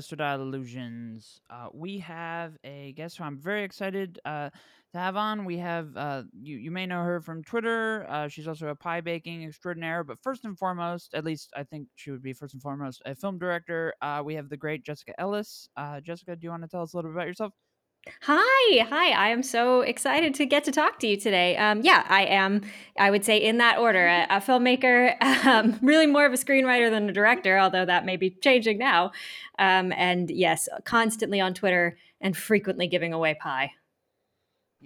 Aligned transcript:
to 0.00 0.34
Illusions. 0.34 1.40
Uh, 1.48 1.68
we 1.72 1.98
have 1.98 2.56
a 2.64 2.92
guest 2.92 3.16
who 3.16 3.24
I'm 3.24 3.38
very 3.38 3.64
excited 3.64 4.18
uh, 4.24 4.50
to 4.92 4.98
have 4.98 5.16
on. 5.16 5.44
We 5.44 5.58
have 5.58 5.96
uh, 5.96 6.22
you. 6.40 6.56
You 6.58 6.70
may 6.70 6.86
know 6.86 7.02
her 7.02 7.20
from 7.20 7.42
Twitter. 7.42 8.06
Uh, 8.08 8.28
she's 8.28 8.46
also 8.46 8.68
a 8.68 8.74
pie 8.74 9.00
baking 9.00 9.44
extraordinaire. 9.44 10.04
But 10.04 10.18
first 10.22 10.44
and 10.44 10.58
foremost, 10.58 11.14
at 11.14 11.24
least 11.24 11.50
I 11.56 11.64
think 11.64 11.88
she 11.94 12.10
would 12.10 12.22
be 12.22 12.32
first 12.32 12.54
and 12.54 12.62
foremost 12.62 13.02
a 13.06 13.14
film 13.14 13.38
director. 13.38 13.94
Uh, 14.02 14.22
we 14.24 14.34
have 14.34 14.48
the 14.48 14.56
great 14.56 14.84
Jessica 14.84 15.18
Ellis. 15.18 15.68
Uh, 15.76 16.00
Jessica, 16.00 16.36
do 16.36 16.44
you 16.44 16.50
want 16.50 16.62
to 16.62 16.68
tell 16.68 16.82
us 16.82 16.92
a 16.92 16.96
little 16.96 17.10
bit 17.10 17.16
about 17.16 17.28
yourself? 17.28 17.52
Hi, 18.22 18.84
hi. 18.88 19.10
I 19.10 19.28
am 19.28 19.42
so 19.42 19.82
excited 19.82 20.34
to 20.34 20.46
get 20.46 20.64
to 20.64 20.72
talk 20.72 20.98
to 21.00 21.06
you 21.06 21.16
today. 21.16 21.56
Um, 21.56 21.82
yeah, 21.82 22.04
I 22.08 22.24
am, 22.24 22.62
I 22.98 23.10
would 23.10 23.24
say, 23.24 23.38
in 23.38 23.58
that 23.58 23.78
order, 23.78 24.06
a, 24.06 24.26
a 24.28 24.40
filmmaker, 24.40 25.20
um, 25.46 25.78
really 25.82 26.06
more 26.06 26.26
of 26.26 26.32
a 26.32 26.36
screenwriter 26.36 26.90
than 26.90 27.08
a 27.08 27.12
director, 27.12 27.58
although 27.58 27.84
that 27.84 28.04
may 28.04 28.16
be 28.16 28.30
changing 28.30 28.78
now. 28.78 29.12
Um, 29.58 29.92
and 29.92 30.30
yes, 30.30 30.68
constantly 30.84 31.40
on 31.40 31.54
Twitter 31.54 31.98
and 32.20 32.36
frequently 32.36 32.88
giving 32.88 33.12
away 33.12 33.34
pie. 33.34 33.72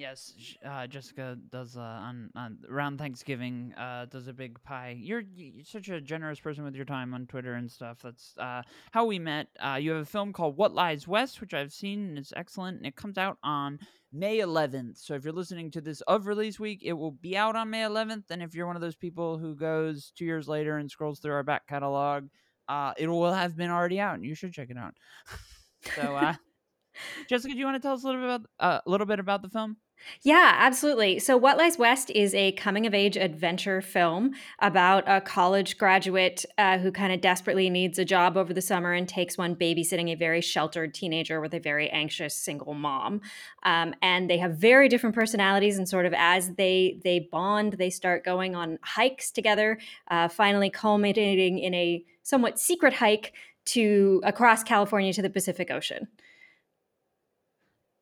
Yes, 0.00 0.32
uh, 0.64 0.86
Jessica 0.86 1.36
does 1.50 1.76
uh, 1.76 1.80
on, 1.80 2.30
on 2.34 2.56
around 2.70 2.96
Thanksgiving. 2.96 3.74
Uh, 3.76 4.06
does 4.06 4.28
a 4.28 4.32
big 4.32 4.58
pie. 4.62 4.96
You're, 4.98 5.24
you're, 5.34 5.62
such 5.62 5.90
a 5.90 6.00
generous 6.00 6.40
person 6.40 6.64
with 6.64 6.74
your 6.74 6.86
time 6.86 7.12
on 7.12 7.26
Twitter 7.26 7.52
and 7.52 7.70
stuff. 7.70 7.98
That's 8.02 8.32
uh, 8.38 8.62
how 8.92 9.04
we 9.04 9.18
met. 9.18 9.48
Uh, 9.62 9.76
you 9.78 9.90
have 9.90 10.00
a 10.00 10.06
film 10.06 10.32
called 10.32 10.56
What 10.56 10.72
Lies 10.72 11.06
West, 11.06 11.42
which 11.42 11.52
I've 11.52 11.74
seen 11.74 12.08
and 12.08 12.18
it's 12.18 12.32
excellent, 12.34 12.78
and 12.78 12.86
it 12.86 12.96
comes 12.96 13.18
out 13.18 13.36
on 13.44 13.78
May 14.10 14.38
11th. 14.38 14.96
So 14.96 15.12
if 15.12 15.22
you're 15.22 15.34
listening 15.34 15.70
to 15.72 15.82
this 15.82 16.00
of 16.02 16.26
release 16.26 16.58
week, 16.58 16.80
it 16.82 16.94
will 16.94 17.12
be 17.12 17.36
out 17.36 17.54
on 17.54 17.68
May 17.68 17.82
11th. 17.82 18.30
And 18.30 18.42
if 18.42 18.54
you're 18.54 18.66
one 18.66 18.76
of 18.76 18.82
those 18.82 18.96
people 18.96 19.36
who 19.36 19.54
goes 19.54 20.14
two 20.16 20.24
years 20.24 20.48
later 20.48 20.78
and 20.78 20.90
scrolls 20.90 21.20
through 21.20 21.34
our 21.34 21.42
back 21.42 21.66
catalog, 21.66 22.28
uh, 22.70 22.94
it 22.96 23.06
will 23.06 23.34
have 23.34 23.54
been 23.54 23.70
already 23.70 24.00
out, 24.00 24.14
and 24.14 24.24
you 24.24 24.34
should 24.34 24.54
check 24.54 24.70
it 24.70 24.78
out. 24.78 24.94
so. 25.94 26.32
Jessica, 27.28 27.52
do 27.52 27.58
you 27.58 27.66
want 27.66 27.76
to 27.76 27.86
tell 27.86 27.94
us 27.94 28.02
a 28.02 28.06
little 28.06 28.22
bit 28.22 28.30
about 28.30 28.46
uh, 28.58 28.80
a 28.84 28.90
little 28.90 29.06
bit 29.06 29.20
about 29.20 29.42
the 29.42 29.48
film? 29.50 29.76
Yeah, 30.22 30.54
absolutely. 30.58 31.18
So, 31.18 31.36
What 31.36 31.56
Lies 31.56 31.78
West 31.78 32.10
is 32.10 32.34
a 32.34 32.52
coming 32.52 32.86
of 32.86 32.94
age 32.94 33.16
adventure 33.16 33.80
film 33.80 34.32
about 34.58 35.04
a 35.06 35.20
college 35.20 35.78
graduate 35.78 36.44
uh, 36.58 36.78
who 36.78 36.92
kind 36.92 37.12
of 37.12 37.20
desperately 37.20 37.70
needs 37.70 37.98
a 37.98 38.04
job 38.04 38.36
over 38.36 38.52
the 38.52 38.60
summer 38.60 38.92
and 38.92 39.08
takes 39.08 39.38
one 39.38 39.54
babysitting 39.56 40.10
a 40.10 40.14
very 40.14 40.40
sheltered 40.40 40.94
teenager 40.94 41.40
with 41.40 41.54
a 41.54 41.58
very 41.58 41.88
anxious 41.90 42.34
single 42.34 42.74
mom. 42.74 43.20
Um, 43.62 43.94
and 44.02 44.28
they 44.28 44.38
have 44.38 44.56
very 44.56 44.88
different 44.88 45.14
personalities, 45.14 45.78
and 45.78 45.88
sort 45.88 46.06
of 46.06 46.14
as 46.16 46.54
they 46.54 47.00
they 47.04 47.28
bond, 47.30 47.74
they 47.74 47.90
start 47.90 48.24
going 48.24 48.54
on 48.54 48.78
hikes 48.82 49.30
together, 49.30 49.78
uh, 50.08 50.28
finally 50.28 50.70
culminating 50.70 51.58
in 51.58 51.74
a 51.74 52.04
somewhat 52.22 52.58
secret 52.58 52.94
hike 52.94 53.32
to 53.66 54.20
across 54.24 54.62
California 54.62 55.12
to 55.12 55.22
the 55.22 55.30
Pacific 55.30 55.70
Ocean 55.70 56.08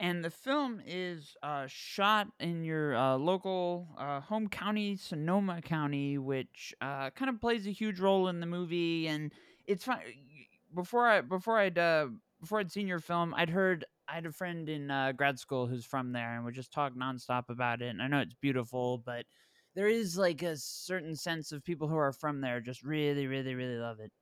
and 0.00 0.24
the 0.24 0.30
film 0.30 0.80
is 0.86 1.36
uh, 1.42 1.66
shot 1.66 2.28
in 2.38 2.64
your 2.64 2.96
uh, 2.96 3.16
local 3.16 3.88
uh, 3.98 4.20
home 4.20 4.48
county, 4.48 4.96
Sonoma 4.96 5.60
County, 5.60 6.18
which 6.18 6.74
uh, 6.80 7.10
kind 7.10 7.28
of 7.28 7.40
plays 7.40 7.66
a 7.66 7.72
huge 7.72 7.98
role 7.98 8.28
in 8.28 8.40
the 8.40 8.46
movie. 8.46 9.08
And 9.08 9.32
it's 9.66 9.84
fun. 9.84 9.98
Before 10.74 11.08
I 11.08 11.20
before 11.20 11.58
I'd 11.58 11.78
uh, 11.78 12.08
before 12.40 12.60
I'd 12.60 12.70
seen 12.70 12.86
your 12.86 13.00
film, 13.00 13.34
I'd 13.34 13.50
heard 13.50 13.84
I 14.08 14.14
had 14.14 14.26
a 14.26 14.32
friend 14.32 14.68
in 14.68 14.90
uh, 14.90 15.12
grad 15.12 15.38
school 15.38 15.66
who's 15.66 15.84
from 15.84 16.12
there, 16.12 16.36
and 16.36 16.44
would 16.44 16.54
just 16.54 16.72
talk 16.72 16.94
nonstop 16.94 17.48
about 17.48 17.82
it. 17.82 17.88
And 17.88 18.00
I 18.00 18.06
know 18.06 18.20
it's 18.20 18.34
beautiful, 18.34 18.98
but 18.98 19.26
there 19.74 19.88
is 19.88 20.16
like 20.16 20.42
a 20.42 20.56
certain 20.56 21.16
sense 21.16 21.52
of 21.52 21.64
people 21.64 21.88
who 21.88 21.96
are 21.96 22.12
from 22.12 22.40
there 22.40 22.60
just 22.60 22.82
really, 22.82 23.26
really, 23.26 23.54
really 23.54 23.78
love 23.78 24.00
it. 24.00 24.12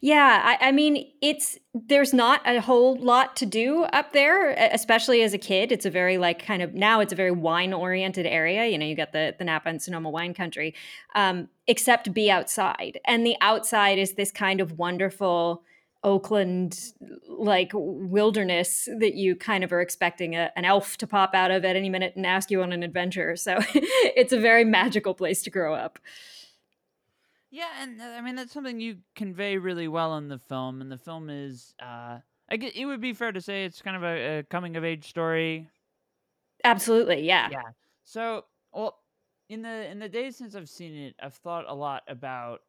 Yeah, 0.00 0.42
I, 0.44 0.68
I, 0.68 0.72
mean, 0.72 1.10
it's 1.20 1.58
there's 1.72 2.12
not 2.12 2.40
a 2.44 2.60
whole 2.60 2.96
lot 2.96 3.36
to 3.36 3.46
do 3.46 3.84
up 3.84 4.12
there, 4.12 4.50
especially 4.72 5.22
as 5.22 5.34
a 5.34 5.38
kid. 5.38 5.72
It's 5.72 5.86
a 5.86 5.90
very 5.90 6.18
like 6.18 6.44
kind 6.44 6.62
of 6.62 6.74
now 6.74 7.00
it's 7.00 7.12
a 7.12 7.16
very 7.16 7.30
wine 7.30 7.72
oriented 7.72 8.26
area. 8.26 8.66
You 8.66 8.78
know, 8.78 8.86
you 8.86 8.94
got 8.94 9.12
the 9.12 9.34
the 9.36 9.44
Napa 9.44 9.68
and 9.68 9.82
Sonoma 9.82 10.10
wine 10.10 10.34
country, 10.34 10.74
um, 11.14 11.48
except 11.66 12.12
be 12.12 12.30
outside, 12.30 13.00
and 13.06 13.26
the 13.26 13.36
outside 13.40 13.98
is 13.98 14.14
this 14.14 14.30
kind 14.30 14.60
of 14.60 14.78
wonderful 14.78 15.64
Oakland 16.04 16.92
like 17.28 17.72
wilderness 17.74 18.88
that 18.98 19.14
you 19.14 19.34
kind 19.34 19.64
of 19.64 19.72
are 19.72 19.80
expecting 19.80 20.36
a, 20.36 20.50
an 20.54 20.64
elf 20.64 20.98
to 20.98 21.06
pop 21.06 21.34
out 21.34 21.50
of 21.50 21.64
at 21.64 21.76
any 21.76 21.88
minute 21.88 22.12
and 22.14 22.26
ask 22.26 22.50
you 22.50 22.62
on 22.62 22.72
an 22.72 22.82
adventure. 22.82 23.36
So 23.36 23.58
it's 23.74 24.32
a 24.32 24.38
very 24.38 24.64
magical 24.64 25.14
place 25.14 25.42
to 25.44 25.50
grow 25.50 25.74
up. 25.74 25.98
Yeah, 27.54 27.70
and 27.82 28.00
uh, 28.00 28.04
I 28.04 28.20
mean 28.20 28.34
that's 28.34 28.52
something 28.52 28.80
you 28.80 28.96
convey 29.14 29.58
really 29.58 29.86
well 29.86 30.16
in 30.16 30.26
the 30.26 30.40
film, 30.40 30.80
and 30.80 30.90
the 30.90 30.98
film 30.98 31.30
is, 31.30 31.72
uh, 31.80 32.18
I 32.50 32.56
get 32.56 32.74
it 32.74 32.84
would 32.84 33.00
be 33.00 33.12
fair 33.12 33.30
to 33.30 33.40
say 33.40 33.64
it's 33.64 33.80
kind 33.80 33.96
of 33.96 34.02
a, 34.02 34.38
a 34.38 34.42
coming 34.42 34.74
of 34.74 34.84
age 34.84 35.08
story. 35.08 35.68
Absolutely, 36.64 37.20
yeah. 37.20 37.50
Yeah. 37.52 37.62
So, 38.02 38.46
well, 38.72 38.98
in 39.48 39.62
the 39.62 39.88
in 39.88 40.00
the 40.00 40.08
days 40.08 40.36
since 40.36 40.56
I've 40.56 40.68
seen 40.68 40.96
it, 40.96 41.14
I've 41.22 41.34
thought 41.34 41.66
a 41.68 41.74
lot 41.76 42.02
about 42.08 42.62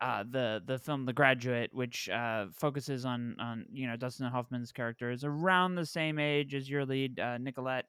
uh, 0.00 0.24
the 0.26 0.62
the 0.64 0.78
film 0.78 1.04
The 1.04 1.12
Graduate, 1.12 1.68
which 1.74 2.08
uh, 2.08 2.46
focuses 2.50 3.04
on 3.04 3.36
on 3.38 3.66
you 3.70 3.86
know 3.86 3.96
Dustin 3.96 4.30
Hoffman's 4.30 4.72
character 4.72 5.10
is 5.10 5.24
around 5.24 5.74
the 5.74 5.84
same 5.84 6.18
age 6.18 6.54
as 6.54 6.70
your 6.70 6.86
lead 6.86 7.20
uh, 7.20 7.36
Nicolette, 7.36 7.88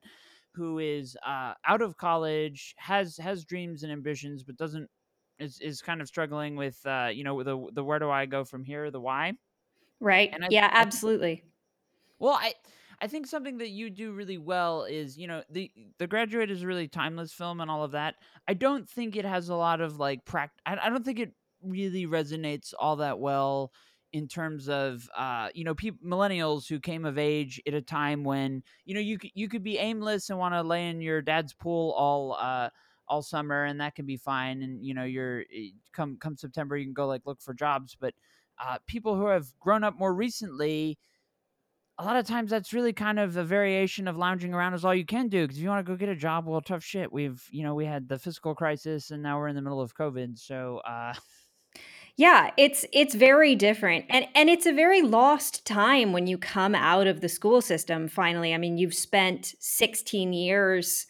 who 0.54 0.80
is 0.80 1.16
uh, 1.26 1.54
out 1.66 1.82
of 1.82 1.96
college, 1.96 2.76
has 2.78 3.16
has 3.16 3.46
dreams 3.46 3.84
and 3.84 3.92
ambitions, 3.94 4.44
but 4.44 4.58
doesn't 4.58 4.90
is 5.40 5.60
is 5.60 5.82
kind 5.82 6.02
of 6.02 6.08
struggling 6.08 6.56
with 6.56 6.80
uh, 6.86 7.10
you 7.12 7.24
know 7.24 7.44
the 7.44 7.68
the 7.74 7.84
where 7.84 8.00
do 8.00 8.10
I 8.10 8.26
go 8.26 8.44
from 8.44 8.64
here, 8.64 8.92
the 8.92 9.02
why. 9.02 9.34
Right. 10.00 10.34
I, 10.34 10.48
yeah, 10.50 10.70
I, 10.72 10.82
absolutely. 10.82 11.44
well, 12.20 12.34
I 12.34 12.54
I 13.02 13.08
think 13.08 13.28
something 13.28 13.58
that 13.58 13.70
you 13.70 13.90
do 13.90 14.14
really 14.14 14.38
well 14.38 14.86
is, 14.86 15.18
you 15.18 15.28
know, 15.28 15.44
the 15.50 15.72
the 15.98 16.08
graduate 16.08 16.52
is 16.52 16.64
a 16.64 16.68
really 16.68 16.88
timeless 16.88 17.34
film 17.34 17.62
and 17.62 17.70
all 17.70 17.84
of 17.84 17.92
that. 17.92 18.16
I 18.48 18.54
don't 18.54 18.90
think 18.90 19.16
it 19.16 19.26
has 19.26 19.50
a 19.50 19.56
lot 19.56 19.82
of 19.82 20.00
like 20.00 20.26
pract 20.26 20.52
I, 20.66 20.78
I 20.84 20.90
don't 20.90 21.04
think 21.04 21.20
it 21.20 21.34
really 21.62 22.06
resonates 22.06 22.74
all 22.78 22.98
that 22.98 23.20
well 23.20 23.72
in 24.14 24.28
terms 24.28 24.70
of 24.70 25.10
uh, 25.18 25.50
you 25.54 25.64
know 25.64 25.76
people 25.76 26.00
millennials 26.08 26.68
who 26.70 26.80
came 26.80 27.06
of 27.06 27.18
age 27.18 27.62
at 27.68 27.74
a 27.74 27.82
time 27.82 28.24
when 28.24 28.64
you 28.86 28.94
know 28.94 29.02
you 29.02 29.18
could 29.18 29.32
you 29.34 29.50
could 29.50 29.64
be 29.64 29.78
aimless 29.78 30.30
and 30.30 30.40
want 30.40 30.54
to 30.54 30.62
lay 30.62 30.90
in 30.90 31.02
your 31.02 31.22
dad's 31.22 31.54
pool 31.54 31.92
all 31.98 32.38
uh, 32.40 32.70
all 33.08 33.22
summer 33.22 33.66
and 33.66 33.80
that 33.80 33.96
can 33.96 34.06
be 34.06 34.18
fine 34.18 34.62
and 34.62 34.86
you 34.86 34.94
know 34.94 35.04
you're 35.04 35.42
eh, 35.54 35.70
come 35.94 36.18
come 36.20 36.36
september 36.36 36.78
you 36.78 36.86
can 36.86 36.94
go 36.94 37.08
like 37.08 37.22
look 37.26 37.42
for 37.42 37.54
jobs 37.54 37.96
but 38.00 38.14
uh, 38.58 38.78
people 38.88 39.16
who 39.16 39.28
have 39.28 39.48
grown 39.60 39.84
up 39.84 39.98
more 39.98 40.14
recently 40.14 40.98
a 41.98 42.06
lot 42.06 42.16
of 42.18 42.26
times 42.26 42.50
that's 42.50 42.74
really 42.74 42.94
kind 42.94 43.20
of 43.20 43.38
a 43.38 43.44
variation 43.44 44.08
of 44.08 44.18
lounging 44.18 44.54
around 44.54 44.74
is 44.74 44.84
all 44.84 44.94
you 44.94 45.06
can 45.06 45.28
do 45.28 45.44
because 45.44 45.58
if 45.58 45.64
you 45.64 45.70
want 45.70 45.86
to 45.86 45.92
go 45.92 45.98
get 45.98 46.10
a 46.10 46.16
job 46.16 46.46
well 46.46 46.62
tough 46.62 46.84
shit 46.84 47.12
we've 47.12 47.48
you 47.52 47.64
know 47.64 47.76
we 47.76 47.86
had 47.86 48.08
the 48.08 48.20
fiscal 48.20 48.56
crisis 48.56 49.12
and 49.12 49.22
now 49.22 49.38
we're 49.38 49.48
in 49.48 49.56
the 49.56 49.62
middle 49.62 49.82
of 49.82 49.96
covid 49.96 50.38
so 50.38 50.82
uh 50.88 51.14
yeah 52.18 52.52
it's 52.58 52.86
it's 52.94 53.14
very 53.16 53.56
different 53.56 54.06
and 54.10 54.28
and 54.36 54.50
it's 54.50 54.66
a 54.66 54.74
very 54.74 55.02
lost 55.02 55.66
time 55.66 56.14
when 56.14 56.28
you 56.28 56.38
come 56.38 56.74
out 56.76 57.08
of 57.08 57.22
the 57.22 57.30
school 57.30 57.62
system 57.62 58.08
finally. 58.08 58.54
I 58.54 58.58
mean 58.58 58.78
you've 58.78 58.94
spent 58.94 59.54
16 59.60 60.34
years 60.34 61.08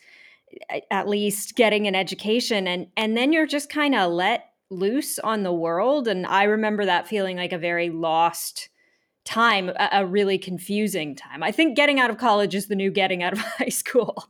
at 0.91 1.07
least 1.07 1.55
getting 1.55 1.87
an 1.87 1.95
education 1.95 2.67
and 2.67 2.87
and 2.95 3.17
then 3.17 3.33
you're 3.33 3.45
just 3.45 3.69
kind 3.69 3.95
of 3.95 4.11
let 4.11 4.51
loose 4.69 5.19
on 5.19 5.43
the 5.43 5.53
world 5.53 6.07
and 6.07 6.25
i 6.25 6.43
remember 6.43 6.85
that 6.85 7.07
feeling 7.07 7.37
like 7.37 7.53
a 7.53 7.57
very 7.57 7.89
lost 7.89 8.69
time 9.25 9.69
a, 9.69 9.89
a 9.91 10.05
really 10.05 10.37
confusing 10.37 11.15
time. 11.15 11.43
I 11.43 11.51
think 11.51 11.75
getting 11.75 11.99
out 11.99 12.09
of 12.09 12.17
college 12.17 12.55
is 12.55 12.67
the 12.67 12.75
new 12.75 12.91
getting 12.91 13.23
out 13.23 13.33
of 13.33 13.39
high 13.59 13.69
school. 13.69 14.29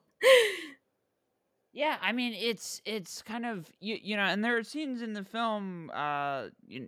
Yeah 1.73 1.97
i 2.01 2.13
mean 2.13 2.33
it's 2.33 2.81
it's 2.85 3.21
kind 3.21 3.45
of 3.45 3.69
you, 3.81 3.97
you 4.01 4.15
know 4.15 4.23
and 4.23 4.41
there 4.41 4.57
are 4.57 4.63
scenes 4.63 5.01
in 5.01 5.11
the 5.11 5.25
film 5.25 5.91
uh, 5.93 6.45
you, 6.65 6.87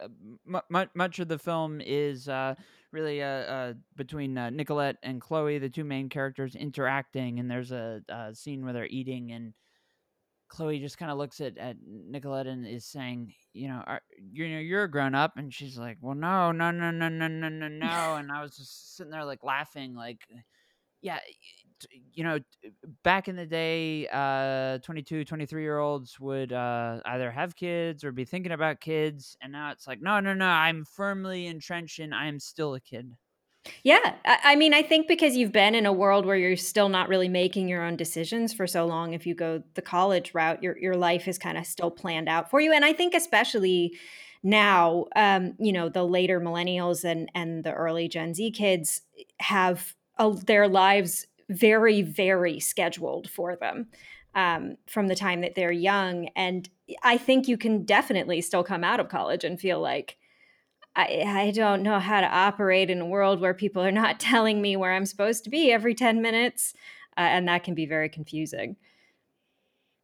uh 0.00 0.60
much, 0.68 0.88
much 0.94 1.18
of 1.18 1.26
the 1.26 1.40
film 1.40 1.80
is 1.84 2.28
uh 2.28 2.54
really 2.92 3.22
uh, 3.22 3.26
uh 3.26 3.72
between 3.96 4.36
uh, 4.38 4.50
Nicolette 4.50 4.96
and 5.02 5.20
Chloe, 5.20 5.58
the 5.58 5.68
two 5.68 5.84
main 5.84 6.08
characters 6.08 6.54
interacting, 6.54 7.38
and 7.38 7.50
there's 7.50 7.72
a, 7.72 8.02
a 8.08 8.34
scene 8.34 8.64
where 8.64 8.72
they're 8.72 8.86
eating, 8.86 9.32
and 9.32 9.54
Chloe 10.48 10.78
just 10.78 10.98
kind 10.98 11.10
of 11.10 11.18
looks 11.18 11.40
at, 11.40 11.58
at 11.58 11.76
Nicolette 11.86 12.46
and 12.46 12.66
is 12.66 12.86
saying, 12.86 13.34
you 13.52 13.68
know, 13.68 13.82
are, 13.86 14.00
you 14.32 14.48
know, 14.48 14.58
you're 14.58 14.84
a 14.84 14.90
grown 14.90 15.14
up, 15.14 15.32
and 15.36 15.52
she's 15.52 15.78
like, 15.78 15.98
well, 16.00 16.14
no, 16.14 16.52
no, 16.52 16.70
no, 16.70 16.90
no, 16.90 17.08
no, 17.08 17.28
no, 17.28 17.48
no, 17.48 17.68
no, 17.68 18.14
and 18.18 18.32
I 18.32 18.42
was 18.42 18.56
just 18.56 18.96
sitting 18.96 19.10
there 19.10 19.24
like 19.24 19.44
laughing, 19.44 19.94
like, 19.94 20.20
yeah, 21.00 21.18
you 22.12 22.24
know, 22.24 22.38
back 23.04 23.28
in 23.28 23.36
the 23.36 23.46
day, 23.46 24.08
uh, 24.12 24.78
22, 24.78 25.24
23 25.24 25.62
year 25.62 25.78
olds 25.78 26.18
would 26.18 26.52
uh, 26.52 27.00
either 27.04 27.30
have 27.30 27.54
kids 27.54 28.04
or 28.04 28.12
be 28.12 28.24
thinking 28.24 28.52
about 28.52 28.80
kids. 28.80 29.36
And 29.40 29.52
now 29.52 29.70
it's 29.70 29.86
like, 29.86 30.00
no, 30.00 30.20
no, 30.20 30.34
no, 30.34 30.46
I'm 30.46 30.84
firmly 30.84 31.46
entrenched 31.46 32.00
and 32.00 32.14
I'm 32.14 32.40
still 32.40 32.74
a 32.74 32.80
kid. 32.80 33.12
Yeah. 33.82 34.14
I 34.24 34.56
mean, 34.56 34.72
I 34.72 34.82
think 34.82 35.08
because 35.08 35.36
you've 35.36 35.52
been 35.52 35.74
in 35.74 35.84
a 35.84 35.92
world 35.92 36.24
where 36.24 36.36
you're 36.36 36.56
still 36.56 36.88
not 36.88 37.08
really 37.08 37.28
making 37.28 37.68
your 37.68 37.84
own 37.84 37.96
decisions 37.96 38.52
for 38.52 38.66
so 38.66 38.86
long, 38.86 39.12
if 39.12 39.26
you 39.26 39.34
go 39.34 39.62
the 39.74 39.82
college 39.82 40.32
route, 40.32 40.62
your, 40.62 40.78
your 40.78 40.96
life 40.96 41.28
is 41.28 41.38
kind 41.38 41.58
of 41.58 41.66
still 41.66 41.90
planned 41.90 42.28
out 42.28 42.50
for 42.50 42.60
you. 42.60 42.72
And 42.72 42.84
I 42.84 42.92
think, 42.92 43.14
especially 43.14 43.98
now 44.42 45.06
um, 45.16 45.54
you 45.58 45.72
know 45.72 45.88
the 45.88 46.04
later 46.04 46.40
millennials 46.40 47.04
and 47.04 47.30
and 47.34 47.64
the 47.64 47.72
early 47.72 48.08
gen 48.08 48.34
z 48.34 48.50
kids 48.50 49.02
have 49.40 49.94
uh, 50.18 50.30
their 50.46 50.68
lives 50.68 51.26
very 51.48 52.02
very 52.02 52.60
scheduled 52.60 53.30
for 53.30 53.56
them 53.56 53.88
um, 54.34 54.76
from 54.86 55.08
the 55.08 55.16
time 55.16 55.40
that 55.40 55.54
they're 55.54 55.72
young. 55.72 56.28
And 56.36 56.68
i 57.02 57.18
think 57.18 57.48
you 57.48 57.58
can 57.58 57.84
definitely 57.84 58.40
still 58.40 58.64
come 58.64 58.82
out 58.82 59.00
of 59.00 59.08
college 59.08 59.44
and 59.44 59.60
feel 59.60 59.80
like 59.80 60.16
I, 60.96 61.22
I 61.26 61.50
don't 61.50 61.82
know 61.82 61.98
how 61.98 62.20
to 62.20 62.26
operate 62.26 62.90
in 62.90 63.00
a 63.00 63.06
world 63.06 63.40
where 63.40 63.54
people 63.54 63.82
are 63.82 63.92
not 63.92 64.18
telling 64.32 64.62
me 64.62 64.76
where 64.76 64.94
i'm 64.94 65.06
supposed 65.06 65.44
to 65.44 65.50
be 65.50 65.70
every 65.72 65.94
10 65.94 66.22
minutes. 66.22 66.74
Uh, 67.16 67.22
and 67.22 67.48
that 67.48 67.64
can 67.64 67.74
be 67.74 67.84
very 67.84 68.08
confusing. 68.08 68.76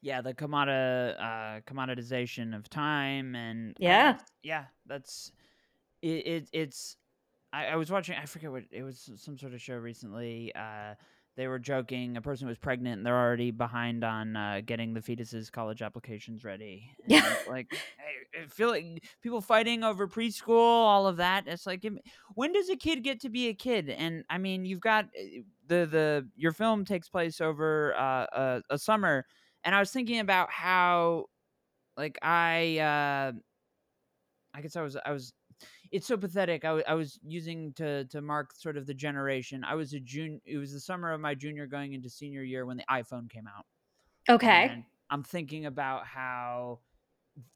Yeah 0.03 0.21
the 0.21 0.35
commodi- 0.35 1.15
uh, 1.19 1.61
commoditization 1.61 2.55
of 2.55 2.69
time 2.69 3.35
and 3.35 3.77
yeah. 3.79 4.19
yeah 4.43 4.65
that's 4.87 5.33
it, 6.03 6.27
it 6.27 6.49
it's 6.53 6.97
I, 7.55 7.67
I, 7.67 7.77
was 7.77 7.91
watching 7.91 8.17
i 8.21 8.27
forget 8.27 8.51
what 8.51 8.65
it 8.71 8.83
was 8.83 9.11
some 9.17 9.39
sort 9.39 9.55
of 9.55 9.61
show 9.61 9.77
recently 9.77 10.53
uh, 10.55 10.95
they 11.37 11.47
were 11.47 11.59
joking 11.59 12.17
a 12.17 12.21
person 12.21 12.47
was 12.47 12.59
pregnant 12.59 12.99
and 12.99 13.07
they're 13.07 13.19
already 13.19 13.51
behind 13.51 14.05
on 14.05 14.37
uh, 14.37 14.61
getting 14.65 14.95
the 14.95 15.03
fetus's 15.03 15.51
college 15.51 15.83
applications 15.83 16.45
ready 16.45 16.91
yeah 17.07 17.35
like 17.49 17.75
I, 18.39 18.47
feel 18.47 18.69
like 18.69 19.05
people 19.23 19.41
fighting 19.41 19.85
over 19.85 20.09
preschool 20.09 20.51
all 20.51 21.07
of 21.07 21.19
that 21.19 21.45
it's 21.47 21.67
like 21.67 21.87
when 22.35 22.53
does 22.53 22.69
a 22.69 22.77
kid 22.77 23.03
get 23.03 23.21
to 23.21 23.29
be 23.29 23.49
a 23.49 23.55
kid 23.55 23.89
and 23.89 24.25
i 24.29 24.39
mean 24.39 24.65
you've 24.65 24.81
got 24.81 25.07
eh, 25.17 25.41
the 25.67 25.87
the 25.87 26.29
your 26.37 26.53
film 26.53 26.85
takes 26.85 27.09
place 27.09 27.41
over 27.41 27.95
uh, 27.97 28.27
a, 28.33 28.63
a 28.71 28.79
summer 28.79 29.25
and 29.65 29.75
I 29.75 29.81
was 29.81 29.91
thinking 29.91 30.21
about 30.21 30.51
how, 30.51 31.27
like, 31.97 32.19
I, 32.23 32.79
uh, 32.79 33.33
I 34.55 34.61
guess 34.61 34.77
I 34.77 34.83
was, 34.83 34.97
I 35.05 35.11
was. 35.11 35.33
It's 35.95 36.09
so 36.09 36.17
pathetic. 36.17 36.65
I, 36.65 36.69
w- 36.69 36.85
I 36.89 36.95
was 36.95 37.21
using 37.23 37.73
to 37.75 38.05
to 38.07 38.21
mark 38.21 38.53
sort 38.53 38.77
of 38.77 38.85
the 38.85 38.95
generation. 38.95 39.63
I 39.63 39.77
was 39.77 39.93
a 39.95 40.01
junior. 40.01 40.41
It 40.45 40.59
was 40.59 40.73
the 40.73 40.81
summer 40.81 41.13
of 41.13 41.21
my 41.21 41.37
junior 41.37 41.69
going 41.69 41.93
into 41.93 42.11
senior 42.11 42.43
year 42.43 42.67
when 42.67 42.77
the 42.77 42.85
iPhone 42.91 43.31
came 43.31 43.47
out. 43.47 43.65
Okay. 44.29 44.71
And 44.73 44.83
I'm 45.09 45.23
thinking 45.23 45.67
about 45.67 46.05
how 46.05 46.81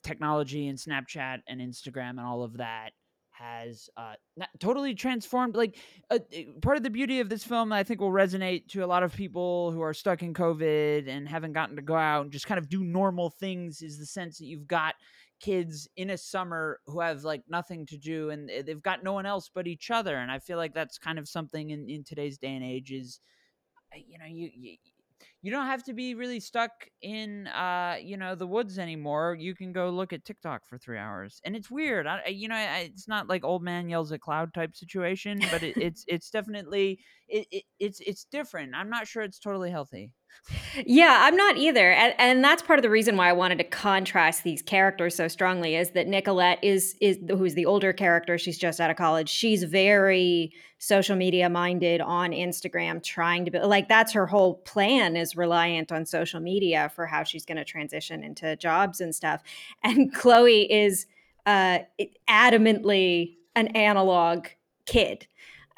technology 0.05 0.69
and 0.69 0.79
Snapchat 0.79 1.38
and 1.49 1.61
Instagram 1.61 2.11
and 2.11 2.20
all 2.20 2.44
of 2.44 2.58
that 2.58 2.93
has 3.31 3.90
uh, 3.96 4.14
totally 4.61 4.94
transformed. 4.94 5.56
Like 5.56 5.76
uh, 6.08 6.20
part 6.62 6.76
of 6.76 6.85
the 6.85 6.90
beauty 6.90 7.19
of 7.19 7.29
this 7.29 7.43
film, 7.43 7.73
I 7.73 7.82
think, 7.82 8.00
will 8.00 8.12
resonate 8.12 8.69
to 8.69 8.85
a 8.85 8.87
lot 8.87 9.02
of 9.02 9.12
people 9.14 9.73
who 9.73 9.81
are 9.81 9.94
stuck 9.94 10.23
in 10.23 10.32
COVID 10.32 11.08
and 11.08 11.29
haven't 11.29 11.55
gotten 11.55 11.75
to 11.75 11.82
go 11.82 11.96
out 11.96 12.23
and 12.23 12.32
just 12.32 12.46
kind 12.46 12.58
of 12.58 12.69
do 12.69 12.85
normal 12.85 13.31
things. 13.31 13.82
Is 13.82 13.99
the 13.99 14.06
sense 14.06 14.38
that 14.38 14.46
you've 14.46 14.69
got 14.69 14.94
kids 15.40 15.88
in 15.96 16.11
a 16.11 16.19
summer 16.19 16.81
who 16.87 17.00
have 17.00 17.25
like 17.25 17.43
nothing 17.49 17.87
to 17.87 17.96
do 17.96 18.31
and 18.31 18.49
they've 18.49 18.82
got 18.82 19.05
no 19.05 19.12
one 19.12 19.26
else 19.26 19.50
but 19.52 19.67
each 19.67 19.90
other. 19.90 20.17
And 20.17 20.31
I 20.31 20.38
feel 20.38 20.56
like 20.56 20.75
that's 20.75 20.99
kind 20.99 21.19
of 21.19 21.29
something 21.29 21.70
in, 21.70 21.88
in 21.88 22.05
today's 22.05 22.38
day 22.38 22.55
and 22.55 22.64
age 22.64 22.90
is, 22.90 23.20
uh, 23.94 23.99
you 24.06 24.19
know, 24.19 24.26
you, 24.26 24.50
you 24.55 24.76
you 25.43 25.50
don't 25.50 25.67
have 25.67 25.82
to 25.85 25.93
be 25.93 26.14
really 26.14 26.40
stuck 26.40 26.70
in 27.02 27.46
uh 27.49 27.96
you 28.00 28.17
know 28.17 28.35
the 28.35 28.46
woods 28.46 28.79
anymore 28.79 29.37
you 29.38 29.55
can 29.55 29.73
go 29.73 29.88
look 29.90 30.12
at 30.12 30.25
tiktok 30.25 30.62
for 30.69 30.79
three 30.79 30.99
hours 30.99 31.40
and 31.44 31.56
it's 31.56 31.70
weird 31.70 32.06
I, 32.06 32.26
you 32.29 32.49
know 32.49 32.55
I, 32.55 32.90
it's 32.93 33.08
not 33.08 33.29
like 33.29 33.44
old 33.44 33.62
man 33.62 33.88
yells 33.88 34.12
at 34.12 34.20
cloud 34.20 34.52
type 34.55 34.76
situation 34.76 35.40
but 35.50 35.62
it, 35.62 35.76
it's 35.76 36.05
it's 36.08 36.31
definitely 36.31 37.00
it, 37.29 37.46
it, 37.50 37.64
it's 37.79 38.00
it's 38.00 38.25
different 38.25 38.75
i'm 38.75 38.90
not 38.90 39.06
sure 39.06 39.23
it's 39.23 39.38
totally 39.38 39.70
healthy 39.70 40.12
yeah, 40.86 41.19
I'm 41.22 41.36
not 41.36 41.56
either. 41.58 41.92
And, 41.92 42.14
and, 42.19 42.44
that's 42.44 42.62
part 42.62 42.78
of 42.78 42.82
the 42.82 42.90
reason 42.90 43.16
why 43.16 43.28
I 43.28 43.32
wanted 43.32 43.58
to 43.58 43.64
contrast 43.64 44.44
these 44.44 44.62
characters 44.62 45.14
so 45.14 45.28
strongly 45.28 45.76
is 45.76 45.90
that 45.90 46.06
Nicolette 46.06 46.58
is 46.62 46.96
is 47.00 47.19
who's 47.28 47.54
the 47.54 47.66
older 47.66 47.92
character, 47.92 48.38
she's 48.38 48.56
just 48.56 48.80
out 48.80 48.90
of 48.90 48.96
college. 48.96 49.28
She's 49.28 49.64
very 49.64 50.52
social 50.78 51.16
media 51.16 51.50
minded 51.50 52.00
on 52.00 52.30
Instagram 52.30 53.02
trying 53.02 53.44
to 53.44 53.50
be 53.50 53.58
like 53.58 53.88
that's 53.88 54.12
her 54.12 54.26
whole 54.26 54.54
plan 54.54 55.16
is 55.16 55.36
reliant 55.36 55.92
on 55.92 56.06
social 56.06 56.40
media 56.40 56.90
for 56.94 57.04
how 57.04 57.25
she's 57.25 57.44
going 57.44 57.58
to 57.58 57.64
transition 57.64 58.22
into 58.22 58.56
jobs 58.56 59.00
and 59.00 59.14
stuff. 59.14 59.42
And 59.82 60.14
Chloe 60.14 60.70
is 60.72 61.06
uh 61.44 61.80
adamantly 62.28 63.36
an 63.54 63.69
analog 63.69 64.46
kid 64.86 65.26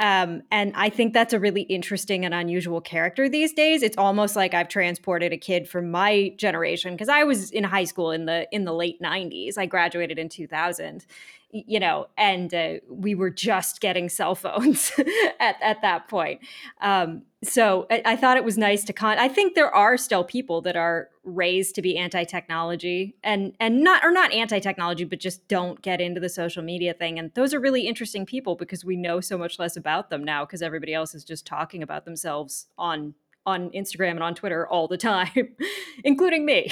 um, 0.01 0.43
and 0.51 0.73
I 0.77 0.89
think 0.89 1.13
that's 1.13 1.35
a 1.35 1.39
really 1.39 1.63
interesting 1.63 2.25
and 2.25 2.33
unusual 2.33 2.81
character 2.81 3.29
these 3.29 3.53
days. 3.53 3.83
It's 3.83 3.99
almost 3.99 4.35
like 4.35 4.55
I've 4.55 4.69
transported 4.69 5.31
a 5.31 5.37
kid 5.37 5.69
from 5.69 5.91
my 5.91 6.33
generation 6.39 6.95
because 6.95 7.11
I 7.11 7.25
was 7.25 7.51
in 7.51 7.65
high 7.65 7.85
school 7.85 8.11
in 8.11 8.25
the 8.25 8.49
in 8.51 8.65
the 8.65 8.73
late 8.73 9.01
'90s. 9.03 9.59
I 9.59 9.67
graduated 9.67 10.19
in 10.19 10.31
2000, 10.31 11.05
you 11.51 11.79
know, 11.79 12.07
and 12.17 12.53
uh, 12.55 12.75
we 12.89 13.15
were 13.15 13.29
just 13.29 13.83
getting 13.83 14.09
cell 14.09 14.35
phones 14.35 14.91
at, 15.39 15.57
at 15.61 15.83
that 15.83 16.09
point. 16.09 16.41
Um, 16.81 17.25
so 17.43 17.87
I, 17.91 18.03
I, 18.05 18.17
thought 18.17 18.37
it 18.37 18.45
was 18.45 18.59
nice 18.59 18.85
to 18.85 18.93
con. 18.93 19.19
I 19.19 19.29
think 19.29 19.55
there 19.55 19.75
are 19.75 19.97
still 19.97 20.25
people 20.25 20.61
that 20.63 20.77
are 20.77 21.09
raised 21.25 21.75
to 21.77 21.83
be 21.83 21.97
anti-technology 21.97 23.17
and 23.23 23.55
and 23.59 23.83
not 23.83 24.05
or 24.05 24.11
not 24.11 24.33
anti-technology, 24.33 25.05
but 25.05 25.21
just 25.21 25.49
don't 25.49 25.81
get 25.81 26.03
into 26.03 26.21
the 26.21 26.29
social 26.29 26.63
media 26.63 26.93
thing. 26.93 27.19
And 27.19 27.33
those 27.35 27.55
are 27.55 27.61
really 27.61 27.87
interesting 27.87 28.27
people 28.27 28.57
because 28.57 28.85
we 28.85 28.97
know 28.97 29.21
so 29.21 29.39
much 29.39 29.59
less 29.59 29.77
about 29.77 30.11
them 30.11 30.23
now 30.23 30.45
because 30.45 30.61
everybody 30.61 30.93
else 30.93 31.15
is 31.15 31.25
just 31.25 31.47
talking 31.47 31.83
about 31.83 32.05
themselves 32.05 32.67
on 32.77 33.15
on 33.47 33.71
Instagram 33.71 34.13
and 34.13 34.23
on 34.23 34.35
Twitter 34.35 34.69
all 34.69 34.87
the 34.87 34.99
time, 34.99 35.57
including 36.05 36.45
me. 36.45 36.71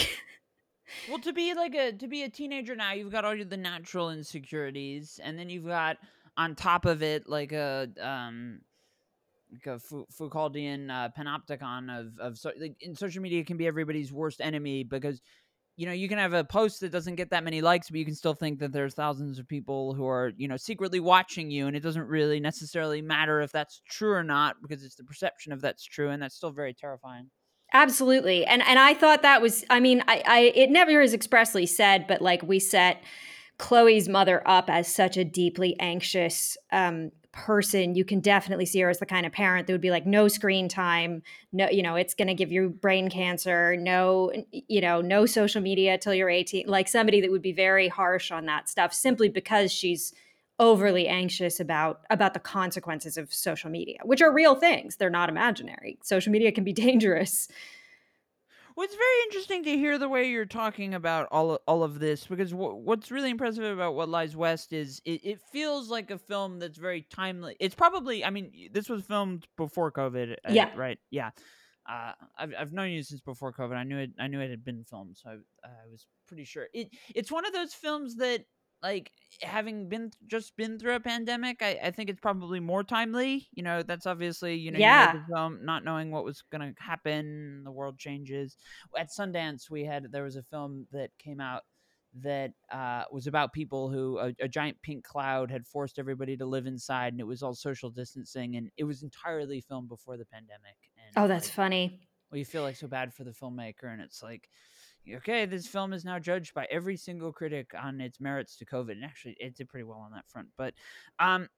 Well, 1.09 1.19
to 1.21 1.33
be 1.33 1.55
like 1.55 1.75
a 1.75 1.93
to 1.93 2.07
be 2.07 2.25
a 2.25 2.29
teenager 2.29 2.77
now, 2.77 2.93
you've 2.93 3.13
got 3.13 3.25
all 3.25 3.35
your 3.35 3.47
the 3.47 3.57
natural 3.57 4.11
insecurities, 4.11 5.19
and 5.23 5.39
then 5.39 5.49
you've 5.49 5.67
got 5.67 5.97
on 6.37 6.55
top 6.55 6.85
of 6.85 7.03
it 7.03 7.27
like 7.27 7.53
a 7.53 7.89
um 8.01 8.61
Foucauldian 9.67 10.91
uh, 10.91 11.09
panopticon 11.17 11.99
of 11.99 12.19
of 12.19 12.39
so, 12.39 12.53
like 12.59 12.77
in 12.81 12.95
social 12.95 13.23
media 13.23 13.45
can 13.45 13.57
be 13.57 13.67
everybody's 13.67 14.13
worst 14.13 14.41
enemy 14.41 14.85
because 14.85 15.21
you 15.77 15.87
know 15.87 15.93
you 15.93 16.09
can 16.09 16.19
have 16.19 16.33
a 16.33 16.45
post 16.45 16.81
that 16.81 16.93
doesn't 16.93 17.17
get 17.17 17.31
that 17.31 17.45
many 17.45 17.61
likes, 17.61 17.89
but 17.91 17.99
you 17.99 18.05
can 18.05 18.15
still 18.15 18.35
think 18.35 18.59
that 18.59 18.73
there's 18.73 18.95
thousands 18.95 19.39
of 19.39 19.49
people 19.49 19.95
who 19.95 20.07
are 20.07 20.33
you 20.37 20.49
know 20.49 20.57
secretly 20.57 21.01
watching 21.01 21.51
you, 21.51 21.67
and 21.67 21.77
it 21.77 21.81
doesn't 21.81 22.07
really 22.07 22.41
necessarily 22.41 23.03
matter 23.03 23.41
if 23.41 23.53
that's 23.53 23.81
true 23.89 24.13
or 24.13 24.25
not 24.25 24.57
because 24.63 24.85
it's 24.85 24.97
the 24.97 25.05
perception 25.05 25.53
of 25.53 25.61
that's 25.61 25.85
true, 25.85 26.11
and 26.11 26.23
that's 26.23 26.35
still 26.35 26.53
very 26.53 26.75
terrifying. 26.75 27.31
Absolutely. 27.73 28.47
And 28.47 28.63
and 28.63 28.79
I 28.79 28.95
thought 28.95 29.23
that 29.23 29.43
was 29.43 29.65
I 29.69 29.81
mean, 29.81 30.03
I, 30.09 30.23
I 30.27 30.41
it 30.55 30.71
never 30.71 31.01
is 31.01 31.13
expressly 31.13 31.67
said, 31.67 32.07
but 32.07 32.23
like 32.23 32.43
we 32.43 32.59
set 32.59 33.03
Chloe's 33.59 34.09
mother 34.09 34.43
up 34.47 34.71
as 34.71 34.93
such 34.93 35.17
a 35.17 35.25
deeply 35.25 35.79
anxious 35.79 36.57
um, 36.73 37.11
person, 37.45 37.95
you 37.95 38.05
can 38.05 38.21
definitely 38.21 38.67
see 38.67 38.81
her 38.81 38.91
as 38.91 38.99
the 38.99 39.07
kind 39.07 39.25
of 39.25 39.33
parent 39.33 39.67
that 39.67 39.73
would 39.73 39.81
be 39.81 39.91
like, 39.91 40.07
no 40.07 40.29
screen 40.29 40.69
time, 40.69 41.23
no, 41.53 41.69
you 41.71 41.83
know, 41.83 41.95
it's 41.97 42.15
going 42.15 42.29
to 42.29 42.35
give 42.35 42.51
you 42.51 42.69
brain 42.69 43.09
cancer, 43.09 43.77
no, 43.77 44.33
you 44.51 44.81
know, 44.81 45.01
no 45.01 45.25
social 45.27 45.63
media 45.63 45.97
till 45.99 46.15
you're 46.15 46.29
18. 46.29 46.67
Like 46.67 46.89
somebody 46.89 47.21
that 47.21 47.31
would 47.31 47.43
be 47.43 47.53
very 47.53 47.89
harsh 47.89 48.31
on 48.31 48.47
that 48.47 48.69
stuff 48.69 48.93
simply 48.93 49.29
because 49.29 49.73
she's 49.73 50.13
overly 50.61 51.07
anxious 51.07 51.61
about 51.61 52.01
about 52.11 52.35
the 52.35 52.41
consequences 52.41 53.17
of 53.17 53.33
social 53.33 53.71
media 53.71 53.99
which 54.03 54.21
are 54.21 54.33
real 54.33 54.57
things 54.57 54.97
they're 54.97 55.09
not 55.09 55.29
imaginary 55.29 55.97
social 56.03 56.33
media 56.33 56.51
can 56.51 56.65
be 56.65 56.73
dangerous 56.89 57.47
well, 58.79 58.85
it's 58.85 58.95
very 58.95 59.23
interesting 59.25 59.65
to 59.65 59.77
hear 59.77 59.99
the 59.99 60.09
way 60.09 60.31
you're 60.31 60.47
talking 60.47 60.95
about 60.95 61.27
all 61.33 61.51
of, 61.51 61.59
all 61.67 61.83
of 61.83 61.99
this 61.99 62.29
because 62.29 62.53
w- 62.53 62.77
what's 62.77 63.11
really 63.11 63.29
impressive 63.29 63.65
about 63.65 63.97
What 63.97 64.09
Lies 64.09 64.37
West 64.37 64.73
is 64.73 65.03
it, 65.05 65.21
it 65.25 65.41
feels 65.51 65.91
like 65.91 66.13
a 66.13 66.19
film 66.19 66.61
that's 66.61 66.79
very 66.79 67.03
timely. 67.03 67.57
It's 67.59 67.75
probably, 67.75 68.25
I 68.25 68.31
mean, 68.31 68.71
this 68.73 68.89
was 68.89 69.03
filmed 69.03 69.49
before 69.57 69.91
COVID, 69.91 70.31
uh, 70.31 70.53
yeah, 70.53 70.71
right? 70.77 70.97
Yeah, 71.11 71.31
uh, 71.89 72.13
I've 72.39 72.55
I've 72.57 72.73
known 72.73 72.91
you 72.91 73.03
since 73.03 73.21
before 73.21 73.53
COVID. 73.53 73.75
I 73.75 73.83
knew 73.83 73.99
it. 73.99 74.11
I 74.17 74.29
knew 74.29 74.39
it 74.41 74.49
had 74.51 74.65
been 74.65 74.85
filmed, 74.85 75.17
so 75.17 75.31
I, 75.31 75.33
uh, 75.33 75.71
I 75.85 75.91
was 75.91 76.07
pretty 76.29 76.45
sure. 76.45 76.69
It 76.73 76.91
it's 77.17 77.33
one 77.33 77.45
of 77.47 77.53
those 77.53 77.75
films 77.75 78.15
that 78.19 78.45
like 78.83 79.11
having 79.43 79.89
been 79.89 80.11
just 80.27 80.57
been 80.57 80.79
through 80.79 80.95
a 80.95 81.01
pandemic, 81.01 81.63
I, 81.63 81.79
I 81.85 81.91
think 81.91 82.11
it's 82.11 82.21
probably 82.21 82.61
more 82.61 82.85
timely. 82.85 83.49
You 83.53 83.63
know, 83.63 83.83
that's 83.83 84.07
obviously 84.07 84.55
you 84.55 84.71
know 84.71 84.79
yeah. 84.79 85.15
You 85.15 85.23
film, 85.33 85.65
not 85.65 85.85
knowing 85.85 86.11
what 86.11 86.25
was 86.25 86.43
going 86.51 86.61
to 86.75 86.81
happen, 86.81 87.63
the 87.65 87.73
world 87.73 87.99
changes. 87.99 88.57
At 88.97 89.09
Sundance, 89.11 89.71
we 89.71 89.85
had 89.85 90.11
there 90.13 90.25
was 90.25 90.37
a 90.37 90.43
film 90.43 90.87
that 90.93 91.11
came 91.19 91.41
out 91.41 91.63
that 92.23 92.53
uh, 92.73 93.05
was 93.13 93.27
about 93.27 93.53
people 93.53 93.91
who 93.91 94.19
a, 94.19 94.35
a, 94.41 94.49
giant 94.49 94.81
pink 94.83 95.05
cloud 95.05 95.51
had 95.51 95.67
forced 95.67 95.99
everybody 95.99 96.37
to 96.37 96.47
live 96.47 96.67
inside, 96.67 97.13
and 97.13 97.21
it 97.21 97.27
was 97.27 97.43
all 97.43 97.55
social 97.55 97.91
distancing, 97.91 98.57
and 98.57 98.71
it 98.77 98.85
was 98.85 99.03
entirely 99.03 99.61
filmed 99.61 99.89
before 99.89 100.17
the 100.17 100.25
pandemic. 100.25 100.77
And 100.97 101.23
oh, 101.23 101.29
that's 101.29 101.49
like, 101.49 101.55
funny. 101.55 102.01
Well, 102.31 102.39
you 102.39 102.45
feel 102.45 102.63
like 102.63 102.77
so 102.77 102.89
bad 102.89 103.13
for 103.15 103.25
the 103.25 103.31
filmmaker, 103.31 103.93
and 103.93 104.01
it's 104.01 104.23
like 104.23 104.49
okay, 105.17 105.47
this 105.47 105.67
film 105.67 105.93
is 105.93 106.05
now 106.05 106.19
judged 106.19 106.55
by 106.55 106.67
every 106.71 106.97
single 106.97 107.33
critic 107.33 107.71
on 107.81 108.01
its 108.01 108.21
merits 108.21 108.57
to 108.57 108.67
COVID. 108.67 108.93
And 108.93 109.05
actually, 109.05 109.37
it 109.39 109.57
did 109.57 109.69
pretty 109.69 109.85
well 109.85 109.99
on 109.99 110.13
that 110.13 110.29
front. 110.29 110.49
But 110.57 110.75
um, 111.19 111.49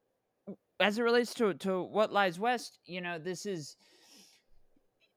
as 0.78 0.99
it 0.99 1.02
relates 1.02 1.35
to 1.35 1.54
to 1.54 1.83
what 1.83 2.12
lies 2.12 2.38
west, 2.38 2.78
you 2.85 3.00
know, 3.00 3.19
this 3.19 3.47
is 3.47 3.76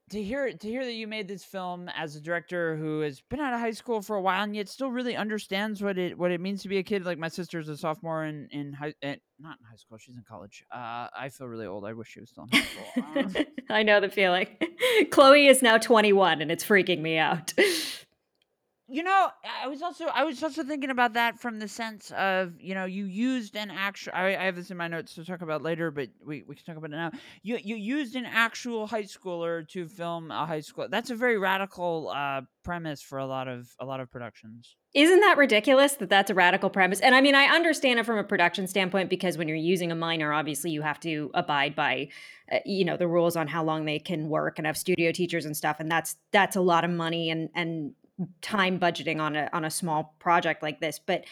to 0.09 0.21
hear 0.21 0.51
to 0.51 0.67
hear 0.67 0.83
that 0.83 0.93
you 0.93 1.07
made 1.07 1.27
this 1.27 1.43
film 1.43 1.89
as 1.95 2.15
a 2.15 2.21
director 2.21 2.75
who 2.75 2.99
has 2.99 3.21
been 3.29 3.39
out 3.39 3.53
of 3.53 3.59
high 3.59 3.71
school 3.71 4.01
for 4.01 4.15
a 4.15 4.21
while 4.21 4.43
and 4.43 4.55
yet 4.55 4.67
still 4.69 4.91
really 4.91 5.15
understands 5.15 5.81
what 5.81 5.97
it 5.97 6.17
what 6.17 6.31
it 6.31 6.41
means 6.41 6.61
to 6.61 6.69
be 6.69 6.77
a 6.77 6.83
kid. 6.83 7.05
Like 7.05 7.17
my 7.17 7.29
sister's 7.29 7.69
a 7.69 7.77
sophomore 7.77 8.25
in 8.25 8.47
in 8.51 8.73
high 8.73 8.93
eh, 9.01 9.15
not 9.39 9.57
in 9.59 9.65
high 9.65 9.75
school, 9.75 9.97
she's 9.97 10.15
in 10.15 10.23
college. 10.27 10.63
Uh, 10.71 11.07
I 11.17 11.29
feel 11.29 11.47
really 11.47 11.65
old. 11.65 11.85
I 11.85 11.93
wish 11.93 12.09
she 12.09 12.19
was 12.19 12.29
still 12.29 12.47
in 12.51 12.59
high 12.59 13.21
school. 13.25 13.45
I 13.69 13.83
know 13.83 13.99
the 13.99 14.09
feeling. 14.09 14.47
Chloe 15.11 15.47
is 15.47 15.61
now 15.61 15.77
21 15.77 16.41
and 16.41 16.51
it's 16.51 16.65
freaking 16.65 16.99
me 16.99 17.17
out. 17.17 17.53
you 18.93 19.01
know, 19.01 19.29
I 19.63 19.67
was 19.67 19.81
also 19.81 20.05
I 20.05 20.23
was 20.23 20.43
also 20.43 20.63
thinking 20.63 20.91
about 20.91 21.13
that 21.13 21.39
from 21.39 21.57
the 21.57 21.67
sense 21.67 22.11
of 22.11 22.53
you 22.61 22.75
know 22.75 22.85
you 22.85 23.05
used 23.05 23.55
an 23.55 23.71
actual. 23.71 24.13
I, 24.13 24.35
I 24.35 24.43
have 24.43 24.55
this 24.55 24.69
in 24.69 24.77
my 24.77 24.87
notes 24.87 25.15
to 25.15 25.25
talk 25.25 25.41
about 25.41 25.63
later, 25.63 25.89
but 25.89 26.09
we, 26.23 26.43
we 26.47 26.53
can 26.53 26.63
talk 26.63 26.77
about 26.77 26.91
it 26.91 26.97
now. 26.97 27.09
You 27.41 27.57
you 27.63 27.75
used 27.75 28.15
an 28.15 28.27
actual 28.27 28.85
high 28.85 29.05
schooler 29.05 29.67
to 29.69 29.87
film 29.87 30.29
a 30.29 30.45
high 30.45 30.59
school. 30.59 30.85
That's 30.91 31.09
a 31.09 31.15
very 31.15 31.39
radical 31.39 32.13
uh, 32.15 32.41
premise 32.63 33.01
for 33.01 33.17
a 33.17 33.25
lot 33.25 33.47
of 33.47 33.67
a 33.79 33.85
lot 33.85 33.99
of 33.99 34.11
productions. 34.11 34.75
Isn't 34.93 35.21
that 35.21 35.39
ridiculous 35.39 35.93
that 35.93 36.09
that's 36.09 36.29
a 36.29 36.35
radical 36.35 36.69
premise? 36.69 36.99
And 36.99 37.15
I 37.15 37.21
mean, 37.21 37.33
I 37.33 37.45
understand 37.45 37.99
it 37.99 38.05
from 38.05 38.19
a 38.19 38.23
production 38.23 38.67
standpoint 38.67 39.09
because 39.09 39.39
when 39.39 39.47
you're 39.47 39.57
using 39.57 39.91
a 39.91 39.95
minor, 39.95 40.31
obviously 40.31 40.69
you 40.69 40.83
have 40.83 40.99
to 40.99 41.31
abide 41.33 41.75
by, 41.75 42.09
uh, 42.51 42.59
you 42.63 42.85
know, 42.85 42.95
the 42.95 43.07
rules 43.07 43.35
on 43.35 43.47
how 43.47 43.63
long 43.63 43.85
they 43.85 43.97
can 43.97 44.29
work 44.29 44.59
and 44.59 44.67
have 44.67 44.77
studio 44.77 45.11
teachers 45.11 45.45
and 45.45 45.57
stuff. 45.57 45.77
And 45.79 45.89
that's 45.89 46.17
that's 46.31 46.55
a 46.55 46.61
lot 46.61 46.83
of 46.83 46.91
money 46.91 47.31
and 47.31 47.49
and 47.55 47.95
time 48.41 48.79
budgeting 48.79 49.19
on 49.19 49.35
a 49.35 49.49
on 49.53 49.65
a 49.65 49.71
small 49.71 50.15
project 50.19 50.61
like 50.61 50.79
this 50.79 50.99
but 50.99 51.25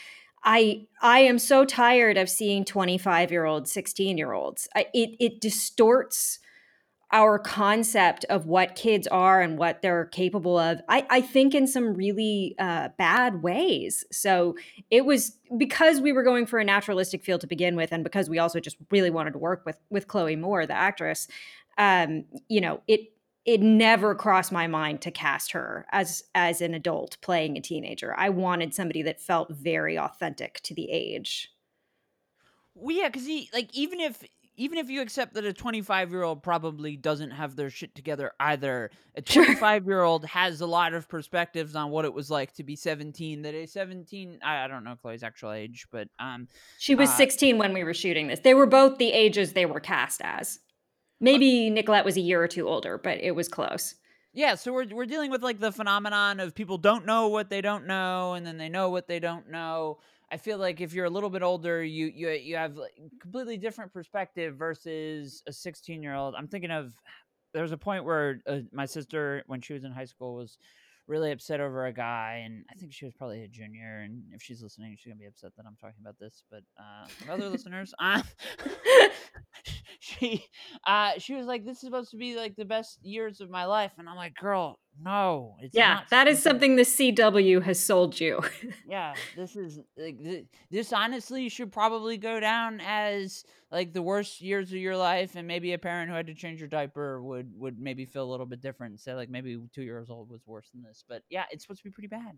i 0.44 0.86
i 1.02 1.20
am 1.20 1.38
so 1.38 1.64
tired 1.64 2.18
of 2.18 2.30
seeing 2.30 2.66
25 2.66 3.32
year 3.32 3.46
olds 3.46 3.72
16 3.72 4.18
year 4.18 4.34
olds 4.34 4.68
it 4.94 5.16
it 5.20 5.40
distorts 5.40 6.40
our 7.14 7.38
concept 7.38 8.24
of 8.30 8.46
what 8.46 8.76
kids 8.76 9.06
are 9.08 9.42
and 9.42 9.58
what 9.58 9.82
they're 9.82 10.06
capable 10.06 10.58
of 10.58 10.82
i 10.90 11.06
i 11.12 11.22
think 11.22 11.54
in 11.54 11.68
some 11.68 11.94
really 11.94 12.56
uh, 12.58 12.90
bad 12.98 13.44
ways. 13.44 14.04
So 14.12 14.56
it 14.90 15.06
was 15.06 15.38
because 15.58 16.02
we 16.02 16.14
were 16.14 16.24
going 16.24 16.46
for 16.46 16.58
a 16.58 16.64
naturalistic 16.64 17.24
feel 17.24 17.38
to 17.40 17.48
begin 17.48 17.76
with 17.76 17.92
and 17.92 18.04
because 18.04 18.30
we 18.30 18.40
also 18.40 18.60
just 18.60 18.78
really 18.90 19.10
wanted 19.12 19.34
to 19.34 19.40
work 19.40 19.64
with 19.66 19.78
with 19.92 20.08
chloe 20.08 20.36
moore 20.36 20.66
the 20.66 20.74
actress 20.74 21.28
um 21.78 22.26
you 22.48 22.62
know 22.62 22.82
it 22.88 23.02
it 23.46 23.62
never 23.62 24.14
crossed 24.14 24.52
my 24.52 24.68
mind 24.68 25.02
to 25.02 25.12
cast 25.12 25.52
her 25.52 25.86
as 25.92 26.24
as 26.36 26.62
an 26.62 26.74
adult 26.74 27.18
playing 27.22 27.58
a 27.58 27.62
teenager. 27.62 28.14
I 28.18 28.30
wanted 28.30 28.74
somebody 28.74 29.02
that 29.04 29.20
felt 29.20 29.50
very 29.50 29.98
authentic 29.98 30.62
to 30.64 30.76
the 30.76 30.90
age. 30.92 31.52
Well, 32.76 32.96
yeah, 32.96 33.10
because 33.10 33.26
he 33.26 33.50
like 33.54 33.70
even 33.74 34.00
if 34.00 34.24
even 34.58 34.78
if 34.78 34.90
you 34.90 35.02
accept 35.02 35.34
that 35.34 35.46
a 35.46 35.54
25 35.54 36.12
year 36.12 36.22
old 36.22 36.44
probably 36.44 36.96
doesn't 36.96 37.32
have 37.32 37.56
their 37.56 37.72
shit 37.72 37.96
together 37.96 38.32
either, 38.40 38.92
a 39.16 39.22
25 39.24 39.88
year 39.88 40.04
old 40.04 40.26
has 40.26 40.62
a 40.62 40.68
lot 40.68 40.94
of 40.94 41.10
perspectives 41.10 41.76
on 41.76 41.90
what 41.90 42.06
it 42.06 42.14
was 42.14 42.30
like 42.30 42.54
to 42.54 42.64
be 42.64 42.76
17. 42.76 43.42
That 43.42 43.56
a 43.56 43.66
17, 43.66 44.40
I, 44.44 44.66
I 44.66 44.68
don't 44.68 44.84
know 44.84 44.96
Chloe's 45.02 45.24
actual 45.24 45.52
age, 45.52 45.88
but 45.92 46.10
um, 46.20 46.48
she 46.78 46.94
was 46.94 47.10
uh, 47.10 47.14
16 47.14 47.58
when 47.58 47.74
we 47.74 47.84
were 47.84 47.96
shooting 47.96 48.28
this. 48.28 48.42
They 48.42 48.54
were 48.54 48.68
both 48.68 49.00
the 49.00 49.12
ages 49.12 49.54
they 49.54 49.66
were 49.66 49.80
cast 49.80 50.22
as. 50.24 50.60
Maybe 51.22 51.70
Nicolette 51.70 52.04
was 52.04 52.18
a 52.18 52.22
year 52.22 52.42
or 52.42 52.48
two 52.48 52.68
older, 52.68 52.98
but 52.98 53.20
it 53.20 53.32
was 53.36 53.48
close. 53.48 53.96
Yeah, 54.34 54.56
so 54.56 54.74
we're 54.74 54.88
we're 54.88 55.06
dealing 55.06 55.30
with 55.30 55.44
like 55.44 55.60
the 55.60 55.72
phenomenon 55.72 56.40
of 56.40 56.56
people 56.56 56.78
don't 56.78 57.06
know 57.06 57.28
what 57.28 57.50
they 57.50 57.62
don't 57.62 57.86
know, 57.86 58.34
and 58.34 58.46
then 58.46 58.58
they 58.58 58.70
know 58.70 58.90
what 58.90 59.08
they 59.08 59.20
don't 59.20 59.50
know. 59.50 60.00
I 60.32 60.38
feel 60.38 60.58
like 60.58 60.80
if 60.80 60.94
you're 60.94 61.06
a 61.06 61.10
little 61.10 61.30
bit 61.30 61.44
older, 61.44 61.84
you 61.84 62.08
you 62.08 62.30
you 62.30 62.56
have 62.56 62.78
like 62.78 62.94
completely 63.22 63.58
different 63.58 63.94
perspective 63.94 64.56
versus 64.56 65.44
a 65.48 65.54
16 65.54 66.02
year 66.02 66.16
old. 66.16 66.34
I'm 66.36 66.48
thinking 66.48 66.72
of 66.72 66.94
there 67.54 67.62
was 67.62 67.74
a 67.74 67.78
point 67.78 68.06
where 68.06 68.42
uh, 68.48 68.60
my 68.72 68.86
sister, 68.86 69.44
when 69.48 69.62
she 69.62 69.74
was 69.74 69.84
in 69.84 69.92
high 69.92 70.06
school, 70.06 70.36
was 70.36 70.58
really 71.08 71.32
upset 71.32 71.60
over 71.60 71.86
a 71.86 71.94
guy, 71.94 72.44
and 72.46 72.64
I 72.70 72.76
think 72.76 72.94
she 72.94 73.06
was 73.06 73.14
probably 73.14 73.44
a 73.44 73.48
junior. 73.48 74.02
And 74.04 74.24
if 74.34 74.42
she's 74.42 74.62
listening, 74.62 74.96
she's 74.98 75.12
gonna 75.12 75.20
be 75.20 75.26
upset 75.26 75.52
that 75.58 75.66
I'm 75.68 75.76
talking 75.76 76.02
about 76.02 76.20
this. 76.20 76.44
But 76.50 76.64
uh, 76.80 77.32
other 77.32 77.50
listeners, 77.50 77.94
uh, 78.00 78.22
she 80.00 80.46
uh, 80.88 81.14
she 81.18 81.34
was 81.36 81.48
like, 81.48 81.66
"This 81.66 81.78
is 81.78 81.82
supposed 81.82 82.12
to 82.12 82.18
be 82.18 82.36
like 82.36 82.56
the 82.56 82.66
best 82.66 83.00
years 83.04 83.42
of 83.42 83.50
my 83.50 83.66
life," 83.66 83.92
and 83.98 84.08
I'm 84.08 84.16
like, 84.16 84.36
"Girl, 84.36 84.80
no, 85.00 85.56
it's 85.60 85.76
yeah, 85.76 86.02
that 86.10 86.28
is 86.28 86.42
something 86.42 86.76
the 86.76 86.84
CW 86.84 87.64
has 87.64 87.80
sold 87.80 88.20
you. 88.20 88.40
yeah, 88.90 89.14
this 89.36 89.56
is 89.56 89.80
like 89.98 90.18
this. 90.70 90.94
Honestly, 90.94 91.50
should 91.50 91.72
probably 91.72 92.18
go 92.18 92.40
down 92.40 92.80
as 92.86 93.44
like 93.72 93.94
the 93.94 94.02
worst 94.02 94.42
years 94.42 94.70
of 94.70 94.78
your 94.78 94.98
life, 94.98 95.36
and 95.36 95.48
maybe 95.48 95.74
a 95.74 95.78
parent 95.80 96.10
who 96.10 96.16
had 96.16 96.28
to 96.28 96.36
change 96.36 96.60
your 96.60 96.68
diaper 96.68 97.22
would 97.24 97.52
would 97.58 97.80
maybe 97.80 98.06
feel 98.06 98.24
a 98.24 98.30
little 98.30 98.46
bit 98.46 98.62
different. 98.62 99.00
Say 99.00 99.14
like 99.14 99.30
maybe 99.30 99.58
two 99.74 99.82
years 99.82 100.10
old 100.10 100.30
was 100.30 100.42
worse 100.46 100.70
than 100.74 100.84
this, 100.84 101.04
but 101.08 101.24
yeah, 101.30 101.46
it's 101.52 101.64
supposed 101.64 101.82
to 101.82 101.90
be 101.90 101.94
pretty 101.94 102.08
bad. 102.08 102.38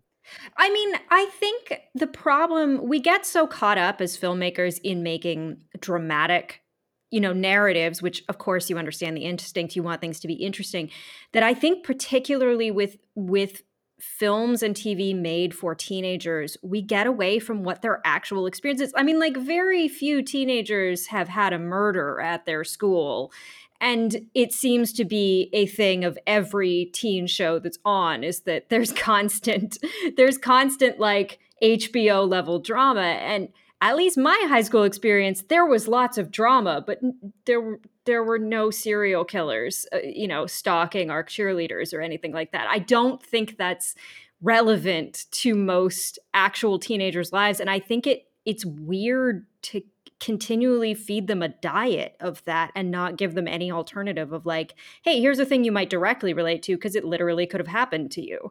I 0.56 0.70
mean, 0.70 0.94
I 1.10 1.26
think 1.38 1.80
the 1.94 2.06
problem 2.06 2.88
we 2.88 2.98
get 3.00 3.26
so 3.26 3.46
caught 3.46 3.78
up 3.78 4.00
as 4.00 4.16
filmmakers 4.16 4.80
in 4.82 5.02
making 5.02 5.58
dramatic 5.80 6.63
you 7.10 7.20
know 7.20 7.32
narratives 7.32 8.02
which 8.02 8.24
of 8.28 8.38
course 8.38 8.68
you 8.68 8.78
understand 8.78 9.16
the 9.16 9.24
instinct 9.24 9.76
you 9.76 9.82
want 9.82 10.00
things 10.00 10.20
to 10.20 10.28
be 10.28 10.34
interesting 10.34 10.90
that 11.32 11.42
i 11.42 11.54
think 11.54 11.84
particularly 11.84 12.70
with 12.70 12.96
with 13.14 13.62
films 14.00 14.62
and 14.62 14.74
tv 14.74 15.14
made 15.16 15.54
for 15.54 15.74
teenagers 15.74 16.56
we 16.62 16.82
get 16.82 17.06
away 17.06 17.38
from 17.38 17.62
what 17.62 17.82
their 17.82 18.00
actual 18.04 18.46
experiences 18.46 18.92
i 18.96 19.02
mean 19.02 19.18
like 19.18 19.36
very 19.36 19.86
few 19.86 20.22
teenagers 20.22 21.06
have 21.06 21.28
had 21.28 21.52
a 21.52 21.58
murder 21.58 22.20
at 22.20 22.44
their 22.44 22.64
school 22.64 23.32
and 23.80 24.28
it 24.34 24.52
seems 24.52 24.92
to 24.94 25.04
be 25.04 25.50
a 25.52 25.66
thing 25.66 26.04
of 26.04 26.18
every 26.26 26.86
teen 26.92 27.26
show 27.26 27.58
that's 27.58 27.78
on 27.84 28.24
is 28.24 28.40
that 28.40 28.68
there's 28.68 28.92
constant 28.96 29.78
there's 30.16 30.38
constant 30.38 30.98
like 30.98 31.38
hbo 31.62 32.28
level 32.28 32.58
drama 32.58 33.00
and 33.00 33.48
at 33.84 33.96
least 33.96 34.16
my 34.16 34.46
high 34.48 34.62
school 34.62 34.84
experience, 34.84 35.44
there 35.48 35.66
was 35.66 35.86
lots 35.86 36.16
of 36.16 36.30
drama, 36.30 36.82
but 36.86 37.00
there 37.44 37.78
there 38.06 38.24
were 38.24 38.38
no 38.38 38.70
serial 38.70 39.24
killers, 39.24 39.86
uh, 39.92 39.98
you 40.02 40.26
know, 40.26 40.46
stalking 40.46 41.10
our 41.10 41.22
cheerleaders 41.22 41.92
or 41.92 42.00
anything 42.00 42.32
like 42.32 42.52
that. 42.52 42.66
I 42.68 42.78
don't 42.78 43.22
think 43.22 43.56
that's 43.58 43.94
relevant 44.42 45.26
to 45.30 45.54
most 45.54 46.18
actual 46.32 46.78
teenagers' 46.78 47.30
lives, 47.30 47.60
and 47.60 47.68
I 47.68 47.78
think 47.78 48.06
it 48.06 48.26
it's 48.46 48.64
weird 48.64 49.46
to 49.62 49.82
continually 50.18 50.94
feed 50.94 51.26
them 51.26 51.42
a 51.42 51.48
diet 51.48 52.16
of 52.20 52.42
that 52.44 52.72
and 52.74 52.90
not 52.90 53.18
give 53.18 53.34
them 53.34 53.46
any 53.46 53.70
alternative 53.70 54.32
of 54.32 54.46
like, 54.46 54.74
hey, 55.02 55.20
here's 55.20 55.38
a 55.38 55.44
thing 55.44 55.64
you 55.64 55.72
might 55.72 55.90
directly 55.90 56.32
relate 56.32 56.62
to 56.62 56.74
because 56.74 56.96
it 56.96 57.04
literally 57.04 57.46
could 57.46 57.60
have 57.60 57.68
happened 57.68 58.10
to 58.12 58.26
you. 58.26 58.50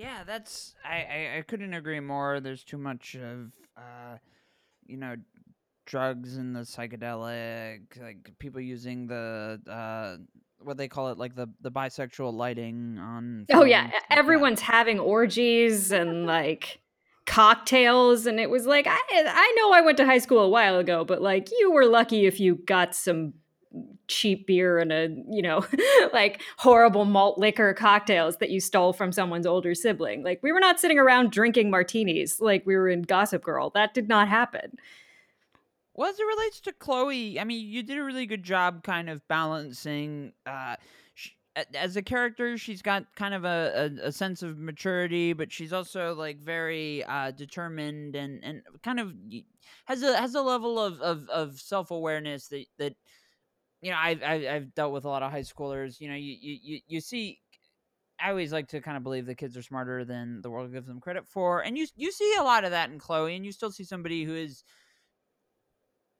Yeah, 0.00 0.24
that's 0.24 0.74
I, 0.82 0.96
I, 0.96 1.38
I 1.38 1.42
couldn't 1.42 1.74
agree 1.74 2.00
more. 2.00 2.40
There's 2.40 2.64
too 2.64 2.78
much 2.78 3.16
of 3.16 3.52
uh, 3.76 4.16
you 4.86 4.96
know, 4.96 5.16
drugs 5.84 6.38
and 6.38 6.56
the 6.56 6.60
psychedelic, 6.60 8.00
like 8.00 8.32
people 8.38 8.62
using 8.62 9.06
the 9.06 9.60
uh 9.70 10.16
what 10.62 10.78
they 10.78 10.88
call 10.88 11.08
it 11.08 11.18
like 11.18 11.34
the 11.34 11.48
the 11.60 11.70
bisexual 11.70 12.32
lighting 12.32 12.98
on 12.98 13.44
Oh 13.52 13.64
yeah, 13.64 13.90
everyone's 14.10 14.62
having 14.62 14.98
orgies 14.98 15.92
and 15.92 16.24
like 16.24 16.80
cocktails 17.26 18.24
and 18.24 18.40
it 18.40 18.48
was 18.48 18.64
like 18.64 18.86
I 18.88 19.00
I 19.12 19.54
know 19.58 19.72
I 19.72 19.82
went 19.82 19.98
to 19.98 20.06
high 20.06 20.18
school 20.18 20.38
a 20.38 20.48
while 20.48 20.78
ago, 20.78 21.04
but 21.04 21.20
like 21.20 21.50
you 21.58 21.72
were 21.72 21.84
lucky 21.84 22.24
if 22.24 22.40
you 22.40 22.54
got 22.54 22.94
some 22.94 23.34
cheap 24.08 24.46
beer 24.46 24.78
and 24.78 24.92
a 24.92 25.08
you 25.28 25.42
know 25.42 25.64
like 26.12 26.42
horrible 26.58 27.04
malt 27.04 27.38
liquor 27.38 27.72
cocktails 27.72 28.38
that 28.38 28.50
you 28.50 28.60
stole 28.60 28.92
from 28.92 29.12
someone's 29.12 29.46
older 29.46 29.74
sibling. 29.74 30.24
Like 30.24 30.40
we 30.42 30.52
were 30.52 30.60
not 30.60 30.80
sitting 30.80 30.98
around 30.98 31.30
drinking 31.30 31.70
martinis 31.70 32.40
like 32.40 32.66
we 32.66 32.76
were 32.76 32.88
in 32.88 33.02
gossip 33.02 33.42
girl. 33.42 33.70
That 33.70 33.94
did 33.94 34.08
not 34.08 34.28
happen. 34.28 34.76
Well 35.94 36.10
as 36.10 36.18
it 36.18 36.24
relates 36.24 36.60
to 36.60 36.72
chloe 36.72 37.38
i 37.38 37.44
mean 37.44 37.66
you 37.68 37.82
did 37.82 37.98
a 37.98 38.02
really 38.02 38.24
good 38.24 38.42
job 38.42 38.82
kind 38.82 39.10
of 39.10 39.26
balancing 39.28 40.32
uh 40.46 40.76
as 41.74 41.96
a 41.96 42.02
character 42.02 42.56
she's 42.56 42.80
got 42.80 43.04
kind 43.16 43.34
of 43.34 43.44
a, 43.44 43.90
a, 44.02 44.06
a, 44.06 44.12
sense 44.12 44.42
of 44.42 44.58
maturity 44.58 45.32
but 45.32 45.52
she's 45.52 45.72
also 45.72 46.14
like 46.14 46.38
very 46.38 47.04
uh, 47.04 47.32
determined 47.32 48.14
and, 48.14 48.42
and 48.44 48.62
kind 48.82 49.00
of 49.00 49.12
has 49.86 50.02
a 50.02 50.16
has 50.16 50.34
a 50.34 50.42
level 50.42 50.78
of, 50.78 51.00
of, 51.00 51.28
of 51.28 51.60
self-awareness 51.60 52.48
that 52.48 52.66
that 52.78 52.94
you 53.80 53.90
know, 53.90 53.96
I've, 53.98 54.22
I've 54.22 54.74
dealt 54.74 54.92
with 54.92 55.04
a 55.04 55.08
lot 55.08 55.22
of 55.22 55.30
high 55.30 55.40
schoolers. 55.40 56.00
You 56.00 56.08
know, 56.08 56.16
you 56.16 56.36
you 56.40 56.80
you 56.86 57.00
see. 57.00 57.38
I 58.22 58.28
always 58.28 58.52
like 58.52 58.68
to 58.68 58.82
kind 58.82 58.98
of 58.98 59.02
believe 59.02 59.24
the 59.24 59.34
kids 59.34 59.56
are 59.56 59.62
smarter 59.62 60.04
than 60.04 60.42
the 60.42 60.50
world 60.50 60.70
gives 60.72 60.86
them 60.86 61.00
credit 61.00 61.26
for, 61.26 61.62
and 61.62 61.78
you 61.78 61.86
you 61.96 62.12
see 62.12 62.34
a 62.38 62.42
lot 62.42 62.64
of 62.64 62.72
that 62.72 62.90
in 62.90 62.98
Chloe, 62.98 63.34
and 63.34 63.46
you 63.46 63.52
still 63.52 63.70
see 63.70 63.84
somebody 63.84 64.24
who 64.24 64.34
is 64.34 64.62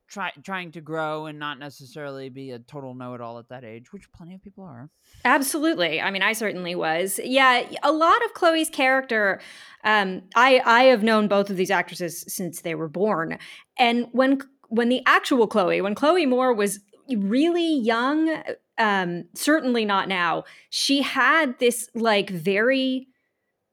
try, 0.09 0.33
trying 0.43 0.73
to 0.73 0.81
grow 0.81 1.27
and 1.27 1.39
not 1.39 1.59
necessarily 1.59 2.29
be 2.29 2.51
a 2.51 2.59
total 2.59 2.95
know-it-all 2.95 3.39
at 3.39 3.49
that 3.49 3.65
age, 3.65 3.93
which 3.93 4.11
plenty 4.13 4.35
of 4.35 4.43
people 4.43 4.65
are. 4.65 4.91
Absolutely. 5.25 6.01
I 6.01 6.11
mean, 6.11 6.23
I 6.23 6.33
certainly 6.33 6.75
was. 6.75 7.21
Yeah, 7.23 7.63
a 7.83 7.93
lot 7.93 8.25
of 8.25 8.35
Chloe's 8.35 8.71
character. 8.71 9.41
Um, 9.85 10.23
I 10.35 10.63
I 10.65 10.85
have 10.85 11.03
known 11.03 11.29
both 11.29 11.51
of 11.51 11.57
these 11.57 11.71
actresses 11.71 12.25
since 12.29 12.63
they 12.63 12.75
were 12.75 12.89
born, 12.89 13.39
and 13.79 14.07
when 14.13 14.41
when 14.69 14.89
the 14.89 15.03
actual 15.05 15.47
Chloe, 15.47 15.81
when 15.81 15.95
Chloe 15.95 16.27
Moore 16.27 16.55
was 16.55 16.81
really 17.17 17.77
young 17.79 18.43
um, 18.81 19.25
certainly 19.35 19.85
not 19.85 20.09
now. 20.09 20.45
She 20.71 21.03
had 21.03 21.59
this 21.59 21.89
like 21.95 22.31
very 22.31 23.09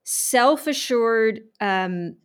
self 0.04 0.68
assured, 0.68 1.42
um, 1.62 2.18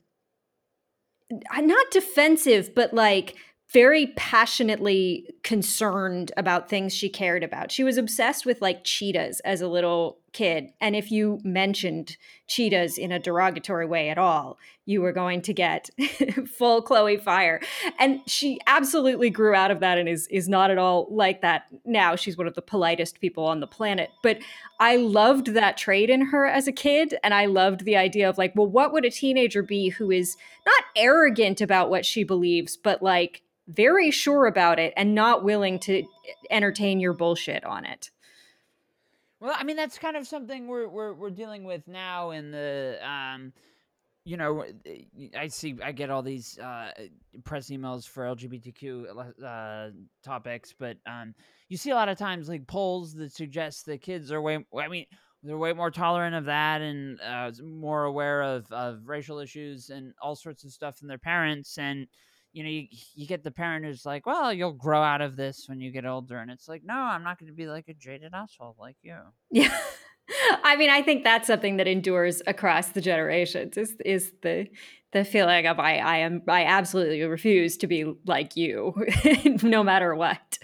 not 1.31 1.91
defensive, 1.93 2.75
but 2.75 2.93
like 2.93 3.37
very 3.73 4.09
passionately 4.17 5.35
concerned 5.43 6.31
about 6.37 6.69
things 6.69 6.93
she 6.93 7.09
cared 7.09 7.43
about. 7.43 7.73
She 7.73 7.85
was 7.85 7.97
obsessed 7.97 8.45
with 8.45 8.61
like 8.61 8.85
cheetahs 8.85 9.41
as 9.41 9.63
a 9.63 9.69
little 9.69 10.19
kid. 10.33 10.71
And 10.81 10.95
if 10.95 11.11
you 11.11 11.41
mentioned 11.43 12.17
cheetahs 12.49 12.99
in 12.99 13.13
a 13.13 13.19
derogatory 13.19 13.87
way 13.87 14.11
at 14.11 14.19
all, 14.19 14.59
you 14.85 15.01
were 15.01 15.13
going 15.13 15.43
to 15.43 15.55
get 15.55 15.89
full 16.57 16.83
Chloe 16.83 17.17
fire. 17.17 17.61
And 17.99 18.21
she 18.27 18.59
absolutely 18.67 19.31
grew 19.31 19.55
out 19.55 19.71
of 19.71 19.81
that 19.81 19.99
and 19.99 20.09
is 20.09 20.27
is 20.29 20.49
not 20.49 20.71
at 20.71 20.79
all 20.79 21.07
like 21.11 21.41
that 21.41 21.65
now. 21.85 22.17
She's 22.17 22.37
one 22.37 22.47
of 22.47 22.55
the 22.55 22.63
politest 22.63 23.21
people 23.21 23.47
on 23.47 23.61
the 23.61 23.67
planet. 23.67 24.11
But 24.23 24.39
I 24.81 24.97
loved 24.97 25.49
that 25.49 25.79
trait 25.79 26.11
in 26.11 26.27
her 26.27 26.47
as 26.47 26.67
a 26.67 26.73
kid. 26.73 27.15
And 27.23 27.33
I 27.33 27.47
loved 27.47 27.85
the 27.85 27.97
idea 27.97 28.29
of 28.29 28.39
like, 28.39 28.53
well, 28.55 28.67
what 28.67 28.93
would 28.93 29.05
a 29.05 29.11
teenager 29.11 29.63
be 29.63 29.91
who 29.91 30.11
is 30.11 30.37
not 30.67 30.85
arrogant 30.97 31.61
about 31.61 31.91
what 31.91 32.05
she 32.05 32.25
believes, 32.25 32.77
but 32.77 33.03
like 33.03 33.43
very 33.73 34.11
sure 34.11 34.47
about 34.47 34.79
it 34.79 34.93
and 34.97 35.15
not 35.15 35.45
willing 35.45 35.79
to 35.81 36.05
entertain 36.51 37.01
your 37.01 37.13
bullshit 37.13 37.65
on 37.65 37.85
it. 37.85 38.11
Well, 39.41 39.55
I 39.57 39.65
mean 39.65 39.77
that's 39.77 39.99
kind 39.99 40.17
of 40.17 40.27
something 40.27 40.69
we're 40.69 40.89
we're 40.89 41.13
we're 41.13 41.31
dealing 41.31 41.65
with 41.65 41.89
now 41.89 42.31
in 42.31 42.51
the 42.51 42.99
um 43.07 43.53
you 44.25 44.37
know, 44.37 44.65
I 45.37 45.49
see, 45.49 45.77
I 45.83 45.91
get 45.93 46.11
all 46.11 46.23
these 46.23 46.59
uh, 46.59 46.93
press 47.45 47.71
emails 47.71 48.07
for 48.09 48.25
LGBTQ 48.25 49.35
uh, 49.45 49.91
topics, 50.23 50.73
but 50.79 50.97
um, 51.07 51.35
you 51.69 51.77
see 51.77 51.91
a 51.91 51.95
lot 51.95 52.09
of 52.09 52.19
times 52.19 52.49
like 52.49 52.67
polls 52.69 53.15
that 53.15 53.33
suggest 53.33 53.87
that 53.87 54.01
kids 54.01 54.31
are 54.31 54.41
way, 54.41 54.65
I 54.79 54.89
mean, 54.89 55.07
they're 55.43 55.59
way 55.59 55.73
more 55.73 55.91
tolerant 55.91 56.37
of 56.37 56.45
that 56.45 56.83
and 56.83 57.21
uh, 57.21 57.51
more 57.65 58.05
aware 58.05 58.43
of, 58.43 58.71
of 58.71 59.09
racial 59.09 59.41
issues 59.41 59.91
and 59.91 60.15
all 60.23 60.37
sorts 60.37 60.63
of 60.63 60.71
stuff 60.71 61.01
than 61.01 61.09
their 61.09 61.19
parents. 61.19 61.77
And 61.77 62.07
you 62.53 62.63
know, 62.63 62.69
you, 62.69 62.87
you 63.15 63.27
get 63.27 63.43
the 63.43 63.51
parent 63.51 63.85
who's 63.85 64.05
like, 64.05 64.27
well, 64.27 64.53
you'll 64.53 64.73
grow 64.73 65.03
out 65.03 65.21
of 65.21 65.37
this 65.37 65.65
when 65.69 65.81
you 65.81 65.91
get 65.91 66.05
older. 66.05 66.39
And 66.39 66.51
it's 66.51 66.69
like, 66.69 66.83
no, 66.85 66.95
I'm 66.95 67.23
not 67.23 67.39
going 67.39 67.51
to 67.51 67.57
be 67.57 67.67
like 67.67 67.89
a 67.89 67.95
jaded 67.95 68.33
asshole 68.35 68.77
like 68.79 68.97
you. 69.03 69.17
Yeah. 69.51 69.77
I 70.65 70.77
mean, 70.77 70.91
I 70.91 71.03
think 71.03 71.25
that's 71.25 71.47
something 71.47 71.77
that 71.79 71.89
endures 71.89 72.43
across 72.47 72.89
the 72.89 73.01
generations 73.01 73.77
is 73.77 73.95
is 74.05 74.33
the 74.43 74.69
the 75.13 75.25
feeling 75.25 75.67
of 75.67 75.79
I 75.79 75.97
I 75.97 76.17
am 76.19 76.43
I 76.49 76.65
absolutely 76.65 77.23
refuse 77.23 77.77
to 77.79 77.87
be 77.87 78.13
like 78.25 78.57
you 78.57 78.95
no 79.63 79.83
matter 79.83 80.15
what 80.15 80.59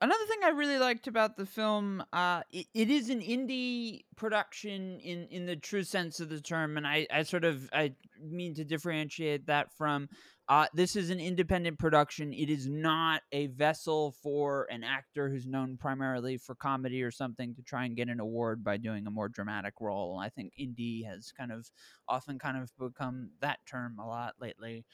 another 0.00 0.24
thing 0.28 0.38
I 0.44 0.50
really 0.50 0.78
liked 0.78 1.06
about 1.06 1.36
the 1.36 1.46
film, 1.46 2.02
uh, 2.12 2.42
it, 2.50 2.66
it 2.74 2.90
is 2.90 3.10
an 3.10 3.20
indie 3.20 4.04
production 4.16 5.00
in 5.00 5.26
in 5.30 5.46
the 5.46 5.56
true 5.56 5.84
sense 5.84 6.20
of 6.20 6.28
the 6.28 6.40
term, 6.40 6.76
and 6.76 6.86
I, 6.86 7.06
I 7.12 7.22
sort 7.22 7.44
of 7.44 7.68
I 7.72 7.92
mean 8.20 8.54
to 8.54 8.64
differentiate 8.64 9.46
that 9.46 9.72
from. 9.72 10.08
Uh, 10.48 10.66
this 10.74 10.94
is 10.94 11.10
an 11.10 11.18
independent 11.18 11.76
production. 11.76 12.32
It 12.32 12.48
is 12.48 12.68
not 12.68 13.22
a 13.32 13.48
vessel 13.48 14.14
for 14.22 14.68
an 14.70 14.84
actor 14.84 15.28
who's 15.28 15.44
known 15.44 15.76
primarily 15.76 16.36
for 16.36 16.54
comedy 16.54 17.02
or 17.02 17.10
something 17.10 17.52
to 17.56 17.62
try 17.62 17.84
and 17.84 17.96
get 17.96 18.08
an 18.08 18.20
award 18.20 18.62
by 18.62 18.76
doing 18.76 19.08
a 19.08 19.10
more 19.10 19.28
dramatic 19.28 19.74
role. 19.80 20.20
I 20.22 20.28
think 20.28 20.52
indie 20.56 21.04
has 21.04 21.32
kind 21.32 21.50
of 21.50 21.68
often 22.08 22.38
kind 22.38 22.58
of 22.58 22.70
become 22.78 23.30
that 23.40 23.58
term 23.68 23.98
a 23.98 24.06
lot 24.06 24.34
lately. 24.40 24.84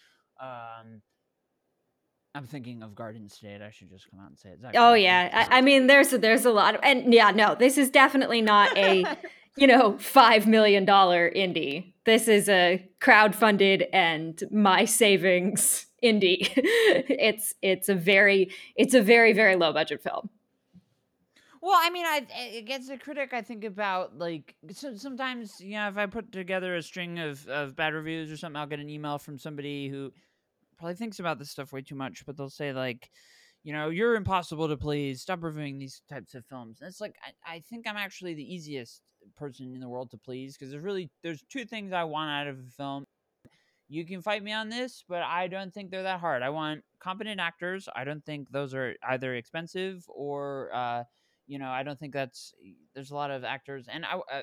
Um, 0.41 1.03
I'm 2.35 2.47
thinking 2.47 2.83
of 2.83 2.95
Garden 2.95 3.29
State. 3.29 3.61
I 3.61 3.71
should 3.71 3.91
just 3.91 4.11
come 4.11 4.21
out 4.21 4.29
and 4.29 4.39
say 4.39 4.51
it. 4.51 4.61
oh 4.77 4.95
yeah, 4.95 5.47
I, 5.51 5.59
I, 5.59 5.61
mean, 5.61 5.87
there's 5.87 6.11
there's 6.11 6.45
a 6.45 6.51
lot 6.51 6.75
of, 6.75 6.81
and 6.83 7.13
yeah, 7.13 7.31
no, 7.31 7.55
this 7.55 7.77
is 7.77 7.91
definitely 7.91 8.41
not 8.41 8.77
a, 8.77 9.05
you 9.57 9.67
know, 9.67 9.99
five 9.99 10.47
million 10.47 10.85
dollar 10.85 11.31
indie. 11.31 11.93
This 12.05 12.29
is 12.29 12.49
a 12.49 12.85
crowd-funded 13.01 13.85
and 13.93 14.43
my 14.51 14.87
savings 14.87 15.87
indie. 16.03 16.51
it's 16.57 17.55
it's 17.61 17.89
a 17.89 17.95
very 17.95 18.51
it's 18.77 18.95
a 18.95 19.03
very 19.03 19.35
very 19.35 19.57
low 19.57 19.73
budget 19.73 20.03
film. 20.03 20.31
Well, 21.61 21.79
I 21.81 21.91
mean, 21.91 22.07
I 22.07 22.27
it 22.35 22.65
gets 22.65 22.89
a 22.89 22.97
critic. 22.97 23.35
I 23.35 23.43
think 23.43 23.65
about 23.65 24.19
like 24.19 24.57
so 24.71 24.97
sometimes 24.97 25.61
you 25.61 25.75
know 25.75 25.89
if 25.89 25.99
I 25.99 26.07
put 26.07 26.33
together 26.33 26.75
a 26.77 26.83
string 26.83 27.19
of 27.19 27.47
of 27.47 27.77
bad 27.77 27.93
reviews 27.93 28.33
or 28.33 28.39
something, 28.39 28.57
I'll 28.57 28.67
get 28.67 28.81
an 28.81 28.89
email 28.89 29.19
from 29.19 29.39
somebody 29.39 29.89
who 29.89 30.13
probably 30.83 30.97
thinks 30.97 31.21
about 31.21 31.39
this 31.39 31.51
stuff 31.51 31.73
way 31.73 31.81
too 31.81 31.95
much, 31.95 32.27
but 32.27 32.37
they'll 32.37 32.51
say 32.51 32.73
like, 32.73 33.09
you 33.63 33.73
know, 33.73 33.89
you're 33.89 34.17
impossible 34.17 34.67
to 34.67 34.77
please. 34.77 35.23
Stop 35.23 35.45
reviewing 35.45 35.79
these 35.79 36.03
types 36.11 36.35
of 36.35 36.45
films. 36.47 36.79
And 36.81 36.89
it's 36.89 37.01
like 37.01 37.15
I, 37.25 37.55
I 37.55 37.61
think 37.61 37.87
I'm 37.87 37.97
actually 37.97 38.35
the 38.35 38.55
easiest 38.55 39.01
person 39.37 39.73
in 39.73 39.79
the 39.79 39.89
world 39.89 40.11
to 40.11 40.19
please 40.19 40.57
because 40.57 40.73
there's 40.73 40.83
really 40.83 41.09
there's 41.23 41.45
two 41.49 41.65
things 41.65 41.93
I 41.93 42.03
want 42.03 42.31
out 42.31 42.49
of 42.49 42.59
a 42.59 42.71
film. 42.77 43.07
You 43.89 44.05
can 44.05 44.23
fight 44.23 44.43
me 44.43 44.53
on 44.53 44.71
this, 44.71 45.05
but 45.09 45.23
I 45.23 45.47
don't 45.47 45.73
think 45.73 45.93
they're 45.93 46.03
that 46.03 46.19
hard. 46.19 46.43
I 46.43 46.51
want 46.51 46.83
competent 46.99 47.39
actors. 47.39 47.89
I 47.95 48.03
don't 48.03 48.25
think 48.25 48.51
those 48.51 48.75
are 48.75 48.97
either 49.09 49.37
expensive 49.37 50.05
or, 50.09 50.71
uh, 50.75 51.05
you 51.47 51.61
know, 51.61 51.69
I 51.69 51.85
don't 51.85 51.99
think 51.99 52.13
that's 52.13 52.55
there's 52.93 53.13
a 53.13 53.15
lot 53.15 53.31
of 53.31 53.45
actors, 53.45 53.87
and 53.89 54.05
I 54.05 54.15
uh, 54.15 54.43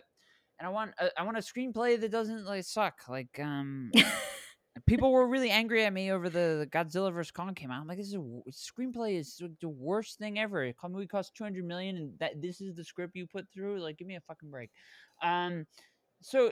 and 0.60 0.68
I 0.68 0.70
want 0.70 0.92
uh, 1.02 1.10
I 1.18 1.24
want 1.24 1.38
a 1.38 1.42
screenplay 1.42 2.00
that 2.00 2.12
doesn't 2.12 2.46
like 2.46 2.64
suck. 2.64 3.00
Like 3.10 3.40
um, 3.42 3.92
people 4.86 5.12
were 5.12 5.28
really 5.28 5.50
angry 5.50 5.86
at 5.86 5.94
me 5.94 6.12
over 6.12 6.30
the, 6.30 6.68
Godzilla 6.72 7.14
vs 7.14 7.32
Kong 7.32 7.54
came 7.56 7.72
out. 7.72 7.82
I'm 7.82 7.88
like, 7.88 7.98
this 7.98 8.08
is 8.08 8.16
a 8.16 8.52
screenplay 8.52 9.20
is 9.20 9.42
the 9.62 9.70
worst 9.70 10.18
thing 10.18 10.40
ever. 10.40 10.64
A 10.66 10.90
movie 10.90 11.08
cost 11.08 11.36
200 11.36 11.66
million, 11.66 11.98
and 11.98 12.14
that 12.20 12.42
this 12.42 12.62
is 12.62 12.76
the 12.76 12.84
script 12.84 13.16
you 13.16 13.28
put 13.28 13.48
through. 13.54 13.80
Like, 13.82 13.98
give 13.98 14.08
me 14.08 14.16
a 14.16 14.22
fucking 14.22 14.50
break. 14.50 14.70
Um, 15.22 15.66
so 16.22 16.52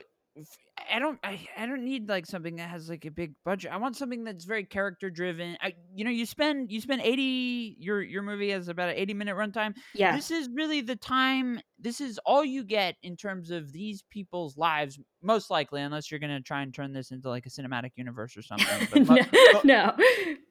I 0.90 0.98
don't 0.98 1.18
I, 1.22 1.40
I 1.56 1.66
don't 1.66 1.84
need 1.84 2.08
like 2.08 2.24
something 2.24 2.56
that 2.56 2.70
has 2.70 2.88
like 2.88 3.04
a 3.04 3.10
big 3.10 3.34
budget. 3.44 3.72
I 3.72 3.76
want 3.76 3.96
something 3.96 4.24
that's 4.24 4.44
very 4.44 4.64
character 4.64 5.10
driven. 5.10 5.56
I 5.60 5.74
you 5.94 6.04
know, 6.04 6.10
you 6.10 6.24
spend 6.24 6.70
you 6.70 6.80
spend 6.80 7.02
80 7.02 7.76
your 7.78 8.02
your 8.02 8.22
movie 8.22 8.50
has 8.50 8.68
about 8.68 8.90
an 8.90 8.96
80 8.96 9.14
minute 9.14 9.36
runtime. 9.36 9.74
Yeah. 9.94 10.14
This 10.14 10.30
is 10.30 10.48
really 10.54 10.80
the 10.80 10.96
time 10.96 11.60
this 11.78 12.00
is 12.00 12.18
all 12.24 12.44
you 12.44 12.64
get 12.64 12.96
in 13.02 13.16
terms 13.16 13.50
of 13.50 13.72
these 13.72 14.02
people's 14.10 14.56
lives 14.56 14.98
most 15.22 15.50
likely 15.50 15.82
unless 15.82 16.10
you're 16.10 16.20
going 16.20 16.34
to 16.34 16.40
try 16.40 16.62
and 16.62 16.72
turn 16.72 16.92
this 16.92 17.10
into 17.10 17.28
like 17.28 17.46
a 17.46 17.50
cinematic 17.50 17.90
universe 17.96 18.36
or 18.36 18.42
something. 18.42 19.04
no, 19.04 19.14
mo- 19.14 19.60
no. 19.64 19.96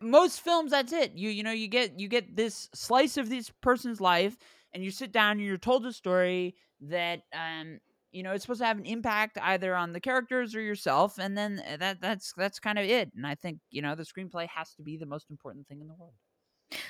Most 0.02 0.42
films 0.42 0.72
that's 0.72 0.94
it. 0.94 1.14
You 1.16 1.30
you 1.30 1.44
know, 1.44 1.52
you 1.52 1.68
get 1.68 2.00
you 2.00 2.08
get 2.08 2.36
this 2.36 2.70
slice 2.74 3.18
of 3.18 3.30
this 3.30 3.52
person's 3.62 4.02
life 4.02 4.38
and 4.74 4.84
you 4.84 4.92
sit 4.92 5.12
down 5.12 5.34
and 5.34 5.42
you're 5.42 5.58
told 5.58 5.86
a 5.86 5.94
story 5.94 6.56
that 6.82 7.22
um 7.34 7.80
you 8.12 8.24
know 8.24 8.32
it's 8.32 8.44
supposed 8.44 8.62
to 8.62 8.66
have 8.66 8.78
an 8.78 8.86
impact 8.86 9.38
either 9.42 9.76
on 9.76 9.94
the 9.94 10.00
characters 10.00 10.56
or 10.56 10.62
yourself 10.62 11.18
and 11.18 11.38
then 11.38 11.62
eh, 11.66 11.78
that 11.78 12.02
that's 12.02 12.34
that's 12.38 12.60
kind 12.60 12.80
of 12.80 12.86
it 12.86 13.12
and 13.16 13.26
i 13.26 13.36
think 13.36 13.60
you 13.70 13.82
know 13.82 13.96
the 13.96 14.04
screenplay 14.04 14.48
has 14.48 14.74
to 14.74 14.82
be 14.82 14.98
the 14.98 15.06
most 15.06 15.30
important 15.30 15.68
thing 15.68 15.82
in 15.82 15.88
the 15.88 15.94
world 15.94 16.14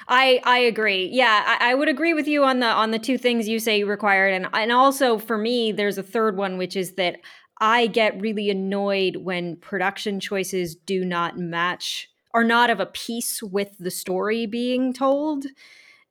I 0.08 0.41
I 0.43 0.58
agree. 0.58 1.08
Yeah, 1.12 1.43
I, 1.45 1.71
I, 1.71 1.75
would 1.75 1.88
agree 1.88 2.15
with 2.15 2.27
you 2.27 2.43
on 2.43 2.62
the 2.62 2.65
on 2.65 2.89
the 2.89 2.97
two 2.97 3.15
things 3.15 3.47
you 3.47 3.60
say 3.60 3.84
required, 3.84 4.34
and 4.34 4.47
and 4.51 4.71
also 4.71 5.19
for 5.19 5.38
me, 5.38 5.71
there's 5.71 5.99
a 5.99 6.03
third 6.03 6.36
one, 6.36 6.58
which 6.58 6.75
is 6.75 6.95
that 6.95 7.17
I 7.60 7.88
get 7.88 8.19
really 8.19 8.49
annoyed 8.49 9.17
when 9.17 9.58
production 9.58 10.19
choices 10.19 10.75
do 10.75 11.06
not 11.06 11.38
match, 11.38 12.10
are 12.34 12.43
not 12.43 12.69
of 12.69 12.80
a 12.80 12.86
piece 12.88 13.43
with 13.43 13.77
the 13.80 13.91
story 13.91 14.45
being 14.45 14.93
told 14.93 15.45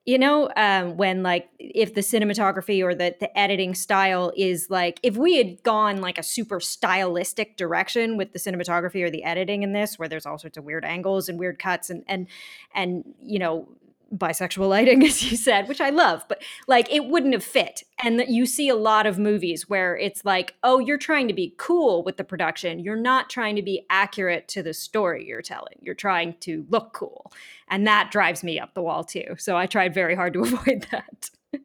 you 0.07 0.17
know 0.17 0.49
um, 0.55 0.95
when 0.95 1.21
like 1.21 1.49
if 1.59 1.93
the 1.93 2.01
cinematography 2.01 2.81
or 2.81 2.95
the, 2.95 3.13
the 3.19 3.37
editing 3.37 3.75
style 3.75 4.31
is 4.35 4.67
like 4.69 4.99
if 5.03 5.17
we 5.17 5.35
had 5.35 5.61
gone 5.61 6.01
like 6.01 6.17
a 6.17 6.23
super 6.23 6.59
stylistic 6.61 7.57
direction 7.57 8.15
with 8.17 8.31
the 8.31 8.39
cinematography 8.39 9.03
or 9.03 9.11
the 9.11 9.23
editing 9.23 9.61
in 9.63 9.73
this 9.73 9.99
where 9.99 10.07
there's 10.07 10.25
all 10.25 10.39
sorts 10.39 10.57
of 10.57 10.63
weird 10.63 10.85
angles 10.85 11.27
and 11.27 11.37
weird 11.37 11.59
cuts 11.59 11.89
and 11.89 12.03
and 12.07 12.27
and 12.73 13.03
you 13.21 13.37
know 13.37 13.67
bisexual 14.15 14.69
lighting, 14.69 15.03
as 15.05 15.23
you 15.23 15.37
said, 15.37 15.67
which 15.67 15.81
I 15.81 15.89
love, 15.89 16.25
but 16.27 16.41
like 16.67 16.91
it 16.91 17.05
wouldn't 17.05 17.33
have 17.33 17.43
fit. 17.43 17.83
And 18.03 18.23
you 18.27 18.45
see 18.45 18.69
a 18.69 18.75
lot 18.75 19.05
of 19.05 19.19
movies 19.19 19.69
where 19.69 19.97
it's 19.97 20.23
like, 20.23 20.55
oh, 20.63 20.79
you're 20.79 20.97
trying 20.97 21.27
to 21.27 21.33
be 21.33 21.53
cool 21.57 22.03
with 22.03 22.17
the 22.17 22.23
production. 22.23 22.79
You're 22.79 22.95
not 22.95 23.29
trying 23.29 23.55
to 23.55 23.61
be 23.61 23.85
accurate 23.89 24.47
to 24.49 24.63
the 24.63 24.73
story 24.73 25.25
you're 25.25 25.41
telling. 25.41 25.75
You're 25.81 25.95
trying 25.95 26.35
to 26.41 26.65
look 26.69 26.93
cool. 26.93 27.31
And 27.67 27.85
that 27.87 28.11
drives 28.11 28.43
me 28.43 28.59
up 28.59 28.73
the 28.73 28.81
wall 28.81 29.03
too. 29.03 29.35
So 29.37 29.57
I 29.57 29.65
tried 29.65 29.93
very 29.93 30.15
hard 30.15 30.33
to 30.33 30.41
avoid 30.43 30.87
that. 30.91 31.29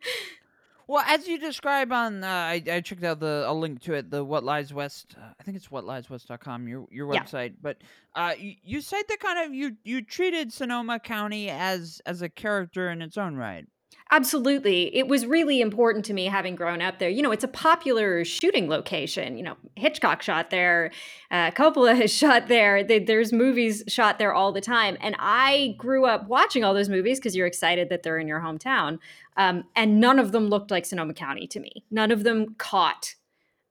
Well, 0.87 1.05
as 1.07 1.29
you 1.29 1.39
describe 1.39 1.93
on, 1.93 2.25
uh, 2.25 2.27
I, 2.27 2.63
I 2.71 2.81
checked 2.81 3.05
out 3.05 3.21
the 3.21 3.45
a 3.47 3.53
link 3.53 3.81
to 3.83 3.95
it, 3.95 4.11
the 4.11 4.25
What 4.25 4.45
Lies 4.45 4.75
West. 4.75 5.15
Uh, 5.17 5.33
I 5.39 5.43
think 5.43 5.57
it's 5.57 5.69
whatlieswest.com, 5.69 6.69
your 6.69 6.87
your 6.91 7.07
website. 7.07 7.51
Yeah. 7.51 7.57
But 7.63 7.77
uh, 8.15 8.35
you, 8.39 8.55
you 8.63 8.81
said 8.81 9.03
that 9.09 9.21
kind 9.21 9.47
of 9.47 9.55
you 9.55 9.77
you 9.85 10.03
treated 10.03 10.53
Sonoma 10.53 10.99
County 10.99 11.51
as 11.51 12.01
as 12.07 12.23
a 12.23 12.29
character 12.29 12.91
in 12.91 13.03
its 13.03 13.17
own 13.17 13.37
right. 13.37 13.67
Absolutely. 14.11 14.95
It 14.95 15.09
was 15.09 15.25
really 15.25 15.63
important 15.63 16.05
to 16.05 16.13
me 16.13 16.27
having 16.27 16.55
grown 16.55 16.83
up 16.83 16.99
there. 16.99 17.09
You 17.09 17.23
know, 17.23 17.33
it's 17.33 17.45
a 17.45 17.49
popular 17.49 18.25
shooting 18.27 18.69
location. 18.69 19.39
You 19.39 19.43
know, 19.43 19.57
Hitchcock 19.75 20.21
shot 20.21 20.51
there, 20.51 20.91
uh, 21.31 21.51
Coppola 21.53 21.97
has 22.01 22.13
shot 22.13 22.49
there. 22.49 22.85
There's 22.85 23.33
movies 23.33 23.83
shot 23.89 24.19
there 24.19 24.35
all 24.35 24.53
the 24.53 24.61
time. 24.61 24.99
And 25.01 25.17
I 25.19 25.75
grew 25.79 26.05
up 26.05 26.29
watching 26.29 26.63
all 26.63 26.75
those 26.75 26.91
movies 26.91 27.19
because 27.19 27.35
you're 27.35 27.47
excited 27.47 27.89
that 27.89 28.03
they're 28.03 28.19
in 28.19 28.29
your 28.29 28.41
hometown. 28.41 28.99
Um, 29.39 29.65
and 29.75 29.99
none 29.99 30.19
of 30.19 30.33
them 30.33 30.49
looked 30.49 30.71
like 30.71 30.85
Sonoma 30.85 31.15
County 31.15 31.47
to 31.47 31.61
me. 31.61 31.83
None 31.91 32.11
of 32.11 32.23
them 32.23 32.55
caught 32.59 33.15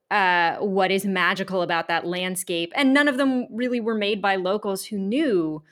uh, 0.09 0.57
what 0.57 0.91
is 0.91 1.05
magical 1.05 1.61
about 1.61 1.87
that 1.87 2.05
landscape. 2.05 2.73
And 2.75 2.93
none 2.93 3.07
of 3.07 3.17
them 3.17 3.47
really 3.51 3.79
were 3.79 3.95
made 3.95 4.21
by 4.21 4.37
locals 4.37 4.85
who 4.85 4.97
knew 4.97 5.63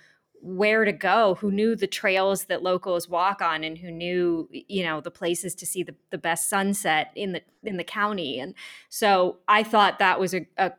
where 0.41 0.86
to 0.86 0.91
go 0.91 1.36
who 1.36 1.52
knew 1.52 1.75
the 1.75 1.88
trails 1.88 2.45
that 2.45 2.63
locals 2.63 3.10
walk 3.10 3.41
on 3.41 3.63
and 3.63 3.78
who 3.78 3.91
knew 3.91 4.47
you 4.52 4.84
know 4.84 5.02
the 5.02 5.12
places 5.12 5.56
to 5.56 5.65
see 5.65 5.84
the, 5.84 5.95
the 6.12 6.17
best 6.17 6.49
sunset 6.49 7.12
in 7.15 7.34
the 7.34 7.41
in 7.63 7.78
the 7.78 7.84
county. 7.84 8.39
And 8.39 8.54
so 8.89 9.38
i 9.47 9.63
thought 9.63 9.99
that 9.99 10.19
was 10.19 10.34
a, 10.34 10.45
a 10.58 10.71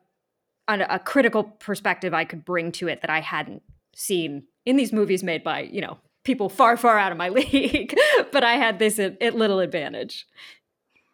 a 0.68 1.00
critical 1.00 1.42
perspective 1.42 2.14
i 2.14 2.24
could 2.24 2.44
bring 2.44 2.70
to 2.70 2.86
it 2.86 3.00
that 3.00 3.10
i 3.10 3.20
hadn't 3.20 3.60
seen 3.92 4.44
in 4.64 4.76
these 4.76 4.92
movies 4.92 5.24
made 5.24 5.42
by 5.42 5.62
you 5.62 5.80
know 5.80 5.98
people 6.24 6.48
far 6.48 6.76
far 6.76 6.98
out 6.98 7.12
of 7.12 7.18
my 7.18 7.28
league. 7.40 7.94
But 8.32 8.44
i 8.44 8.54
had 8.54 8.78
this 8.78 8.98
a, 8.98 9.16
a 9.24 9.30
little 9.30 9.60
advantage. 9.60 10.26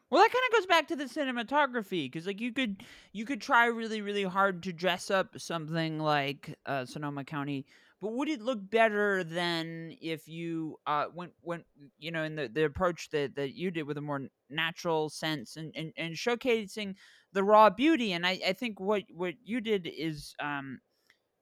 Well, 0.09 0.23
that 0.23 0.31
kind 0.31 0.45
of 0.49 0.57
goes 0.57 0.67
back 0.67 0.87
to 0.89 0.97
the 0.97 1.05
cinematography 1.05 2.07
because, 2.07 2.27
like, 2.27 2.41
you 2.41 2.53
could 2.53 2.85
you 3.13 3.25
could 3.25 3.41
try 3.41 3.67
really 3.67 4.01
really 4.01 4.23
hard 4.23 4.63
to 4.65 4.73
dress 4.73 5.11
up 5.11 5.39
something 5.39 5.99
like 5.99 6.57
uh, 6.65 6.85
Sonoma 6.85 7.25
County 7.25 7.67
but 8.01 8.13
would 8.13 8.29
it 8.29 8.41
look 8.41 8.59
better 8.71 9.25
than 9.25 9.97
if 10.01 10.29
you 10.29 10.77
uh 10.87 11.07
went 11.15 11.33
went 11.43 11.65
you 11.99 12.11
know 12.11 12.23
in 12.25 12.37
the, 12.37 12.49
the 12.49 12.65
approach 12.65 13.11
that 13.11 13.35
that 13.37 13.55
you 13.55 13.71
did 13.71 13.85
with 13.85 13.97
a 13.99 14.03
more 14.03 14.23
natural 14.51 15.09
sense 15.09 15.57
and, 15.57 15.73
and 15.75 15.93
and 15.97 16.15
showcasing 16.15 16.95
the 17.33 17.45
raw 17.45 17.71
beauty? 17.71 18.13
And 18.13 18.27
i 18.27 18.39
i 18.47 18.53
think 18.53 18.81
what 18.81 19.05
what 19.13 19.35
you 19.45 19.61
did 19.61 19.87
is 19.87 20.35
um 20.41 20.81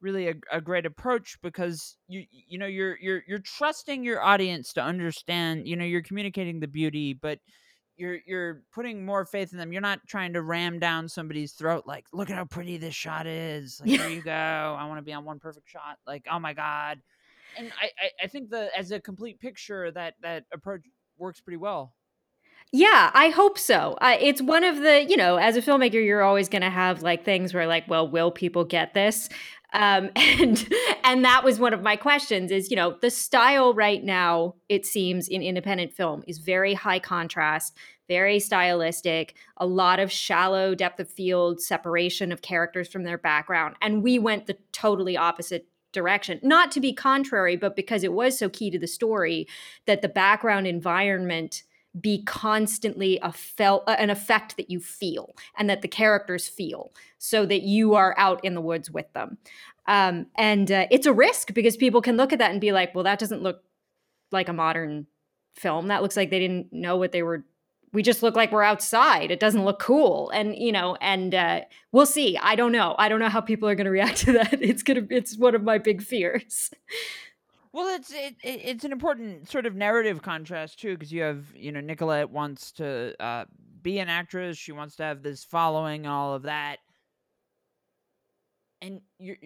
really 0.01 0.29
a, 0.29 0.35
a 0.53 0.61
great 0.61 0.85
approach 0.87 1.39
because 1.43 1.97
you 2.09 2.25
you 2.31 2.59
know 2.59 2.67
you're 2.67 2.99
you're 3.01 3.23
you're 3.27 3.39
trusting 3.39 4.05
your 4.05 4.23
audience 4.23 4.73
to 4.75 4.83
understand 4.83 5.67
you 5.67 5.77
know 5.77 5.85
you're 5.85 6.03
communicating 6.03 6.61
the 6.61 6.69
beauty 6.69 7.15
but 7.15 7.39
you're 7.97 8.19
you're 8.27 8.63
putting 8.73 9.05
more 9.05 9.25
faith 9.25 9.53
in 9.53 9.59
them. 9.59 9.73
You're 9.73 9.83
not 9.83 10.01
trying 10.07 10.33
to 10.35 10.43
ram 10.43 10.79
down 10.79 11.09
somebody's 11.09 11.53
throat 11.53 11.85
like, 11.87 12.07
look 12.13 12.31
at 12.31 12.37
how 12.37 12.45
pretty 12.45 12.77
this 12.77 12.95
shot 12.95 13.27
is. 13.27 13.81
Like, 13.81 13.91
here 13.91 14.09
you 14.11 14.23
go. 14.23 14.31
I 14.31 14.85
want 14.87 14.99
to 14.99 15.03
be 15.03 15.13
on 15.13 15.25
one 15.25 15.39
perfect 15.39 15.69
shot. 15.69 15.99
Like, 16.07 16.27
oh 16.31 16.39
my 16.39 16.53
god. 16.53 17.01
And 17.57 17.71
I, 17.81 17.85
I, 17.85 18.25
I 18.25 18.27
think 18.27 18.51
the 18.51 18.69
as 18.77 18.91
a 18.91 19.01
complete 19.01 19.41
picture 19.41 19.91
that 19.93 20.15
that 20.23 20.45
approach 20.53 20.83
works 21.19 21.41
pretty 21.41 21.59
well. 21.59 21.95
Yeah, 22.73 23.13
I 23.15 23.29
hope 23.29 23.57
so. 23.57 23.97
Uh, 24.01 24.17
it's 24.21 24.43
one 24.43 24.65
of 24.65 24.79
the, 24.79 25.07
you 25.09 25.17
know, 25.17 25.37
as 25.37 25.57
a 25.57 25.63
filmmaker, 25.63 26.05
you're 26.05 26.25
always 26.25 26.49
going 26.49 26.63
to 26.63 26.71
have 26.71 27.03
like 27.03 27.25
things 27.25 27.55
where 27.55 27.69
like, 27.69 27.89
well, 27.89 28.09
will 28.09 28.33
people 28.33 28.65
get 28.65 28.95
this? 28.95 29.29
Um, 29.75 30.11
and 30.17 30.67
and 31.05 31.25
that 31.25 31.45
was 31.45 31.59
one 31.61 31.75
of 31.75 31.83
my 31.83 31.97
questions 31.97 32.51
is, 32.51 32.71
you 32.71 32.77
know, 32.77 32.97
the 33.03 33.11
style 33.11 33.75
right 33.75 34.03
now, 34.03 34.55
it 34.69 34.87
seems 34.87 35.29
in 35.29 35.43
independent 35.43 35.93
film 35.93 36.25
is 36.27 36.39
very 36.39 36.73
high 36.73 36.99
contrast, 36.99 37.77
very 38.09 38.41
stylistic, 38.41 39.35
a 39.59 39.67
lot 39.67 40.01
of 40.01 40.11
shallow 40.11 40.75
depth 40.75 41.01
of 41.01 41.11
field 41.11 41.61
separation 41.61 42.33
of 42.33 42.41
characters 42.41 42.89
from 42.89 43.03
their 43.03 43.19
background. 43.19 43.77
And 43.83 44.03
we 44.03 44.19
went 44.19 44.47
the 44.47 44.57
totally 44.73 45.17
opposite 45.17 45.67
direction. 45.93 46.41
Not 46.43 46.71
to 46.73 46.81
be 46.81 46.93
contrary, 46.93 47.57
but 47.57 47.77
because 47.77 48.03
it 48.03 48.13
was 48.13 48.39
so 48.39 48.49
key 48.49 48.71
to 48.71 48.79
the 48.79 48.87
story 48.87 49.47
that 49.87 50.03
the 50.03 50.09
background 50.09 50.67
environment 50.67 51.63
be 51.99 52.23
constantly 52.25 53.19
a 53.23 53.33
felt 53.33 53.85
an 53.87 54.11
effect 54.11 54.57
that 54.57 54.71
you 54.71 54.81
feel 54.81 55.35
and 55.57 55.71
that 55.71 55.83
the 55.83 55.89
characters 55.89 56.49
feel 56.49 56.93
so 57.19 57.47
that 57.47 57.63
you 57.63 57.95
are 57.95 58.15
out 58.19 58.45
in 58.45 58.55
the 58.55 58.61
woods 58.61 58.91
with 58.91 59.13
them. 59.13 59.39
Um, 59.87 60.27
and 60.35 60.71
uh, 60.73 60.87
it's 60.91 61.07
a 61.07 61.13
risk 61.13 61.55
because 61.55 61.77
people 61.77 62.01
can 62.03 62.17
look 62.17 62.33
at 62.33 62.39
that 62.39 62.51
and 62.51 62.61
be 62.61 62.73
like 62.73 62.95
well 62.95 63.05
that 63.05 63.19
doesn't 63.19 63.43
look 63.43 63.63
like 64.33 64.49
a 64.49 64.53
modern 64.53 65.07
film. 65.55 65.89
That 65.89 66.03
looks 66.03 66.17
like 66.17 66.31
they 66.31 66.41
didn't 66.41 66.73
know 66.73 66.97
what 66.97 67.13
they 67.13 67.23
were 67.23 67.45
we 67.93 68.03
just 68.03 68.25
look 68.25 68.35
like 68.35 68.51
we're 68.51 68.65
outside. 68.65 69.31
It 69.31 69.39
doesn't 69.39 69.65
look 69.65 69.79
cool. 69.79 70.31
And 70.31 70.57
you 70.57 70.73
know 70.73 70.97
and 71.01 71.35
uh, 71.35 71.61
we'll 71.93 72.07
see. 72.07 72.37
I 72.39 72.57
don't 72.57 72.73
know. 72.73 72.97
I 72.99 73.09
don't 73.09 73.21
know 73.21 73.29
how 73.29 73.41
people 73.41 73.69
are 73.69 73.77
going 73.77 73.85
to 73.85 73.91
react 73.91 74.19
to 74.19 74.33
that. 74.33 74.55
It's 74.63 74.83
gonna 74.83 75.07
it's 75.11 75.39
one 75.39 75.55
of 75.55 75.63
my 75.63 75.79
big 75.79 76.03
fears 76.03 76.71
Well, 77.75 77.93
it's 77.97 78.13
it, 78.13 78.37
it's 78.45 78.85
an 78.85 78.93
important 78.93 79.51
sort 79.51 79.67
of 79.67 79.75
narrative 79.75 80.23
contrast 80.23 80.79
too, 80.79 80.95
because 80.95 81.13
you 81.13 81.23
have 81.23 81.45
you 81.57 81.73
know 81.73 81.81
Nicolette 81.81 82.31
wants 82.31 82.71
to 82.75 83.21
uh, 83.21 83.47
be 83.83 83.99
an 83.99 84.09
actress, 84.09 84.57
she 84.57 84.71
wants 84.71 84.95
to 84.97 85.03
have 85.03 85.25
this 85.25 85.43
following, 85.43 86.07
and 86.07 86.15
all 86.15 86.35
of 86.35 86.45
that, 86.45 86.79
and 88.81 89.01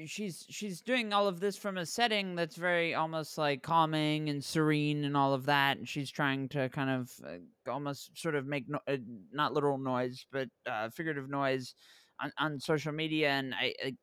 she's 0.05 0.45
she's 0.51 0.83
doing 0.83 1.15
all 1.15 1.27
of 1.27 1.41
this 1.41 1.57
from 1.57 1.79
a 1.79 1.87
setting 1.87 2.35
that's 2.35 2.57
very 2.57 2.95
almost 2.95 3.39
like 3.39 3.63
calming 3.63 4.29
and 4.29 4.45
serene 4.45 5.05
and 5.05 5.17
all 5.17 5.33
of 5.33 5.47
that, 5.47 5.79
and 5.79 5.89
she's 5.89 6.11
trying 6.11 6.51
to 6.51 6.69
kind 6.69 6.91
of 6.91 7.11
uh, 7.27 7.71
almost 7.73 8.11
sort 8.15 8.35
of 8.35 8.45
make 8.45 8.69
no, 8.69 8.79
uh, 8.89 8.99
not 9.33 9.55
literal 9.55 9.79
noise, 9.79 10.27
but 10.31 10.49
uh, 10.67 10.91
figurative 10.91 11.31
noise 11.31 11.75
on, 12.21 12.31
on 12.39 12.61
social 12.61 12.93
media, 12.93 13.31
and 13.31 13.55
I, 13.55 13.73
I 13.83 13.95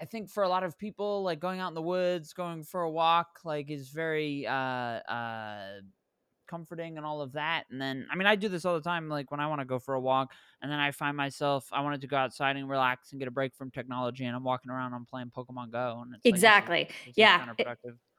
I 0.00 0.06
think 0.06 0.30
for 0.30 0.42
a 0.42 0.48
lot 0.48 0.62
of 0.62 0.78
people, 0.78 1.22
like 1.22 1.40
going 1.40 1.60
out 1.60 1.68
in 1.68 1.74
the 1.74 1.82
woods, 1.82 2.32
going 2.32 2.62
for 2.64 2.82
a 2.82 2.90
walk, 2.90 3.40
like 3.44 3.70
is 3.70 3.90
very 3.90 4.46
uh 4.46 4.52
uh 4.52 5.80
comforting 6.48 6.96
and 6.96 7.06
all 7.06 7.20
of 7.20 7.32
that. 7.32 7.64
And 7.70 7.80
then, 7.80 8.08
I 8.10 8.16
mean, 8.16 8.26
I 8.26 8.34
do 8.34 8.48
this 8.48 8.64
all 8.64 8.74
the 8.74 8.80
time. 8.80 9.08
Like 9.08 9.30
when 9.30 9.38
I 9.40 9.46
want 9.46 9.60
to 9.60 9.64
go 9.64 9.78
for 9.78 9.94
a 9.94 10.00
walk, 10.00 10.32
and 10.62 10.70
then 10.72 10.80
I 10.80 10.90
find 10.90 11.16
myself 11.16 11.68
I 11.72 11.82
wanted 11.82 12.00
to 12.00 12.06
go 12.06 12.16
outside 12.16 12.56
and 12.56 12.68
relax 12.68 13.12
and 13.12 13.20
get 13.20 13.28
a 13.28 13.30
break 13.30 13.54
from 13.54 13.70
technology, 13.70 14.24
and 14.24 14.34
I'm 14.34 14.42
walking 14.42 14.70
around, 14.70 14.94
I'm 14.94 15.06
playing 15.06 15.30
Pokemon 15.36 15.70
Go, 15.70 16.02
and 16.02 16.14
it's 16.14 16.26
exactly, 16.26 16.78
like, 16.78 16.90
is, 16.90 17.06
this 17.06 17.14
yeah, 17.16 17.46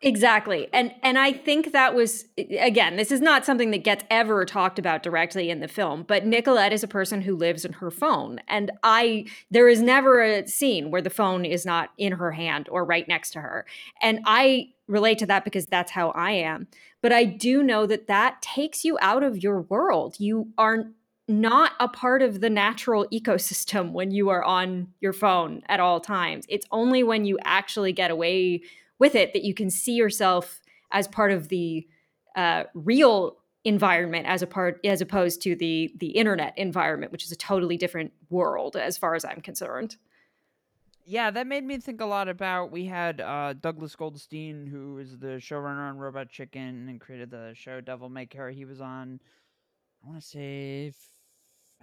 exactly. 0.01 0.67
And 0.73 0.93
and 1.03 1.17
I 1.17 1.33
think 1.33 1.71
that 1.71 1.93
was 1.95 2.25
again, 2.37 2.95
this 2.95 3.11
is 3.11 3.21
not 3.21 3.45
something 3.45 3.71
that 3.71 3.83
gets 3.83 4.03
ever 4.09 4.45
talked 4.45 4.79
about 4.79 5.03
directly 5.03 5.49
in 5.49 5.59
the 5.59 5.67
film, 5.67 6.03
but 6.03 6.25
Nicolette 6.25 6.73
is 6.73 6.83
a 6.83 6.87
person 6.87 7.21
who 7.21 7.35
lives 7.35 7.65
in 7.65 7.73
her 7.73 7.91
phone, 7.91 8.39
and 8.47 8.71
I 8.83 9.25
there 9.49 9.67
is 9.67 9.81
never 9.81 10.21
a 10.21 10.47
scene 10.47 10.91
where 10.91 11.01
the 11.01 11.09
phone 11.09 11.45
is 11.45 11.65
not 11.65 11.89
in 11.97 12.13
her 12.13 12.31
hand 12.31 12.67
or 12.69 12.85
right 12.85 13.07
next 13.07 13.31
to 13.31 13.41
her, 13.41 13.65
and 14.01 14.19
I 14.25 14.69
relate 14.87 15.19
to 15.19 15.25
that 15.25 15.45
because 15.45 15.65
that's 15.65 15.91
how 15.91 16.09
I 16.11 16.31
am. 16.31 16.67
But 17.01 17.13
I 17.13 17.23
do 17.23 17.63
know 17.63 17.85
that 17.87 18.07
that 18.07 18.41
takes 18.41 18.83
you 18.83 18.97
out 19.01 19.23
of 19.23 19.41
your 19.41 19.61
world. 19.61 20.15
You 20.19 20.49
are 20.57 20.91
not 21.27 21.71
a 21.79 21.87
part 21.87 22.21
of 22.21 22.41
the 22.41 22.49
natural 22.49 23.07
ecosystem 23.11 23.93
when 23.93 24.11
you 24.11 24.29
are 24.29 24.43
on 24.43 24.87
your 24.99 25.13
phone 25.13 25.61
at 25.67 25.79
all 25.79 25.99
times. 25.99 26.45
It's 26.49 26.65
only 26.71 27.03
when 27.03 27.25
you 27.25 27.37
actually 27.43 27.93
get 27.93 28.11
away 28.11 28.61
with 29.01 29.15
it 29.15 29.33
that 29.33 29.43
you 29.43 29.53
can 29.53 29.69
see 29.69 29.93
yourself 29.93 30.61
as 30.91 31.07
part 31.07 31.31
of 31.31 31.49
the 31.49 31.85
uh, 32.35 32.63
real 32.73 33.35
environment 33.63 34.25
as 34.27 34.41
a 34.41 34.47
part 34.47 34.79
as 34.85 35.01
opposed 35.01 35.41
to 35.41 35.55
the 35.55 35.93
the 35.97 36.11
internet 36.11 36.57
environment 36.57 37.11
which 37.11 37.23
is 37.23 37.31
a 37.31 37.35
totally 37.35 37.77
different 37.77 38.11
world 38.29 38.75
as 38.75 38.97
far 38.97 39.13
as 39.13 39.23
i'm 39.25 39.41
concerned 39.41 39.97
yeah, 41.05 41.31
that 41.31 41.47
made 41.47 41.63
me 41.63 41.77
think 41.77 41.99
a 41.99 42.05
lot 42.05 42.29
about. 42.29 42.71
We 42.71 42.85
had 42.85 43.21
uh, 43.21 43.53
Douglas 43.59 43.95
Goldstein, 43.95 44.67
who 44.67 44.99
is 44.99 45.17
the 45.17 45.39
showrunner 45.39 45.89
on 45.89 45.97
Robot 45.97 46.29
Chicken 46.29 46.87
and 46.87 47.01
created 47.01 47.31
the 47.31 47.53
show 47.55 47.81
Devil 47.81 48.07
May 48.07 48.27
Care. 48.27 48.51
He 48.51 48.65
was 48.65 48.79
on, 48.79 49.19
I 50.03 50.07
want 50.07 50.21
to 50.21 50.25
say, 50.25 50.93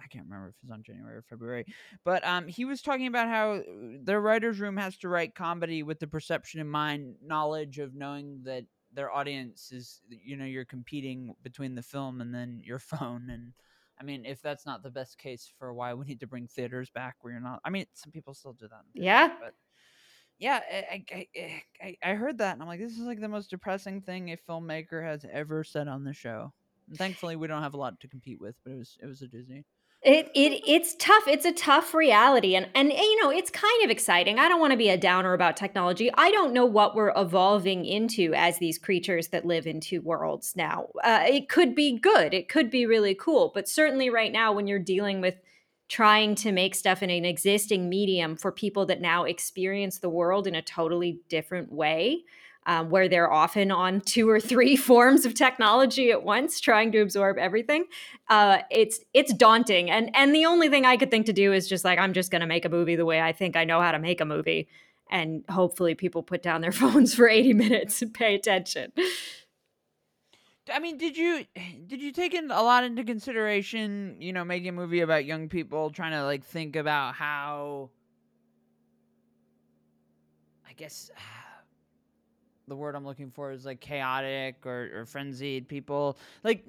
I 0.01 0.07
can't 0.07 0.25
remember 0.25 0.49
if 0.49 0.55
he's 0.61 0.71
on 0.71 0.83
January 0.83 1.17
or 1.17 1.21
February, 1.21 1.65
but 2.03 2.25
um, 2.25 2.47
he 2.47 2.65
was 2.65 2.81
talking 2.81 3.07
about 3.07 3.27
how 3.27 3.53
uh, 3.53 3.61
their 4.01 4.21
writers' 4.21 4.59
room 4.59 4.77
has 4.77 4.97
to 4.97 5.09
write 5.09 5.35
comedy 5.35 5.83
with 5.83 5.99
the 5.99 6.07
perception 6.07 6.59
in 6.59 6.67
mind, 6.67 7.15
knowledge 7.23 7.79
of 7.79 7.95
knowing 7.95 8.41
that 8.43 8.65
their 8.93 9.11
audience 9.11 9.71
is, 9.71 10.01
you 10.09 10.35
know, 10.35 10.45
you're 10.45 10.65
competing 10.65 11.35
between 11.43 11.75
the 11.75 11.83
film 11.83 12.21
and 12.21 12.33
then 12.33 12.61
your 12.63 12.79
phone 12.79 13.29
and 13.29 13.53
I 13.99 14.05
mean, 14.05 14.25
if 14.25 14.41
that's 14.41 14.65
not 14.65 14.81
the 14.81 14.89
best 14.89 15.17
case 15.17 15.51
for 15.59 15.73
why 15.73 15.93
we 15.93 16.05
need 16.05 16.21
to 16.21 16.27
bring 16.27 16.47
theaters 16.47 16.89
back, 16.89 17.17
where 17.19 17.33
you're 17.33 17.41
not. 17.41 17.59
I 17.65 17.69
mean, 17.69 17.85
some 17.93 18.11
people 18.11 18.33
still 18.33 18.53
do 18.53 18.67
that. 18.69 18.81
Theaters, 18.93 19.05
yeah. 19.05 19.29
But 19.41 19.53
yeah, 20.37 20.61
I, 20.71 21.03
I, 21.11 21.63
I, 21.81 21.97
I 22.01 22.13
heard 22.13 22.37
that, 22.37 22.53
and 22.53 22.61
I'm 22.61 22.67
like, 22.67 22.79
this 22.79 22.93
is 22.93 22.99
like 22.99 23.19
the 23.19 23.27
most 23.27 23.49
depressing 23.49 24.01
thing 24.01 24.31
a 24.31 24.37
filmmaker 24.37 25.03
has 25.03 25.25
ever 25.29 25.65
said 25.65 25.89
on 25.89 26.05
the 26.05 26.13
show. 26.13 26.53
Thankfully, 26.95 27.35
we 27.35 27.47
don't 27.47 27.61
have 27.61 27.73
a 27.73 27.77
lot 27.77 27.99
to 27.99 28.07
compete 28.07 28.39
with, 28.39 28.55
but 28.63 28.71
it 28.71 28.77
was 28.77 28.97
it 29.01 29.05
was 29.05 29.21
a 29.21 29.27
doozy. 29.27 29.65
It 30.01 30.31
it 30.33 30.61
it's 30.65 30.95
tough. 30.95 31.27
It's 31.27 31.43
a 31.43 31.51
tough 31.51 31.93
reality, 31.93 32.55
and 32.55 32.69
and 32.73 32.89
you 32.93 33.21
know 33.21 33.29
it's 33.31 33.49
kind 33.49 33.83
of 33.83 33.89
exciting. 33.89 34.39
I 34.39 34.47
don't 34.47 34.61
want 34.61 34.71
to 34.71 34.77
be 34.77 34.87
a 34.87 34.97
downer 34.97 35.33
about 35.33 35.57
technology. 35.57 36.09
I 36.13 36.31
don't 36.31 36.53
know 36.53 36.65
what 36.65 36.95
we're 36.95 37.11
evolving 37.17 37.83
into 37.83 38.33
as 38.33 38.59
these 38.59 38.77
creatures 38.77 39.27
that 39.29 39.45
live 39.45 39.67
in 39.67 39.81
two 39.81 39.99
worlds 39.99 40.53
now. 40.55 40.87
Uh, 41.03 41.25
it 41.27 41.49
could 41.49 41.75
be 41.75 41.99
good. 41.99 42.33
It 42.33 42.47
could 42.47 42.69
be 42.69 42.85
really 42.85 43.13
cool. 43.13 43.51
But 43.53 43.67
certainly, 43.67 44.09
right 44.09 44.31
now, 44.31 44.53
when 44.53 44.67
you're 44.67 44.79
dealing 44.79 45.19
with 45.19 45.35
trying 45.89 46.35
to 46.35 46.53
make 46.53 46.75
stuff 46.75 47.03
in 47.03 47.09
an 47.09 47.25
existing 47.25 47.89
medium 47.89 48.37
for 48.37 48.53
people 48.53 48.85
that 48.85 49.01
now 49.01 49.25
experience 49.25 49.97
the 49.97 50.09
world 50.09 50.47
in 50.47 50.55
a 50.55 50.61
totally 50.61 51.19
different 51.27 51.73
way, 51.73 52.23
um, 52.69 52.91
where 52.91 53.09
they're 53.09 53.31
often 53.31 53.71
on 53.71 53.99
two 53.99 54.29
or 54.29 54.39
three 54.39 54.75
forms 54.89 55.25
of 55.25 55.33
technology 55.33 56.11
at 56.11 56.21
once, 56.21 56.59
trying 56.59 56.91
to 56.91 56.99
absorb 56.99 57.39
everything. 57.39 57.85
Uh, 58.29 58.59
it's 58.69 58.99
it's 59.11 59.33
daunting, 59.33 59.89
and 59.89 60.15
and 60.15 60.35
the 60.35 60.45
only 60.45 60.69
thing 60.69 60.85
I 60.85 60.95
could 60.95 61.09
think 61.09 61.25
to 61.25 61.33
do 61.33 61.51
is 61.51 61.67
just 61.67 61.83
like 61.83 61.97
I'm 61.97 62.13
just 62.13 62.29
going 62.29 62.41
to 62.41 62.47
make 62.47 62.65
a 62.65 62.69
movie 62.69 62.95
the 62.95 63.05
way 63.05 63.19
I 63.19 63.33
think 63.33 63.55
I 63.55 63.63
know 63.65 63.81
how 63.81 63.91
to 63.91 63.97
make 63.97 64.21
a 64.21 64.25
movie, 64.25 64.67
and 65.09 65.43
hopefully 65.49 65.95
people 65.95 66.21
put 66.21 66.43
down 66.43 66.61
their 66.61 66.71
phones 66.83 67.15
for 67.15 67.27
80 67.27 67.53
minutes 67.53 68.03
and 68.03 68.13
pay 68.13 68.35
attention. 68.35 68.93
I 70.71 70.77
mean, 70.77 70.99
did 70.99 71.17
you 71.17 71.45
did 71.87 72.03
you 72.03 72.11
take 72.11 72.35
in 72.35 72.51
a 72.51 72.61
lot 72.61 72.83
into 72.83 73.03
consideration, 73.03 74.17
you 74.19 74.31
know, 74.31 74.45
making 74.45 74.69
a 74.69 74.73
movie 74.73 74.99
about 74.99 75.25
young 75.25 75.49
people 75.49 75.89
trying 75.89 76.11
to 76.11 76.23
like 76.23 76.45
think 76.45 76.75
about 76.75 77.15
how 77.15 77.89
I 80.69 80.73
guess 80.73 81.09
the 82.69 82.75
word 82.75 82.95
I'm 82.95 83.05
looking 83.05 83.31
for 83.31 83.51
is 83.51 83.65
like 83.65 83.79
chaotic 83.79 84.65
or, 84.65 84.89
or 84.93 85.05
frenzied 85.05 85.67
people. 85.67 86.17
Like 86.43 86.65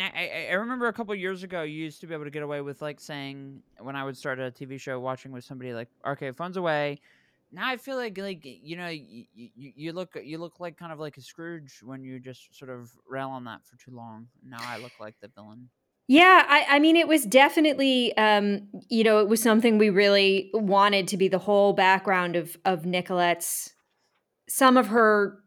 I, 0.00 0.48
I 0.50 0.54
remember 0.54 0.88
a 0.88 0.92
couple 0.92 1.14
years 1.14 1.42
ago, 1.42 1.62
you 1.62 1.82
used 1.82 2.00
to 2.00 2.06
be 2.06 2.14
able 2.14 2.24
to 2.24 2.30
get 2.30 2.42
away 2.42 2.60
with 2.60 2.80
like 2.80 3.00
saying 3.00 3.62
when 3.78 3.96
I 3.96 4.04
would 4.04 4.16
start 4.16 4.38
a 4.38 4.50
TV 4.50 4.80
show, 4.80 4.98
watching 4.98 5.32
with 5.32 5.44
somebody 5.44 5.74
like, 5.74 5.88
okay, 6.06 6.32
phones 6.32 6.56
away, 6.56 7.00
now 7.52 7.68
I 7.68 7.76
feel 7.76 7.96
like 7.96 8.16
like 8.16 8.40
you 8.44 8.76
know 8.76 8.88
you, 8.88 9.26
you, 9.34 9.50
you 9.56 9.92
look 9.92 10.16
you 10.22 10.38
look 10.38 10.58
like 10.58 10.78
kind 10.78 10.92
of 10.92 10.98
like 10.98 11.18
a 11.18 11.20
Scrooge 11.20 11.80
when 11.82 12.02
you 12.02 12.18
just 12.18 12.56
sort 12.56 12.70
of 12.70 12.90
rail 13.06 13.28
on 13.28 13.44
that 13.44 13.66
for 13.66 13.76
too 13.76 13.94
long. 13.94 14.28
Now 14.42 14.58
I 14.60 14.78
look 14.78 14.92
like 14.98 15.16
the 15.20 15.28
villain. 15.28 15.68
Yeah, 16.08 16.44
I, 16.48 16.66
I 16.68 16.78
mean, 16.78 16.96
it 16.96 17.06
was 17.06 17.24
definitely, 17.24 18.14
um, 18.16 18.68
you 18.88 19.04
know, 19.04 19.20
it 19.20 19.28
was 19.28 19.40
something 19.40 19.78
we 19.78 19.88
really 19.88 20.50
wanted 20.52 21.08
to 21.08 21.16
be 21.16 21.28
the 21.28 21.38
whole 21.38 21.72
background 21.74 22.36
of 22.36 22.56
of 22.64 22.86
Nicolette's. 22.86 23.72
Some 24.48 24.76
of 24.76 24.88
her 24.88 25.38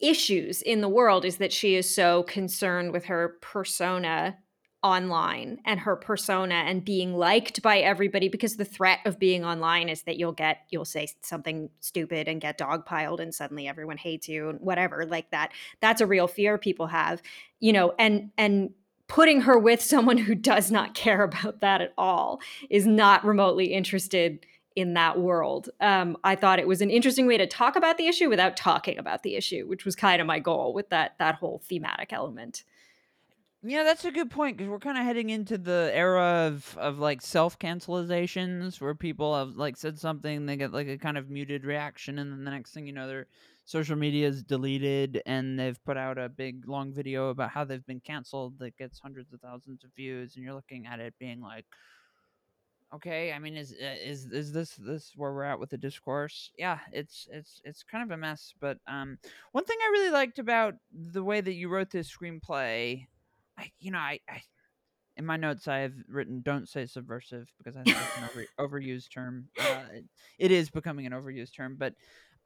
issues 0.00 0.62
in 0.62 0.80
the 0.80 0.88
world 0.88 1.24
is 1.24 1.38
that 1.38 1.52
she 1.52 1.76
is 1.76 1.92
so 1.92 2.22
concerned 2.24 2.92
with 2.92 3.06
her 3.06 3.36
persona 3.40 4.38
online 4.84 5.58
and 5.64 5.80
her 5.80 5.96
persona 5.96 6.54
and 6.54 6.84
being 6.84 7.14
liked 7.14 7.62
by 7.62 7.78
everybody 7.78 8.28
because 8.28 8.56
the 8.56 8.66
threat 8.66 8.98
of 9.06 9.18
being 9.18 9.42
online 9.42 9.88
is 9.88 10.02
that 10.02 10.18
you'll 10.18 10.30
get 10.30 10.58
you'll 10.68 10.84
say 10.84 11.08
something 11.22 11.70
stupid 11.80 12.28
and 12.28 12.42
get 12.42 12.58
dogpiled 12.58 13.18
and 13.18 13.34
suddenly 13.34 13.66
everyone 13.66 13.96
hates 13.96 14.28
you 14.28 14.50
and 14.50 14.60
whatever 14.60 15.06
like 15.06 15.30
that. 15.30 15.52
That's 15.80 16.02
a 16.02 16.06
real 16.06 16.28
fear 16.28 16.58
people 16.58 16.88
have 16.88 17.22
you 17.60 17.72
know 17.72 17.94
and 17.98 18.30
and 18.36 18.74
putting 19.08 19.42
her 19.42 19.58
with 19.58 19.80
someone 19.80 20.18
who 20.18 20.34
does 20.34 20.70
not 20.70 20.94
care 21.04 21.22
about 21.22 21.62
that 21.62 21.80
at 21.80 21.94
all 21.96 22.40
is 22.68 22.86
not 22.86 23.24
remotely 23.24 23.66
interested 23.66 24.44
in 24.76 24.94
that 24.94 25.18
world. 25.18 25.70
Um, 25.80 26.16
I 26.24 26.34
thought 26.34 26.58
it 26.58 26.66
was 26.66 26.80
an 26.80 26.90
interesting 26.90 27.26
way 27.26 27.38
to 27.38 27.46
talk 27.46 27.76
about 27.76 27.96
the 27.96 28.06
issue 28.06 28.28
without 28.28 28.56
talking 28.56 28.98
about 28.98 29.22
the 29.22 29.36
issue, 29.36 29.66
which 29.66 29.84
was 29.84 29.94
kind 29.94 30.20
of 30.20 30.26
my 30.26 30.38
goal 30.38 30.74
with 30.74 30.90
that 30.90 31.14
that 31.18 31.36
whole 31.36 31.62
thematic 31.64 32.12
element. 32.12 32.64
Yeah, 33.66 33.82
that's 33.82 34.04
a 34.04 34.10
good 34.10 34.30
point 34.30 34.58
because 34.58 34.68
we're 34.68 34.78
kind 34.78 34.98
of 34.98 35.04
heading 35.04 35.30
into 35.30 35.56
the 35.56 35.90
era 35.94 36.48
of, 36.48 36.76
of 36.76 36.98
like 36.98 37.22
self 37.22 37.58
cancelizations 37.58 38.78
where 38.78 38.94
people 38.94 39.34
have 39.34 39.56
like 39.56 39.78
said 39.78 39.98
something, 39.98 40.44
they 40.44 40.56
get 40.56 40.72
like 40.72 40.88
a 40.88 40.98
kind 40.98 41.16
of 41.16 41.30
muted 41.30 41.64
reaction, 41.64 42.18
and 42.18 42.30
then 42.30 42.44
the 42.44 42.50
next 42.50 42.72
thing 42.72 42.86
you 42.86 42.92
know, 42.92 43.08
their 43.08 43.26
social 43.64 43.96
media 43.96 44.28
is 44.28 44.42
deleted 44.42 45.22
and 45.24 45.58
they've 45.58 45.82
put 45.84 45.96
out 45.96 46.18
a 46.18 46.28
big 46.28 46.68
long 46.68 46.92
video 46.92 47.30
about 47.30 47.48
how 47.48 47.64
they've 47.64 47.86
been 47.86 48.00
canceled 48.00 48.58
that 48.58 48.76
gets 48.76 48.98
hundreds 48.98 49.32
of 49.32 49.40
thousands 49.40 49.82
of 49.82 49.90
views, 49.96 50.36
and 50.36 50.44
you're 50.44 50.52
looking 50.52 50.84
at 50.84 51.00
it 51.00 51.14
being 51.18 51.40
like, 51.40 51.64
okay, 52.94 53.32
I 53.32 53.38
mean, 53.38 53.56
is 53.56 53.72
uh, 53.72 53.96
is 54.02 54.26
is 54.26 54.52
this 54.52 54.76
this 54.76 55.12
where 55.16 55.32
we're 55.32 55.44
at 55.44 55.58
with 55.58 55.70
the 55.70 55.78
discourse? 55.78 56.50
Yeah, 56.58 56.78
it's 56.92 57.28
it's 57.30 57.60
it's 57.64 57.82
kind 57.82 58.04
of 58.04 58.10
a 58.10 58.20
mess. 58.20 58.54
But 58.60 58.78
um, 58.86 59.18
one 59.52 59.64
thing 59.64 59.78
I 59.82 59.90
really 59.90 60.10
liked 60.10 60.38
about 60.38 60.74
the 60.92 61.24
way 61.24 61.40
that 61.40 61.54
you 61.54 61.68
wrote 61.68 61.90
this 61.90 62.14
screenplay 62.14 63.06
I, 63.58 63.70
you 63.78 63.90
know, 63.90 63.98
I, 63.98 64.20
I, 64.28 64.42
in 65.16 65.26
my 65.26 65.36
notes 65.36 65.68
I 65.68 65.78
have 65.78 65.94
written 66.08 66.42
"don't 66.42 66.68
say 66.68 66.86
subversive" 66.86 67.48
because 67.58 67.76
I 67.76 67.82
think 67.82 67.96
it's 67.96 68.16
an 68.16 68.24
over, 68.24 68.80
overused 68.80 69.12
term. 69.12 69.48
Uh, 69.58 69.82
it, 69.92 70.04
it 70.38 70.50
is 70.50 70.70
becoming 70.70 71.06
an 71.06 71.12
overused 71.12 71.54
term, 71.54 71.76
but 71.78 71.94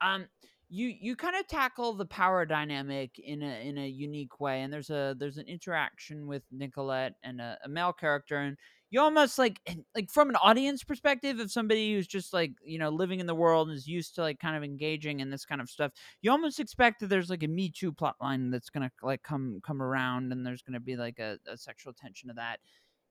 um, 0.01 0.27
you 0.69 0.87
you 0.87 1.15
kind 1.15 1.35
of 1.35 1.47
tackle 1.47 1.93
the 1.93 2.05
power 2.05 2.45
dynamic 2.45 3.17
in 3.19 3.41
a 3.41 3.67
in 3.67 3.77
a 3.77 3.87
unique 3.87 4.39
way, 4.39 4.61
and 4.61 4.71
there's 4.71 4.91
a 4.91 5.15
there's 5.17 5.37
an 5.37 5.47
interaction 5.47 6.27
with 6.27 6.43
Nicolette 6.51 7.15
and 7.23 7.41
a, 7.41 7.57
a 7.65 7.69
male 7.69 7.93
character, 7.93 8.37
and 8.37 8.57
you 8.91 8.99
almost 8.99 9.37
like 9.37 9.59
like 9.95 10.09
from 10.09 10.29
an 10.29 10.35
audience 10.37 10.83
perspective 10.83 11.39
of 11.39 11.51
somebody 11.51 11.93
who's 11.93 12.07
just 12.07 12.33
like 12.33 12.51
you 12.63 12.79
know 12.79 12.89
living 12.89 13.19
in 13.19 13.27
the 13.27 13.35
world 13.35 13.69
and 13.69 13.77
is 13.77 13.87
used 13.87 14.15
to 14.15 14.21
like 14.21 14.39
kind 14.39 14.55
of 14.55 14.63
engaging 14.63 15.19
in 15.19 15.29
this 15.29 15.45
kind 15.45 15.61
of 15.61 15.69
stuff 15.69 15.91
you 16.21 16.31
almost 16.31 16.59
expect 16.59 16.99
that 16.99 17.07
there's 17.07 17.29
like 17.29 17.43
a 17.43 17.47
me 17.47 17.69
too 17.69 17.91
plot 17.91 18.15
line 18.21 18.49
that's 18.49 18.69
gonna 18.69 18.91
like 19.01 19.23
come 19.23 19.59
come 19.63 19.81
around 19.81 20.31
and 20.31 20.45
there's 20.45 20.61
gonna 20.61 20.79
be 20.79 20.95
like 20.95 21.19
a, 21.19 21.37
a 21.47 21.57
sexual 21.57 21.93
tension 21.93 22.29
to 22.29 22.35
that. 22.35 22.59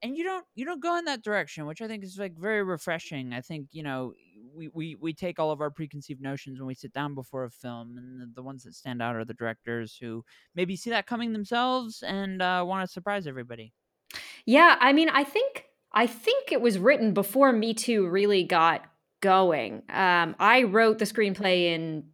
And 0.02 0.16
you 0.16 0.22
don't 0.24 0.44
you 0.54 0.64
don't 0.64 0.82
go 0.82 0.96
in 0.96 1.06
that 1.06 1.24
direction 1.24 1.66
which 1.66 1.82
i 1.82 1.88
think 1.88 2.04
is 2.04 2.18
like 2.18 2.38
very 2.38 2.62
refreshing. 2.62 3.32
I 3.32 3.40
think 3.40 3.68
you 3.72 3.82
know 3.82 4.14
we 4.54 4.68
we, 4.68 4.94
we 4.96 5.12
take 5.12 5.38
all 5.38 5.50
of 5.50 5.60
our 5.60 5.70
preconceived 5.70 6.20
notions 6.20 6.58
when 6.58 6.66
we 6.68 6.74
sit 6.74 6.92
down 6.92 7.14
before 7.14 7.44
a 7.44 7.50
film 7.50 7.96
and 7.98 8.20
the, 8.20 8.32
the 8.36 8.42
ones 8.42 8.64
that 8.64 8.74
stand 8.74 9.02
out 9.02 9.16
are 9.16 9.24
the 9.24 9.34
directors 9.34 9.96
who 10.00 10.24
maybe 10.54 10.76
see 10.76 10.90
that 10.90 11.06
coming 11.06 11.32
themselves 11.32 12.02
and 12.06 12.42
uh, 12.42 12.64
want 12.66 12.86
to 12.86 12.92
surprise 12.92 13.26
everybody 13.26 13.72
yeah 14.46 14.76
i 14.80 14.92
mean 14.92 15.08
i 15.10 15.24
think 15.24 15.68
I 15.92 16.06
think 16.06 16.52
it 16.52 16.60
was 16.60 16.78
written 16.78 17.12
before 17.14 17.52
Me 17.52 17.74
Too 17.74 18.06
really 18.06 18.44
got 18.44 18.84
going. 19.20 19.82
Um, 19.88 20.36
I 20.38 20.64
wrote 20.64 20.98
the 20.98 21.04
screenplay 21.04 21.74
in 21.74 22.04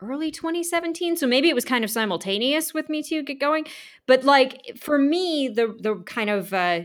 early 0.00 0.30
2017, 0.30 1.16
so 1.16 1.26
maybe 1.26 1.48
it 1.48 1.54
was 1.54 1.64
kind 1.64 1.84
of 1.84 1.90
simultaneous 1.90 2.72
with 2.72 2.88
Me 2.88 3.02
Too 3.02 3.22
get 3.22 3.40
going. 3.40 3.66
But 4.06 4.24
like 4.24 4.78
for 4.78 4.98
me, 4.98 5.48
the 5.48 5.76
the 5.78 5.96
kind 6.06 6.30
of 6.30 6.54
uh, 6.54 6.82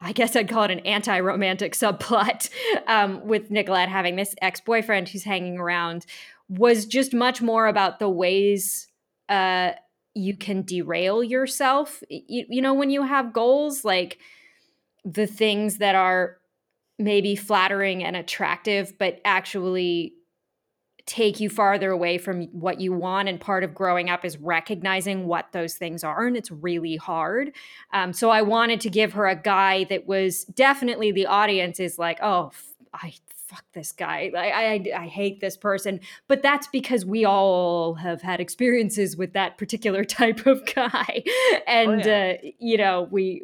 I 0.00 0.12
guess 0.12 0.34
I'd 0.34 0.48
call 0.48 0.64
it 0.64 0.70
an 0.70 0.80
anti-romantic 0.80 1.74
subplot 1.74 2.50
um, 2.86 3.26
with 3.26 3.50
Nicolette 3.50 3.88
having 3.88 4.16
this 4.16 4.34
ex-boyfriend 4.42 5.08
who's 5.08 5.24
hanging 5.24 5.58
around 5.58 6.04
was 6.48 6.84
just 6.84 7.14
much 7.14 7.40
more 7.40 7.68
about 7.68 8.00
the 8.00 8.08
ways 8.08 8.88
uh, 9.28 9.70
you 10.14 10.36
can 10.36 10.62
derail 10.62 11.22
yourself. 11.22 12.02
You, 12.08 12.46
you 12.48 12.62
know, 12.62 12.74
when 12.74 12.90
you 12.90 13.02
have 13.02 13.32
goals 13.32 13.84
like 13.84 14.18
the 15.04 15.26
things 15.26 15.78
that 15.78 15.94
are 15.94 16.36
maybe 16.98 17.34
flattering 17.34 18.04
and 18.04 18.16
attractive, 18.16 18.98
but 18.98 19.20
actually 19.24 20.14
take 21.06 21.40
you 21.40 21.48
farther 21.48 21.90
away 21.90 22.18
from 22.18 22.44
what 22.52 22.80
you 22.80 22.92
want. 22.92 23.28
And 23.28 23.40
part 23.40 23.64
of 23.64 23.74
growing 23.74 24.10
up 24.10 24.24
is 24.24 24.38
recognizing 24.38 25.26
what 25.26 25.50
those 25.52 25.74
things 25.74 26.04
are. 26.04 26.26
And 26.26 26.36
it's 26.36 26.50
really 26.50 26.96
hard. 26.96 27.52
Um, 27.92 28.12
so 28.12 28.30
I 28.30 28.42
wanted 28.42 28.80
to 28.82 28.90
give 28.90 29.14
her 29.14 29.26
a 29.26 29.34
guy 29.34 29.84
that 29.84 30.06
was 30.06 30.44
definitely 30.44 31.10
the 31.10 31.26
audience 31.26 31.80
is 31.80 31.98
like, 31.98 32.18
oh, 32.22 32.52
I 32.92 33.14
fuck 33.50 33.64
this 33.72 33.90
guy. 33.90 34.30
I, 34.36 34.48
I, 34.94 35.02
I 35.02 35.06
hate 35.06 35.40
this 35.40 35.56
person. 35.56 36.00
But 36.28 36.42
that's 36.42 36.68
because 36.68 37.04
we 37.04 37.24
all 37.24 37.94
have 37.94 38.22
had 38.22 38.40
experiences 38.40 39.16
with 39.16 39.32
that 39.32 39.58
particular 39.58 40.04
type 40.20 40.46
of 40.46 40.64
guy. 40.72 41.24
And, 41.66 42.02
oh, 42.02 42.08
yeah. 42.08 42.36
uh, 42.42 42.50
you 42.58 42.76
know, 42.76 43.08
we, 43.10 43.42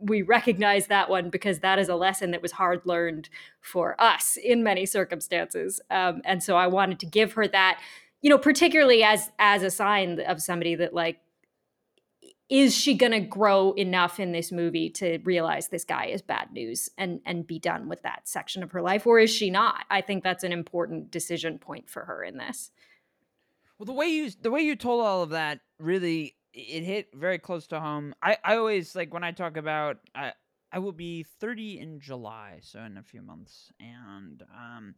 we 0.00 0.22
recognize 0.22 0.88
that 0.88 1.08
one 1.08 1.30
because 1.30 1.60
that 1.60 1.78
is 1.78 1.88
a 1.88 1.94
lesson 1.94 2.32
that 2.32 2.42
was 2.42 2.52
hard 2.52 2.82
learned 2.84 3.28
for 3.60 3.98
us 4.00 4.36
in 4.36 4.62
many 4.62 4.86
circumstances. 4.86 5.80
Um, 5.88 6.20
and 6.24 6.42
so 6.42 6.56
I 6.56 6.66
wanted 6.66 6.98
to 7.00 7.06
give 7.06 7.34
her 7.34 7.46
that, 7.48 7.80
you 8.20 8.30
know, 8.30 8.38
particularly 8.38 9.02
as 9.02 9.30
as 9.38 9.62
a 9.62 9.70
sign 9.70 10.20
of 10.20 10.42
somebody 10.42 10.74
that 10.74 10.94
like 10.94 11.20
is 12.50 12.76
she 12.76 12.94
going 12.94 13.12
to 13.12 13.20
grow 13.20 13.72
enough 13.72 14.20
in 14.20 14.32
this 14.32 14.52
movie 14.52 14.90
to 14.90 15.18
realize 15.24 15.68
this 15.68 15.84
guy 15.84 16.06
is 16.06 16.20
bad 16.20 16.52
news 16.52 16.90
and 16.98 17.20
and 17.24 17.46
be 17.46 17.58
done 17.58 17.88
with 17.88 18.02
that 18.02 18.28
section 18.28 18.62
of 18.62 18.72
her 18.72 18.82
life 18.82 19.06
or 19.06 19.18
is 19.18 19.30
she 19.30 19.50
not 19.50 19.84
i 19.90 20.00
think 20.00 20.22
that's 20.22 20.44
an 20.44 20.52
important 20.52 21.10
decision 21.10 21.58
point 21.58 21.88
for 21.88 22.04
her 22.04 22.22
in 22.22 22.36
this 22.36 22.70
well 23.78 23.86
the 23.86 23.92
way 23.92 24.06
you 24.06 24.30
the 24.42 24.50
way 24.50 24.60
you 24.60 24.76
told 24.76 25.04
all 25.04 25.22
of 25.22 25.30
that 25.30 25.60
really 25.78 26.34
it 26.54 26.84
hit 26.84 27.08
very 27.14 27.38
close 27.38 27.66
to 27.68 27.80
home. 27.80 28.14
I, 28.22 28.38
I 28.44 28.56
always 28.56 28.94
like 28.94 29.12
when 29.12 29.24
I 29.24 29.32
talk 29.32 29.56
about 29.56 29.98
I 30.14 30.32
I 30.72 30.78
will 30.78 30.92
be 30.92 31.24
30 31.40 31.78
in 31.78 32.00
July, 32.00 32.58
so 32.62 32.80
in 32.80 32.96
a 32.96 33.02
few 33.02 33.22
months. 33.22 33.72
And 33.80 34.42
um 34.54 34.94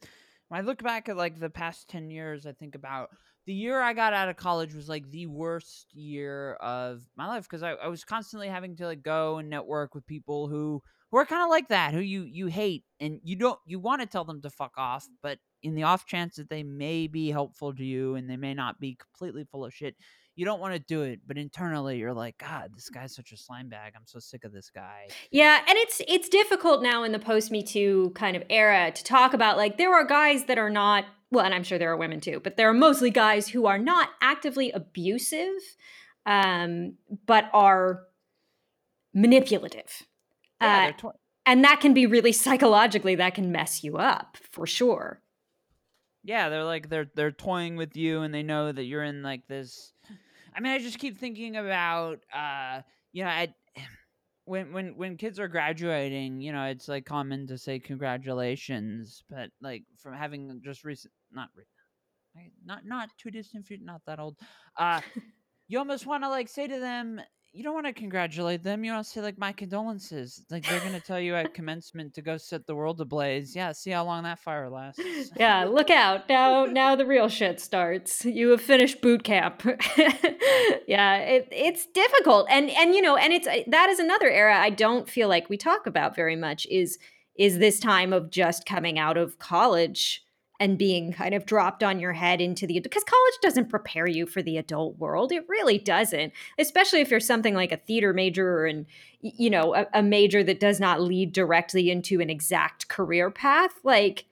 when 0.48 0.60
I 0.60 0.64
look 0.64 0.82
back 0.82 1.08
at 1.08 1.16
like 1.16 1.40
the 1.40 1.50
past 1.50 1.88
10 1.88 2.10
years, 2.10 2.46
I 2.46 2.52
think 2.52 2.74
about 2.74 3.10
the 3.46 3.54
year 3.54 3.80
I 3.80 3.92
got 3.92 4.12
out 4.12 4.28
of 4.28 4.36
college 4.36 4.74
was 4.74 4.88
like 4.88 5.10
the 5.10 5.26
worst 5.26 5.94
year 5.94 6.54
of 6.54 7.02
my 7.16 7.28
life 7.28 7.44
because 7.44 7.62
I, 7.62 7.72
I 7.72 7.86
was 7.88 8.04
constantly 8.04 8.48
having 8.48 8.76
to 8.76 8.86
like 8.86 9.02
go 9.02 9.38
and 9.38 9.48
network 9.48 9.94
with 9.94 10.06
people 10.06 10.48
who 10.48 10.82
who 11.10 11.18
are 11.18 11.26
kind 11.26 11.44
of 11.44 11.48
like 11.48 11.68
that, 11.68 11.94
who 11.94 12.00
you 12.00 12.22
you 12.22 12.48
hate 12.48 12.84
and 12.98 13.20
you 13.22 13.36
don't 13.36 13.58
you 13.64 13.78
want 13.78 14.00
to 14.02 14.06
tell 14.06 14.24
them 14.24 14.42
to 14.42 14.50
fuck 14.50 14.72
off, 14.76 15.06
but 15.22 15.38
in 15.62 15.74
the 15.76 15.84
off 15.84 16.06
chance 16.06 16.36
that 16.36 16.50
they 16.50 16.64
may 16.64 17.06
be 17.06 17.30
helpful 17.30 17.74
to 17.74 17.84
you 17.84 18.16
and 18.16 18.28
they 18.28 18.36
may 18.36 18.52
not 18.52 18.80
be 18.80 18.96
completely 18.96 19.44
full 19.44 19.64
of 19.64 19.72
shit, 19.72 19.94
you 20.36 20.44
don't 20.44 20.60
want 20.60 20.74
to 20.74 20.78
do 20.78 21.02
it, 21.02 21.20
but 21.26 21.36
internally 21.38 21.98
you're 21.98 22.12
like, 22.12 22.38
God, 22.38 22.70
this 22.74 22.88
guy's 22.90 23.14
such 23.14 23.32
a 23.32 23.36
slime 23.36 23.68
bag. 23.68 23.94
I'm 23.96 24.06
so 24.06 24.18
sick 24.18 24.44
of 24.44 24.52
this 24.52 24.70
guy. 24.70 25.08
Yeah, 25.30 25.58
and 25.66 25.76
it's 25.78 26.00
it's 26.06 26.28
difficult 26.28 26.82
now 26.82 27.02
in 27.02 27.12
the 27.12 27.18
post 27.18 27.50
Me 27.50 27.62
Too 27.62 28.12
kind 28.14 28.36
of 28.36 28.42
era 28.50 28.92
to 28.92 29.02
talk 29.04 29.34
about 29.34 29.56
like 29.56 29.78
there 29.78 29.92
are 29.94 30.04
guys 30.06 30.44
that 30.44 30.58
are 30.58 30.70
not 30.70 31.06
well, 31.30 31.44
and 31.44 31.52
I'm 31.54 31.64
sure 31.64 31.78
there 31.78 31.90
are 31.90 31.96
women 31.96 32.20
too, 32.20 32.40
but 32.44 32.56
there 32.56 32.68
are 32.68 32.74
mostly 32.74 33.10
guys 33.10 33.48
who 33.48 33.66
are 33.66 33.78
not 33.78 34.10
actively 34.20 34.70
abusive, 34.70 35.56
um, 36.24 36.94
but 37.26 37.50
are 37.52 38.04
manipulative. 39.14 40.06
Yeah, 40.60 40.66
Uh, 40.68 40.82
they're 40.84 40.92
tw- 41.12 41.16
and 41.44 41.64
that 41.64 41.80
can 41.80 41.94
be 41.94 42.06
really 42.06 42.32
psychologically 42.32 43.14
that 43.14 43.34
can 43.34 43.50
mess 43.52 43.82
you 43.84 43.96
up 43.96 44.36
for 44.50 44.66
sure. 44.66 45.22
yeah, 46.24 46.48
they're 46.48 46.64
like 46.64 46.88
they're 46.88 47.10
they're 47.14 47.30
toying 47.30 47.76
with 47.76 47.96
you, 47.96 48.22
and 48.22 48.34
they 48.34 48.42
know 48.42 48.72
that 48.72 48.84
you're 48.84 49.04
in 49.04 49.22
like 49.22 49.46
this. 49.46 49.92
I 50.56 50.60
mean, 50.60 50.72
I 50.72 50.78
just 50.78 50.98
keep 50.98 51.18
thinking 51.18 51.56
about, 51.56 52.20
uh, 52.32 52.82
you 53.12 53.24
know, 53.24 53.30
I, 53.30 53.54
when 54.44 54.72
when 54.72 54.96
when 54.96 55.16
kids 55.16 55.40
are 55.40 55.48
graduating, 55.48 56.40
you 56.40 56.52
know, 56.52 56.64
it's 56.66 56.88
like 56.88 57.04
common 57.04 57.46
to 57.48 57.58
say 57.58 57.78
congratulations, 57.80 59.24
but 59.28 59.50
like 59.60 59.84
from 59.98 60.14
having 60.14 60.60
just 60.64 60.84
recent, 60.84 61.12
not 61.32 61.50
re- 61.54 61.64
I- 62.36 62.52
not 62.64 62.84
not 62.86 63.10
too 63.18 63.30
distant 63.30 63.66
future, 63.66 63.84
not 63.84 64.02
that 64.06 64.20
old. 64.20 64.38
Uh, 64.76 65.00
you 65.68 65.78
almost 65.78 66.06
want 66.06 66.24
to 66.24 66.28
like 66.30 66.48
say 66.48 66.66
to 66.66 66.80
them, 66.80 67.20
you 67.56 67.62
don't 67.62 67.72
want 67.72 67.86
to 67.86 67.94
congratulate 67.94 68.62
them. 68.62 68.84
You 68.84 68.92
want 68.92 69.06
to 69.06 69.10
say 69.10 69.22
like 69.22 69.38
my 69.38 69.50
condolences. 69.50 70.44
Like 70.50 70.68
they're 70.68 70.80
gonna 70.80 71.00
tell 71.00 71.18
you 71.18 71.34
at 71.34 71.54
commencement 71.54 72.12
to 72.14 72.22
go 72.22 72.36
set 72.36 72.66
the 72.66 72.74
world 72.74 73.00
ablaze. 73.00 73.56
Yeah, 73.56 73.72
see 73.72 73.92
how 73.92 74.04
long 74.04 74.24
that 74.24 74.40
fire 74.40 74.68
lasts. 74.68 75.00
Yeah, 75.36 75.64
look 75.64 75.90
out. 75.90 76.28
Now 76.28 76.66
now 76.66 76.96
the 76.96 77.06
real 77.06 77.28
shit 77.28 77.60
starts. 77.60 78.24
You 78.24 78.50
have 78.50 78.60
finished 78.60 79.00
boot 79.00 79.24
camp. 79.24 79.62
yeah, 80.86 81.16
it, 81.18 81.48
it's 81.50 81.86
difficult. 81.86 82.46
And 82.50 82.68
and 82.70 82.94
you 82.94 83.00
know, 83.00 83.16
and 83.16 83.32
it's 83.32 83.48
that 83.68 83.88
is 83.88 83.98
another 83.98 84.30
era 84.30 84.58
I 84.58 84.70
don't 84.70 85.08
feel 85.08 85.28
like 85.28 85.48
we 85.48 85.56
talk 85.56 85.86
about 85.86 86.14
very 86.14 86.36
much 86.36 86.66
is 86.70 86.98
is 87.38 87.58
this 87.58 87.80
time 87.80 88.12
of 88.12 88.30
just 88.30 88.66
coming 88.66 88.98
out 88.98 89.16
of 89.16 89.38
college 89.38 90.25
and 90.58 90.78
being 90.78 91.12
kind 91.12 91.34
of 91.34 91.46
dropped 91.46 91.82
on 91.82 91.98
your 91.98 92.12
head 92.12 92.40
into 92.40 92.66
the 92.66 92.80
because 92.80 93.04
college 93.04 93.34
doesn't 93.42 93.68
prepare 93.68 94.06
you 94.06 94.26
for 94.26 94.42
the 94.42 94.56
adult 94.56 94.98
world. 94.98 95.32
It 95.32 95.44
really 95.48 95.78
doesn't. 95.78 96.32
Especially 96.58 97.00
if 97.00 97.10
you're 97.10 97.20
something 97.20 97.54
like 97.54 97.72
a 97.72 97.76
theater 97.76 98.12
major 98.12 98.66
and 98.66 98.86
you 99.20 99.50
know, 99.50 99.74
a, 99.74 99.86
a 99.94 100.02
major 100.02 100.44
that 100.44 100.60
does 100.60 100.78
not 100.78 101.00
lead 101.00 101.32
directly 101.32 101.90
into 101.90 102.20
an 102.20 102.30
exact 102.30 102.88
career 102.88 103.30
path. 103.30 103.80
Like 103.82 104.26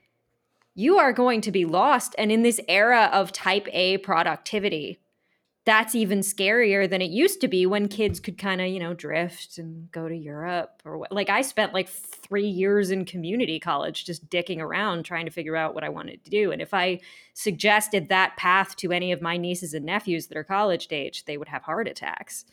you 0.75 0.99
are 0.99 1.13
going 1.13 1.41
to 1.43 1.53
be 1.53 1.65
lost. 1.65 2.15
And 2.19 2.33
in 2.33 2.43
this 2.43 2.61
era 2.69 3.11
of 3.13 3.33
type 3.33 3.69
A 3.73 3.99
productivity, 3.99 4.99
that's 5.65 5.95
even 5.95 6.21
scarier 6.21 6.89
than 6.89 7.01
it 7.01 7.11
used 7.11 7.41
to 7.41 7.49
be 7.49 7.65
when 7.65 7.89
kids 7.89 8.21
could 8.21 8.37
kind 8.37 8.61
of, 8.61 8.69
you 8.69 8.79
know, 8.79 8.93
drift 8.93 9.57
and 9.57 9.91
go 9.93 10.09
to 10.09 10.15
Europe 10.15 10.83
or 10.85 10.99
what. 10.99 11.11
Like 11.11 11.31
I 11.31 11.41
spent 11.41 11.73
like 11.73 11.89
three 11.89 12.47
years 12.47 12.91
in 12.91 13.07
community 13.07 13.59
college 13.59 14.05
just 14.05 14.29
dicking 14.29 14.61
around 14.61 15.05
trying 15.05 15.25
to 15.25 15.31
figure 15.31 15.57
out 15.57 15.75
what 15.75 15.83
I 15.83 15.89
wanted 15.89 16.23
to 16.25 16.31
do. 16.31 16.53
And 16.53 16.61
if 16.61 16.75
I 16.75 17.01
suggested 17.33 18.09
that 18.09 18.37
path 18.37 18.77
to 18.77 18.93
any 18.93 19.11
of 19.11 19.23
my 19.23 19.39
nieces 19.39 19.73
and 19.73 19.87
nephews 19.87 20.27
that 20.27 20.37
are 20.37 20.45
college 20.45 20.89
age, 20.91 21.25
they 21.25 21.39
would 21.39 21.49
have 21.49 21.63
heart 21.63 21.89
attacks. 21.89 22.45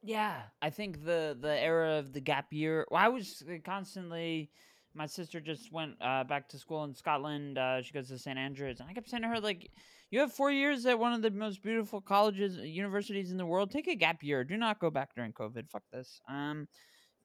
Yeah, 0.00 0.42
I 0.62 0.70
think 0.70 1.04
the 1.04 1.36
the 1.40 1.58
era 1.60 1.94
of 1.94 2.12
the 2.12 2.20
gap 2.20 2.52
year. 2.52 2.86
Well, 2.90 3.02
I 3.02 3.08
was 3.08 3.42
constantly. 3.64 4.50
My 4.94 5.06
sister 5.06 5.40
just 5.40 5.72
went 5.72 5.96
uh, 6.00 6.24
back 6.24 6.48
to 6.50 6.58
school 6.58 6.84
in 6.84 6.94
Scotland. 6.94 7.58
Uh, 7.58 7.82
she 7.82 7.92
goes 7.92 8.08
to 8.08 8.18
St 8.18 8.38
Andrews, 8.38 8.80
and 8.80 8.88
I 8.88 8.92
kept 8.92 9.10
saying 9.10 9.22
to 9.22 9.28
her 9.28 9.40
like, 9.40 9.70
"You 10.10 10.20
have 10.20 10.32
four 10.32 10.50
years 10.50 10.86
at 10.86 10.98
one 10.98 11.12
of 11.12 11.22
the 11.22 11.30
most 11.30 11.62
beautiful 11.62 12.00
colleges, 12.00 12.56
universities 12.58 13.30
in 13.30 13.36
the 13.36 13.46
world. 13.46 13.70
Take 13.70 13.88
a 13.88 13.96
gap 13.96 14.22
year. 14.22 14.44
Do 14.44 14.56
not 14.56 14.78
go 14.78 14.90
back 14.90 15.14
during 15.14 15.32
COVID. 15.32 15.68
Fuck 15.68 15.82
this." 15.92 16.20
Um, 16.28 16.68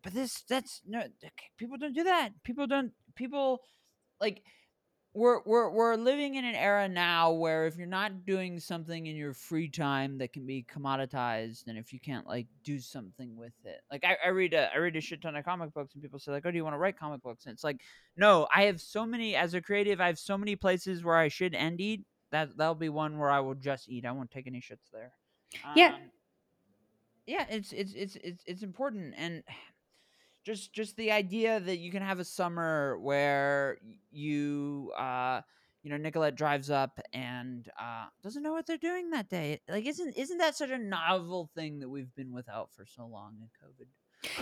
but 0.04 0.14
this 0.14 0.44
that's 0.50 0.82
no 0.88 1.04
people 1.58 1.78
don't 1.78 1.94
do 1.94 2.04
that. 2.06 2.30
People 2.44 2.68
don't. 2.68 2.92
People 3.16 3.60
like 4.20 4.42
we're 5.20 5.42
we're 5.46 5.70
we're 5.70 5.96
living 5.96 6.36
in 6.36 6.46
an 6.46 6.56
era 6.56 6.88
now 6.88 7.32
where 7.32 7.68
if 7.68 7.76
you're 7.76 7.86
not 7.86 8.26
doing 8.26 8.58
something 8.58 9.06
in 9.06 9.18
your 9.18 9.34
free 9.34 9.68
time 9.68 10.18
that 10.18 10.32
can 10.32 10.46
be 10.46 10.66
commoditized 10.74 11.68
and 11.68 11.78
if 11.78 11.92
you 11.92 12.00
can't 12.00 12.26
like 12.26 12.48
do 12.64 12.80
something 12.80 13.36
with 13.36 13.52
it 13.66 13.82
like 13.92 14.04
i, 14.06 14.16
I 14.26 14.30
read 14.30 14.54
a 14.54 14.74
i 14.74 14.78
read 14.78 14.96
a 14.96 15.02
shit 15.02 15.22
ton 15.22 15.36
of 15.36 15.44
comic 15.44 15.74
books 15.74 15.94
and 15.94 16.02
people 16.02 16.20
say 16.20 16.32
like 16.32 16.46
oh 16.46 16.52
do 16.52 16.58
you 16.58 16.64
want 16.64 16.74
to 16.74 16.78
write 16.80 16.98
comic 16.98 17.22
books 17.22 17.46
and 17.46 17.54
it's 17.54 17.66
like 17.66 17.82
no 18.16 18.48
i 18.56 18.64
have 18.64 18.80
so 18.80 19.06
many 19.06 19.36
as 19.36 19.54
a 19.54 19.62
creative 19.62 20.00
i 20.00 20.08
have 20.08 20.18
so 20.18 20.38
many 20.38 20.56
places 20.56 21.04
where 21.04 21.18
i 21.18 21.28
should 21.28 21.54
end 21.54 21.82
eat 21.82 22.06
that 22.32 22.56
that'll 22.58 22.74
be 22.74 22.90
one 22.90 23.18
where 23.18 23.30
i 23.30 23.42
will 23.42 23.56
just 23.56 23.90
eat 23.90 24.06
i 24.06 24.12
won't 24.12 24.32
take 24.32 24.48
any 24.48 24.62
shits 24.62 24.90
there 24.94 25.12
Yeah. 25.76 25.96
um, 25.96 26.02
yeah 27.26 27.46
it's 27.50 27.74
it's 27.74 27.94
it's 27.94 28.16
it's, 28.24 28.44
it's 28.46 28.64
important 28.64 29.16
and 29.18 29.44
just 30.44 30.74
just 30.74 30.96
the 30.96 31.12
idea 31.12 31.60
that 31.60 31.78
you 31.78 31.92
can 31.92 32.02
have 32.02 32.20
a 32.20 32.26
summer 32.26 32.98
where 33.00 33.78
you 34.12 34.92
uh 34.98 35.42
you 35.84 35.90
know 35.90 35.98
Nicolette 35.98 36.36
drives 36.36 36.70
up 36.70 37.00
and 37.14 37.70
uh 37.80 38.06
doesn't 38.24 38.44
know 38.44 38.54
what 38.54 38.66
they're 38.66 38.78
doing 38.78 39.12
that 39.12 39.30
day. 39.30 39.62
Like 39.68 39.86
isn't 39.86 40.18
isn't 40.18 40.38
that 40.38 40.56
such 40.56 40.72
a 40.72 40.78
novel 40.78 41.50
thing 41.56 41.80
that 41.80 41.90
we've 41.90 42.14
been 42.16 42.34
without 42.34 42.72
for 42.74 42.86
so 42.86 43.06
long 43.06 43.36
in 43.42 43.48
COVID? 43.66 43.88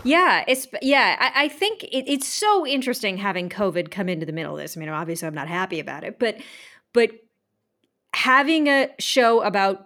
Yeah, 0.04 0.44
it's 0.48 0.68
yeah. 0.82 1.16
I, 1.20 1.46
I 1.46 1.48
think 1.48 1.84
it, 1.84 2.12
it's 2.12 2.28
so 2.28 2.66
interesting 2.66 3.18
having 3.18 3.50
COVID 3.50 3.92
come 3.92 4.10
into 4.10 4.26
the 4.26 4.32
middle 4.32 4.54
of 4.54 4.62
this. 4.62 4.76
I 4.76 4.80
mean, 4.80 4.90
obviously, 4.90 5.28
I'm 5.28 5.36
not 5.36 5.48
happy 5.48 5.80
about 5.80 6.04
it, 6.04 6.18
but 6.20 6.38
but 6.94 7.12
having 8.14 8.68
a 8.68 8.90
show 9.00 9.42
about 9.42 9.86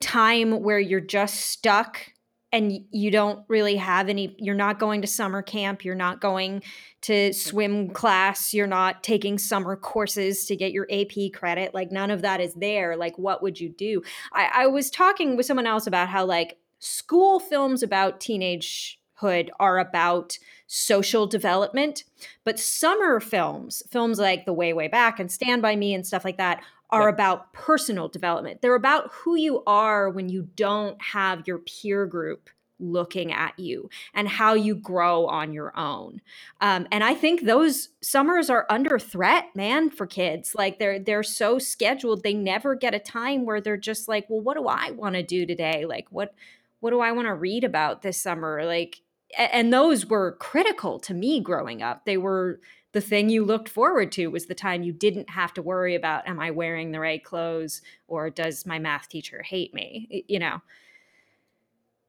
time 0.00 0.62
where 0.62 0.78
you're 0.78 1.00
just 1.00 1.40
stuck 1.40 2.12
and 2.54 2.84
you 2.92 3.10
don't 3.10 3.44
really 3.48 3.74
have 3.74 4.08
any 4.08 4.36
you're 4.38 4.54
not 4.54 4.78
going 4.78 5.02
to 5.02 5.08
summer 5.08 5.42
camp 5.42 5.84
you're 5.84 5.94
not 5.94 6.20
going 6.20 6.62
to 7.02 7.32
swim 7.32 7.90
class 7.90 8.54
you're 8.54 8.66
not 8.66 9.02
taking 9.02 9.36
summer 9.36 9.76
courses 9.76 10.46
to 10.46 10.56
get 10.56 10.72
your 10.72 10.86
ap 10.90 11.32
credit 11.34 11.74
like 11.74 11.90
none 11.90 12.10
of 12.10 12.22
that 12.22 12.40
is 12.40 12.54
there 12.54 12.96
like 12.96 13.18
what 13.18 13.42
would 13.42 13.60
you 13.60 13.68
do? 13.68 14.02
I, 14.32 14.50
I 14.54 14.66
was 14.68 14.88
talking 14.88 15.36
with 15.36 15.46
someone 15.46 15.66
else 15.66 15.86
about 15.86 16.08
how 16.08 16.24
like 16.24 16.56
school 16.78 17.40
films 17.40 17.82
about 17.82 18.20
teenagehood 18.20 19.48
are 19.58 19.78
about 19.78 20.38
social 20.66 21.26
development 21.26 22.04
but 22.44 22.58
summer 22.58 23.20
films 23.20 23.82
films 23.90 24.18
like 24.18 24.46
the 24.46 24.52
way 24.52 24.72
way 24.72 24.88
back 24.88 25.18
and 25.18 25.30
stand 25.30 25.60
by 25.60 25.74
me 25.74 25.92
and 25.92 26.06
stuff 26.06 26.24
like 26.24 26.36
that 26.36 26.62
are 26.90 27.08
Yep. 27.08 27.14
about 27.14 27.52
personal 27.52 28.08
development. 28.08 28.62
They're 28.62 28.74
about 28.74 29.10
who 29.12 29.36
you 29.36 29.62
are 29.66 30.10
when 30.10 30.28
you 30.28 30.48
don't 30.54 31.00
have 31.02 31.46
your 31.46 31.58
peer 31.58 32.06
group 32.06 32.50
looking 32.80 33.32
at 33.32 33.58
you 33.58 33.88
and 34.14 34.28
how 34.28 34.54
you 34.54 34.74
grow 34.74 35.26
on 35.26 35.52
your 35.52 35.76
own. 35.78 36.20
Um, 36.60 36.86
and 36.90 37.04
I 37.04 37.14
think 37.14 37.42
those 37.42 37.90
summers 38.02 38.50
are 38.50 38.66
under 38.68 38.98
threat, 38.98 39.46
man, 39.54 39.90
for 39.90 40.06
kids. 40.06 40.54
Like 40.54 40.78
they're 40.78 40.98
they're 40.98 41.22
so 41.22 41.58
scheduled, 41.58 42.22
they 42.22 42.34
never 42.34 42.74
get 42.74 42.94
a 42.94 42.98
time 42.98 43.46
where 43.46 43.60
they're 43.60 43.76
just 43.76 44.08
like, 44.08 44.28
well, 44.28 44.40
what 44.40 44.56
do 44.56 44.66
I 44.66 44.90
want 44.90 45.14
to 45.14 45.22
do 45.22 45.46
today? 45.46 45.86
Like 45.86 46.06
what 46.10 46.34
what 46.80 46.90
do 46.90 47.00
I 47.00 47.12
want 47.12 47.26
to 47.28 47.34
read 47.34 47.64
about 47.64 48.02
this 48.02 48.18
summer? 48.18 48.64
Like 48.64 49.00
and 49.38 49.72
those 49.72 50.06
were 50.06 50.32
critical 50.40 50.98
to 51.00 51.14
me 51.14 51.40
growing 51.40 51.82
up. 51.82 52.04
They 52.04 52.16
were 52.18 52.60
the 52.94 53.00
thing 53.00 53.28
you 53.28 53.44
looked 53.44 53.68
forward 53.68 54.10
to 54.12 54.28
was 54.28 54.46
the 54.46 54.54
time 54.54 54.82
you 54.82 54.92
didn't 54.92 55.28
have 55.28 55.52
to 55.52 55.60
worry 55.60 55.94
about 55.94 56.26
am 56.26 56.40
i 56.40 56.50
wearing 56.50 56.92
the 56.92 57.00
right 57.00 57.22
clothes 57.22 57.82
or 58.08 58.30
does 58.30 58.64
my 58.64 58.78
math 58.78 59.08
teacher 59.08 59.42
hate 59.42 59.74
me? 59.74 60.24
You 60.28 60.38
know? 60.38 60.62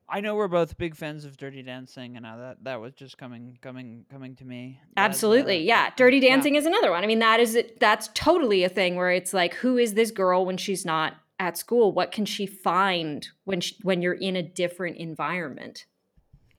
I 0.08 0.21
know 0.21 0.36
we're 0.36 0.48
both 0.48 0.78
big 0.78 0.95
fans 0.95 1.26
of 1.26 1.36
Dirty 1.36 1.63
Dancing, 1.63 2.15
and 2.15 2.28
uh, 2.28 2.38
that 2.38 2.63
that 2.63 2.80
was 2.80 2.93
just 2.93 3.17
coming 3.17 3.58
coming 3.62 4.06
coming 4.12 4.36
to 4.36 4.45
me. 4.45 4.80
absolutely 4.95 5.58
uh, 5.58 5.62
yeah. 5.62 5.88
Uh, 5.88 5.91
dirty 5.95 6.17
yeah. 6.17 6.30
dancing 6.30 6.56
is 6.56 6.67
another 6.67 6.91
one. 6.91 7.04
I 7.04 7.08
mean 7.08 7.19
that 7.19 7.39
is 7.39 7.58
that's 7.80 8.10
totally 8.13 8.63
a 8.63 8.69
thing 8.69 8.95
where 8.95 9.12
it's 9.12 9.34
like 9.34 9.56
who 9.56 9.78
is 9.78 9.95
this 9.95 10.12
girl 10.12 10.45
when 10.45 10.58
she's 10.58 10.86
not 10.86 11.15
at 11.39 11.58
school? 11.58 11.91
What 11.91 12.12
can 12.12 12.26
she 12.26 12.45
find 12.45 13.28
when 13.45 13.62
she, 13.62 13.76
when 13.82 14.02
you're 14.02 14.13
in 14.13 14.36
a 14.36 14.43
different 14.43 14.98
environment 14.98 15.86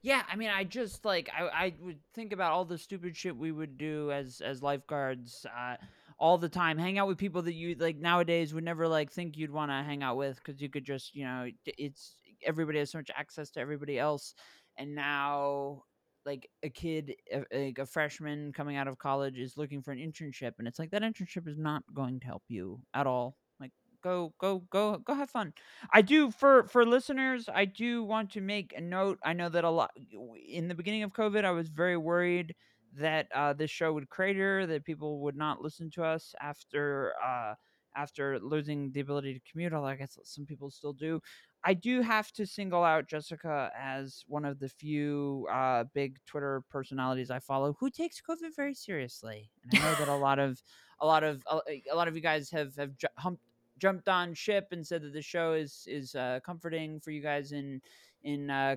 Yeah, 0.06 0.22
I 0.30 0.36
mean, 0.36 0.50
I 0.50 0.62
just 0.62 1.04
like 1.04 1.28
I, 1.36 1.46
I 1.48 1.74
would 1.80 1.98
think 2.14 2.32
about 2.32 2.52
all 2.52 2.64
the 2.64 2.78
stupid 2.78 3.16
shit 3.16 3.36
we 3.36 3.50
would 3.50 3.76
do 3.76 4.12
as 4.12 4.40
as 4.40 4.62
lifeguards 4.62 5.44
uh, 5.46 5.74
all 6.16 6.38
the 6.38 6.48
time. 6.48 6.78
Hang 6.78 6.96
out 6.96 7.08
with 7.08 7.18
people 7.18 7.42
that 7.42 7.54
you 7.54 7.74
like 7.74 7.96
nowadays 7.96 8.54
would 8.54 8.62
never 8.62 8.86
like 8.86 9.10
think 9.10 9.36
you'd 9.36 9.50
want 9.50 9.72
to 9.72 9.82
hang 9.82 10.04
out 10.04 10.16
with 10.16 10.36
because 10.36 10.62
you 10.62 10.68
could 10.68 10.84
just 10.84 11.12
you 11.12 11.24
know 11.24 11.50
it's 11.66 12.14
everybody 12.44 12.78
has 12.78 12.92
so 12.92 12.98
much 12.98 13.10
access 13.16 13.50
to 13.50 13.60
everybody 13.60 13.98
else, 13.98 14.32
and 14.76 14.94
now 14.94 15.82
like 16.24 16.48
a 16.62 16.70
kid 16.70 17.16
a- 17.32 17.66
like 17.66 17.78
a 17.80 17.84
freshman 17.86 18.52
coming 18.52 18.76
out 18.76 18.86
of 18.86 18.98
college 18.98 19.40
is 19.40 19.56
looking 19.56 19.82
for 19.82 19.90
an 19.90 19.98
internship 19.98 20.52
and 20.60 20.68
it's 20.68 20.78
like 20.78 20.90
that 20.92 21.02
internship 21.02 21.48
is 21.48 21.58
not 21.58 21.82
going 21.94 22.20
to 22.20 22.26
help 22.26 22.42
you 22.48 22.80
at 22.94 23.08
all 23.08 23.36
go 24.06 24.32
go 24.38 24.50
go 24.70 24.98
go 24.98 25.14
have 25.14 25.30
fun 25.30 25.52
I 25.92 26.02
do 26.02 26.30
for 26.30 26.68
for 26.68 26.84
listeners. 26.84 27.48
I 27.52 27.64
do 27.64 28.04
want 28.04 28.30
to 28.32 28.40
make 28.40 28.72
a 28.76 28.80
note. 28.80 29.18
I 29.24 29.32
know 29.32 29.48
that 29.48 29.64
a 29.64 29.70
lot 29.70 29.90
in 30.48 30.68
the 30.68 30.74
beginning 30.74 31.02
of 31.02 31.12
COVID, 31.12 31.44
I 31.44 31.50
was 31.50 31.68
very 31.68 31.96
worried 31.96 32.54
that 32.94 33.26
uh, 33.34 33.52
this 33.52 33.70
show 33.70 33.92
would 33.92 34.08
crater, 34.08 34.66
that 34.66 34.84
people 34.84 35.20
would 35.20 35.36
not 35.36 35.60
listen 35.60 35.90
to 35.90 36.04
us 36.04 36.34
after 36.40 37.12
uh, 37.24 37.54
after 37.96 38.38
losing 38.38 38.92
the 38.92 39.00
ability 39.00 39.34
to 39.34 39.40
commute. 39.50 39.72
Although 39.72 39.88
I 39.88 39.96
guess 39.96 40.18
some 40.24 40.46
people 40.46 40.70
still 40.70 40.92
do. 40.92 41.20
I 41.64 41.74
do 41.74 42.00
have 42.00 42.30
to 42.32 42.46
single 42.46 42.84
out 42.84 43.08
Jessica 43.08 43.72
as 43.76 44.24
one 44.28 44.44
of 44.44 44.60
the 44.60 44.68
few 44.68 45.48
uh, 45.50 45.84
big 45.94 46.18
Twitter 46.26 46.62
personalities 46.70 47.30
I 47.30 47.40
follow 47.40 47.76
who 47.80 47.90
takes 47.90 48.20
COVID 48.20 48.54
very 48.54 48.74
seriously, 48.74 49.50
and 49.64 49.80
I 49.80 49.84
know 49.84 49.94
that 49.98 50.08
a 50.08 50.14
lot 50.14 50.38
of 50.38 50.62
a 51.00 51.06
lot 51.06 51.24
of 51.24 51.42
a, 51.50 51.82
a 51.92 51.96
lot 51.96 52.08
of 52.08 52.14
you 52.14 52.22
guys 52.22 52.50
have 52.50 52.76
have 52.76 52.96
ju- 52.96 53.16
humped, 53.18 53.42
jumped 53.78 54.08
on 54.08 54.34
ship 54.34 54.68
and 54.72 54.86
said 54.86 55.02
that 55.02 55.12
the 55.12 55.22
show 55.22 55.52
is 55.52 55.86
is 55.88 56.14
uh, 56.14 56.40
comforting 56.44 57.00
for 57.00 57.10
you 57.10 57.22
guys 57.22 57.52
in 57.52 57.80
in 58.22 58.50
uh, 58.50 58.76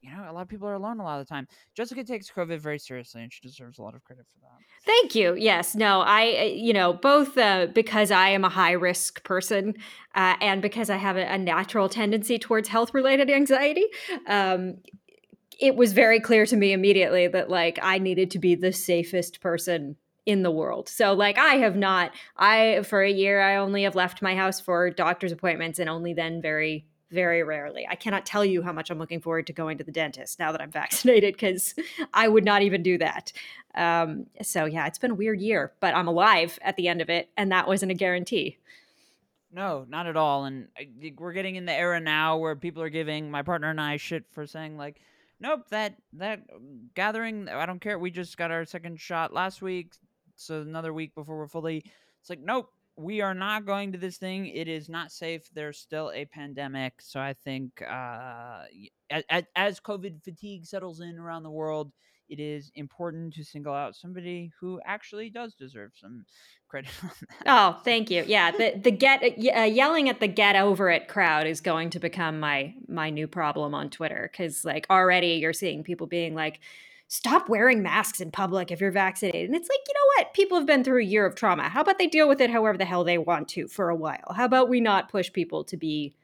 you 0.00 0.10
know, 0.10 0.30
a 0.30 0.32
lot 0.32 0.42
of 0.42 0.48
people 0.48 0.68
are 0.68 0.74
alone 0.74 1.00
a 1.00 1.02
lot 1.02 1.20
of 1.20 1.26
the 1.26 1.28
time. 1.28 1.48
Jessica 1.74 2.04
takes 2.04 2.30
COVID 2.30 2.60
very 2.60 2.78
seriously, 2.78 3.22
and 3.22 3.32
she 3.32 3.40
deserves 3.40 3.78
a 3.78 3.82
lot 3.82 3.94
of 3.94 4.04
credit 4.04 4.26
for 4.32 4.40
that. 4.40 4.58
Thank 4.84 5.14
you. 5.14 5.34
Yes. 5.34 5.74
No, 5.74 6.00
I, 6.02 6.52
you 6.54 6.72
know, 6.72 6.92
both 6.92 7.36
uh, 7.36 7.66
because 7.74 8.10
I 8.10 8.28
am 8.28 8.44
a 8.44 8.48
high 8.48 8.72
risk 8.72 9.24
person 9.24 9.74
uh, 10.14 10.36
and 10.40 10.62
because 10.62 10.88
I 10.88 10.96
have 10.96 11.16
a, 11.16 11.22
a, 11.22 11.38
natural 11.38 11.88
tendency 11.88 12.38
towards 12.38 12.68
health 12.68 12.94
related 12.94 13.28
anxiety. 13.28 13.86
Um, 14.28 14.76
it 15.60 15.74
was 15.74 15.92
very 15.92 16.20
clear 16.20 16.46
to 16.46 16.56
me 16.56 16.72
immediately 16.72 17.26
that 17.26 17.50
like 17.50 17.80
I 17.82 17.98
needed 17.98 18.30
to 18.32 18.38
be 18.38 18.54
the 18.54 18.72
safest 18.72 19.40
person 19.40 19.96
in 20.28 20.42
the 20.42 20.50
world. 20.50 20.90
So 20.90 21.14
like 21.14 21.38
I 21.38 21.54
have 21.54 21.74
not 21.74 22.12
I 22.36 22.82
for 22.82 23.02
a 23.02 23.10
year 23.10 23.40
I 23.40 23.56
only 23.56 23.84
have 23.84 23.94
left 23.94 24.20
my 24.20 24.36
house 24.36 24.60
for 24.60 24.90
doctor's 24.90 25.32
appointments 25.32 25.78
and 25.78 25.88
only 25.88 26.12
then 26.12 26.42
very 26.42 26.84
very 27.10 27.42
rarely. 27.42 27.86
I 27.88 27.94
cannot 27.94 28.26
tell 28.26 28.44
you 28.44 28.60
how 28.60 28.70
much 28.70 28.90
I'm 28.90 28.98
looking 28.98 29.22
forward 29.22 29.46
to 29.46 29.54
going 29.54 29.78
to 29.78 29.84
the 29.84 29.90
dentist 29.90 30.38
now 30.38 30.52
that 30.52 30.60
I'm 30.60 30.70
vaccinated 30.82 31.32
because 31.32 31.74
I 32.12 32.28
would 32.28 32.44
not 32.44 32.60
even 32.60 32.82
do 32.82 32.98
that. 32.98 33.32
Um, 33.74 34.26
so, 34.42 34.66
yeah, 34.66 34.86
it's 34.86 34.98
been 34.98 35.12
a 35.12 35.14
weird 35.14 35.40
year, 35.40 35.72
but 35.80 35.94
I'm 35.94 36.06
alive 36.06 36.58
at 36.60 36.76
the 36.76 36.86
end 36.86 37.00
of 37.00 37.08
it, 37.08 37.30
and 37.34 37.50
that 37.50 37.66
wasn't 37.66 37.92
a 37.92 37.94
guarantee. 37.94 38.58
No, 39.50 39.86
not 39.88 40.06
at 40.06 40.18
all. 40.18 40.44
And 40.44 40.68
we're 41.16 41.32
getting 41.32 41.56
in 41.56 41.64
the 41.64 41.72
era 41.72 42.00
now 42.00 42.36
where 42.36 42.54
people 42.54 42.82
are 42.82 42.90
giving 42.90 43.30
my 43.30 43.40
partner 43.40 43.70
and 43.70 43.80
I 43.80 43.96
shit 43.96 44.24
for 44.32 44.46
saying, 44.46 44.76
like, 44.76 45.00
nope, 45.40 45.68
that 45.70 45.94
that 46.14 46.42
gathering, 46.94 47.48
I 47.48 47.64
don't 47.64 47.80
care. 47.80 47.98
We 47.98 48.10
just 48.10 48.36
got 48.36 48.50
our 48.50 48.66
second 48.66 49.00
shot 49.00 49.32
last 49.32 49.62
week, 49.62 49.92
so 50.38 50.60
another 50.60 50.92
week 50.92 51.14
before 51.14 51.36
we're 51.36 51.48
fully. 51.48 51.84
It's 52.20 52.30
like, 52.30 52.40
nope, 52.40 52.70
we 52.96 53.20
are 53.20 53.34
not 53.34 53.64
going 53.64 53.92
to 53.92 53.98
this 53.98 54.18
thing. 54.18 54.46
It 54.46 54.68
is 54.68 54.88
not 54.88 55.12
safe. 55.12 55.48
There's 55.54 55.78
still 55.78 56.10
a 56.14 56.24
pandemic. 56.26 56.94
So 57.00 57.20
I 57.20 57.32
think 57.32 57.82
uh, 57.82 58.64
as, 59.10 59.44
as 59.54 59.80
COVID 59.80 60.22
fatigue 60.24 60.66
settles 60.66 61.00
in 61.00 61.18
around 61.18 61.44
the 61.44 61.50
world, 61.50 61.92
it 62.28 62.40
is 62.40 62.70
important 62.74 63.32
to 63.34 63.44
single 63.44 63.72
out 63.72 63.96
somebody 63.96 64.52
who 64.60 64.80
actually 64.84 65.30
does 65.30 65.54
deserve 65.54 65.92
some 65.94 66.24
credit 66.68 66.90
Oh, 67.46 67.80
thank 67.84 68.10
you. 68.10 68.24
Yeah, 68.26 68.50
the 68.50 68.78
the 68.78 68.90
get 68.90 69.22
uh, 69.22 69.62
yelling 69.62 70.10
at 70.10 70.20
the 70.20 70.28
get 70.28 70.54
over 70.54 70.90
it 70.90 71.08
crowd 71.08 71.46
is 71.46 71.62
going 71.62 71.88
to 71.90 71.98
become 71.98 72.38
my 72.38 72.74
my 72.86 73.08
new 73.08 73.26
problem 73.26 73.74
on 73.74 73.88
Twitter 73.88 74.30
cuz 74.36 74.64
like 74.64 74.86
already 74.90 75.34
you're 75.40 75.54
seeing 75.54 75.82
people 75.82 76.06
being 76.06 76.34
like 76.34 76.60
stop 77.08 77.48
wearing 77.48 77.82
masks 77.82 78.20
in 78.20 78.30
public 78.30 78.70
if 78.70 78.80
you're 78.80 78.92
vaccinated. 78.92 79.48
And 79.48 79.56
it's 79.56 79.68
like, 79.68 79.80
you 79.88 79.94
know 79.94 80.12
what? 80.16 80.34
People 80.34 80.58
have 80.58 80.66
been 80.66 80.84
through 80.84 81.00
a 81.00 81.04
year 81.04 81.24
of 81.24 81.34
trauma. 81.34 81.68
How 81.68 81.80
about 81.80 81.98
they 81.98 82.06
deal 82.06 82.28
with 82.28 82.40
it 82.40 82.50
however 82.50 82.76
the 82.76 82.84
hell 82.84 83.02
they 83.02 83.18
want 83.18 83.48
to 83.48 83.66
for 83.66 83.88
a 83.88 83.96
while? 83.96 84.34
How 84.36 84.44
about 84.44 84.68
we 84.68 84.80
not 84.80 85.10
push 85.10 85.32
people 85.32 85.64
to 85.64 85.76
be 85.76 86.14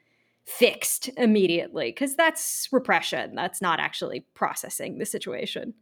fixed 0.44 1.08
immediately? 1.16 1.86
Because 1.88 2.14
that's 2.14 2.68
repression. 2.70 3.34
That's 3.34 3.62
not 3.62 3.80
actually 3.80 4.26
processing 4.34 4.98
the 4.98 5.06
situation. 5.06 5.72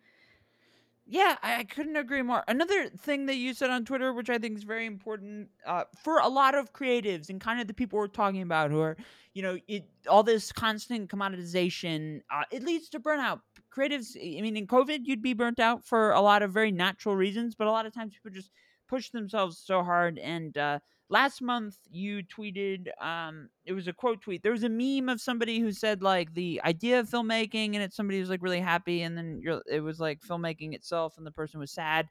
Yeah, 1.05 1.37
I, 1.43 1.65
couldn't 1.65 1.97
agree 1.97 2.23
more. 2.23 2.45
Another 2.47 2.89
thing 2.89 3.27
that 3.27 3.35
you 3.35 3.55
said 3.55 3.71
on 3.71 3.85
Twitter, 3.85 4.15
which 4.15 4.31
I 4.31 4.39
think 4.39 4.57
is 4.57 4.63
very 4.63 4.87
important 4.87 5.49
uh, 5.67 5.85
for 6.03 6.21
a 6.21 6.29
lot 6.29 6.55
of 6.55 6.73
creatives 6.73 7.29
and 7.29 7.41
kind 7.41 7.61
of 7.61 7.67
the 7.67 7.75
people 7.75 7.99
we're 7.99 8.07
talking 8.07 8.41
about 8.41 8.71
who 8.71 8.81
are, 8.81 8.97
you 9.35 9.43
know, 9.43 9.59
it, 9.67 9.85
all 10.09 10.23
this 10.23 10.53
constant 10.53 11.11
commoditization, 11.11 12.23
uh, 12.31 12.45
it 12.53 12.63
leads 12.63 12.89
to 12.91 13.01
burnout 13.01 13.41
creatives, 13.77 14.17
I 14.17 14.41
mean, 14.41 14.57
in 14.57 14.67
COVID, 14.67 15.01
you'd 15.05 15.23
be 15.23 15.35
burnt 15.35 15.59
out 15.61 15.85
for 15.85 16.13
a 16.13 16.21
lot 16.21 16.43
of 16.43 16.53
very 16.53 16.73
natural 16.73 17.17
reasons, 17.17 17.55
but 17.55 17.67
a 17.67 17.71
lot 17.71 17.87
of 17.87 17.93
times 17.95 18.15
people 18.15 18.31
just 18.31 18.51
push 18.89 19.11
themselves 19.11 19.59
so 19.59 19.83
hard. 19.83 20.19
And 20.19 20.57
uh, 20.59 20.79
last 21.09 21.41
month, 21.43 21.77
you 21.91 22.23
tweeted, 22.23 22.89
um, 23.03 23.49
it 23.65 23.73
was 23.73 23.89
a 23.89 23.93
quote 23.93 24.21
tweet. 24.21 24.43
There 24.43 24.53
was 24.53 24.65
a 24.65 24.69
meme 24.69 25.09
of 25.09 25.21
somebody 25.21 25.61
who 25.61 25.73
said, 25.73 26.03
like, 26.03 26.35
the 26.35 26.61
idea 26.65 27.01
of 27.01 27.09
filmmaking, 27.09 27.75
and 27.75 27.83
it's 27.83 27.97
somebody 27.97 28.19
who's 28.19 28.31
like 28.31 28.43
really 28.43 28.61
happy, 28.61 29.03
and 29.03 29.17
then 29.17 29.43
it 29.67 29.81
was 29.81 30.01
like 30.01 30.21
filmmaking 30.21 30.75
itself, 30.75 31.17
and 31.17 31.27
the 31.27 31.33
person 31.33 31.61
was 31.61 31.73
sad 31.73 32.09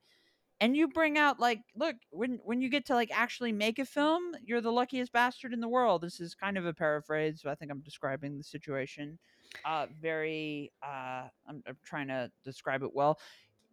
and 0.60 0.78
you 0.78 0.88
bring 0.88 1.18
out 1.18 1.40
like 1.40 1.60
look 1.76 1.96
when 2.12 2.40
when 2.44 2.62
you 2.62 2.70
get 2.70 2.86
to 2.86 2.94
like 2.94 3.10
actually 3.12 3.52
make 3.52 3.80
a 3.80 3.86
film 3.86 4.34
you're 4.46 4.62
the 4.62 4.72
luckiest 4.72 5.12
bastard 5.12 5.54
in 5.54 5.60
the 5.60 5.68
world 5.68 6.02
this 6.02 6.20
is 6.20 6.36
kind 6.36 6.58
of 6.58 6.66
a 6.66 6.74
paraphrase 6.74 7.42
so 7.42 7.50
i 7.50 7.56
think 7.56 7.72
i'm 7.72 7.82
describing 7.82 8.38
the 8.38 8.44
situation 8.44 9.18
uh 9.66 9.88
very 10.02 10.72
uh 10.84 11.24
I'm, 11.48 11.64
I'm 11.68 11.78
trying 11.84 12.08
to 12.08 12.32
describe 12.44 12.84
it 12.84 12.94
well 12.94 13.20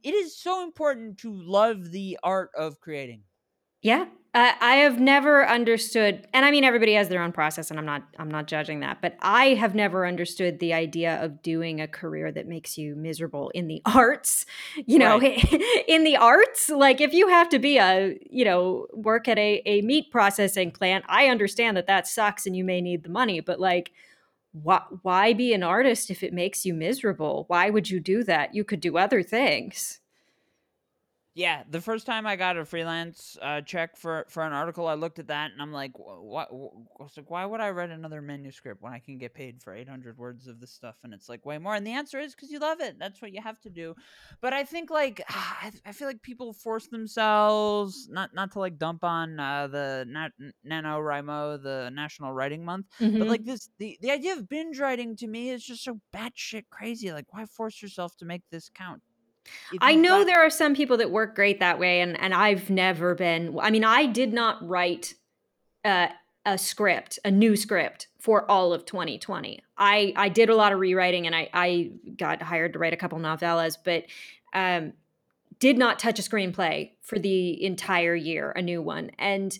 it 0.02 0.14
is 0.14 0.36
so 0.36 0.62
important 0.62 1.18
to 1.18 1.32
love 1.32 1.90
the 1.90 2.18
art 2.22 2.50
of 2.56 2.80
creating 2.80 3.22
yeah 3.82 4.06
I, 4.34 4.54
I 4.60 4.74
have 4.76 5.00
never 5.00 5.46
understood, 5.46 6.28
and 6.34 6.44
I 6.44 6.50
mean 6.50 6.62
everybody 6.62 6.92
has 6.94 7.08
their 7.08 7.22
own 7.22 7.32
process, 7.32 7.70
and 7.70 7.78
I'm 7.78 7.86
not 7.86 8.02
I'm 8.18 8.30
not 8.30 8.46
judging 8.46 8.80
that, 8.80 9.00
but 9.00 9.16
I 9.20 9.54
have 9.54 9.74
never 9.74 10.06
understood 10.06 10.58
the 10.58 10.74
idea 10.74 11.22
of 11.22 11.42
doing 11.42 11.80
a 11.80 11.88
career 11.88 12.30
that 12.32 12.46
makes 12.46 12.76
you 12.76 12.94
miserable 12.94 13.50
in 13.50 13.68
the 13.68 13.80
arts. 13.86 14.44
You 14.86 14.98
know, 14.98 15.18
right. 15.18 15.42
in 15.88 16.04
the 16.04 16.16
arts, 16.16 16.68
like 16.68 17.00
if 17.00 17.12
you 17.12 17.28
have 17.28 17.48
to 17.50 17.58
be 17.58 17.78
a 17.78 18.18
you 18.30 18.44
know 18.44 18.86
work 18.92 19.28
at 19.28 19.38
a 19.38 19.62
a 19.64 19.80
meat 19.82 20.10
processing 20.10 20.70
plant, 20.70 21.04
I 21.08 21.28
understand 21.28 21.76
that 21.76 21.86
that 21.86 22.06
sucks, 22.06 22.46
and 22.46 22.54
you 22.54 22.64
may 22.64 22.80
need 22.80 23.02
the 23.02 23.10
money, 23.10 23.40
but 23.40 23.58
like 23.58 23.92
why, 24.52 24.82
why 25.02 25.32
be 25.32 25.52
an 25.52 25.62
artist 25.62 26.10
if 26.10 26.22
it 26.22 26.32
makes 26.32 26.64
you 26.64 26.74
miserable? 26.74 27.44
Why 27.48 27.70
would 27.70 27.90
you 27.90 28.00
do 28.00 28.24
that? 28.24 28.54
You 28.54 28.64
could 28.64 28.80
do 28.80 28.98
other 28.98 29.22
things. 29.22 30.00
Yeah, 31.38 31.62
the 31.70 31.80
first 31.80 32.04
time 32.04 32.26
I 32.26 32.34
got 32.34 32.56
a 32.56 32.64
freelance 32.64 33.38
uh, 33.40 33.60
check 33.60 33.96
for 33.96 34.26
for 34.28 34.42
an 34.42 34.52
article, 34.52 34.88
I 34.88 34.94
looked 34.94 35.20
at 35.20 35.28
that 35.28 35.52
and 35.52 35.62
I'm 35.62 35.72
like, 35.72 35.92
what? 35.94 36.48
like, 36.52 37.30
why 37.30 37.46
would 37.46 37.60
I 37.60 37.70
write 37.70 37.90
another 37.90 38.20
manuscript 38.20 38.82
when 38.82 38.92
I 38.92 38.98
can 38.98 39.18
get 39.18 39.34
paid 39.34 39.62
for 39.62 39.72
800 39.72 40.18
words 40.18 40.48
of 40.48 40.58
this 40.58 40.72
stuff? 40.72 40.96
And 41.04 41.14
it's 41.14 41.28
like 41.28 41.46
way 41.46 41.58
more. 41.58 41.76
And 41.76 41.86
the 41.86 41.92
answer 41.92 42.18
is 42.18 42.34
because 42.34 42.50
you 42.50 42.58
love 42.58 42.80
it. 42.80 42.98
That's 42.98 43.22
what 43.22 43.32
you 43.32 43.40
have 43.40 43.60
to 43.60 43.70
do. 43.70 43.94
But 44.40 44.52
I 44.52 44.64
think 44.64 44.90
like 44.90 45.22
I, 45.28 45.70
I 45.86 45.92
feel 45.92 46.08
like 46.08 46.22
people 46.22 46.52
force 46.52 46.88
themselves 46.88 48.08
not 48.10 48.34
not 48.34 48.50
to 48.54 48.58
like 48.58 48.76
dump 48.76 49.04
on 49.04 49.38
uh, 49.38 49.68
the 49.68 50.06
Na- 50.08 50.48
NaNoWriMo, 50.68 51.62
the 51.62 51.92
National 51.94 52.32
Writing 52.32 52.64
Month, 52.64 52.86
mm-hmm. 53.00 53.16
but 53.16 53.28
like 53.28 53.44
this 53.44 53.70
the 53.78 53.96
the 54.02 54.10
idea 54.10 54.32
of 54.32 54.48
binge 54.48 54.80
writing 54.80 55.14
to 55.14 55.28
me 55.28 55.50
is 55.50 55.64
just 55.64 55.84
so 55.84 56.00
batshit 56.12 56.64
crazy. 56.68 57.12
Like, 57.12 57.26
why 57.30 57.44
force 57.44 57.80
yourself 57.80 58.16
to 58.16 58.24
make 58.24 58.42
this 58.50 58.68
count? 58.74 59.02
I 59.80 59.94
know 59.94 60.24
there 60.24 60.40
are 60.44 60.50
some 60.50 60.74
people 60.74 60.96
that 60.98 61.10
work 61.10 61.34
great 61.34 61.60
that 61.60 61.78
way, 61.78 62.00
and 62.00 62.18
and 62.20 62.34
I've 62.34 62.70
never 62.70 63.14
been. 63.14 63.58
I 63.60 63.70
mean, 63.70 63.84
I 63.84 64.06
did 64.06 64.32
not 64.32 64.66
write 64.66 65.14
uh, 65.84 66.08
a 66.46 66.58
script, 66.58 67.18
a 67.24 67.30
new 67.30 67.56
script 67.56 68.08
for 68.18 68.50
all 68.50 68.72
of 68.72 68.84
2020. 68.84 69.60
I 69.76 70.12
I 70.16 70.28
did 70.28 70.48
a 70.48 70.56
lot 70.56 70.72
of 70.72 70.78
rewriting, 70.78 71.26
and 71.26 71.34
I 71.34 71.48
I 71.52 71.90
got 72.16 72.42
hired 72.42 72.72
to 72.74 72.78
write 72.78 72.92
a 72.92 72.96
couple 72.96 73.18
novellas, 73.18 73.76
but 73.82 74.04
um, 74.52 74.92
did 75.58 75.76
not 75.76 75.98
touch 75.98 76.18
a 76.18 76.22
screenplay 76.22 76.92
for 77.02 77.18
the 77.18 77.62
entire 77.64 78.14
year, 78.14 78.52
a 78.52 78.62
new 78.62 78.80
one, 78.80 79.10
and 79.18 79.58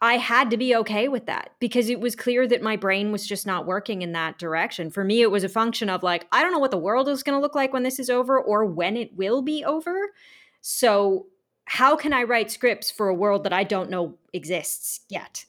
I 0.00 0.16
had 0.18 0.50
to 0.50 0.56
be 0.56 0.76
okay 0.76 1.08
with 1.08 1.26
that 1.26 1.52
because 1.58 1.88
it 1.88 1.98
was 1.98 2.14
clear 2.14 2.46
that 2.46 2.62
my 2.62 2.76
brain 2.76 3.10
was 3.10 3.26
just 3.26 3.46
not 3.46 3.66
working 3.66 4.02
in 4.02 4.12
that 4.12 4.38
direction. 4.38 4.90
For 4.90 5.02
me, 5.02 5.22
it 5.22 5.30
was 5.30 5.42
a 5.42 5.48
function 5.48 5.90
of 5.90 6.02
like, 6.02 6.26
I 6.30 6.42
don't 6.42 6.52
know 6.52 6.60
what 6.60 6.70
the 6.70 6.78
world 6.78 7.08
is 7.08 7.24
going 7.24 7.36
to 7.36 7.42
look 7.42 7.56
like 7.56 7.72
when 7.72 7.82
this 7.82 7.98
is 7.98 8.08
over 8.08 8.40
or 8.40 8.64
when 8.64 8.96
it 8.96 9.16
will 9.16 9.42
be 9.42 9.64
over. 9.64 10.12
So, 10.60 11.26
how 11.64 11.96
can 11.96 12.14
I 12.14 12.22
write 12.22 12.50
scripts 12.50 12.90
for 12.90 13.08
a 13.08 13.14
world 13.14 13.44
that 13.44 13.52
I 13.52 13.62
don't 13.62 13.90
know 13.90 14.14
exists 14.32 15.00
yet? 15.10 15.44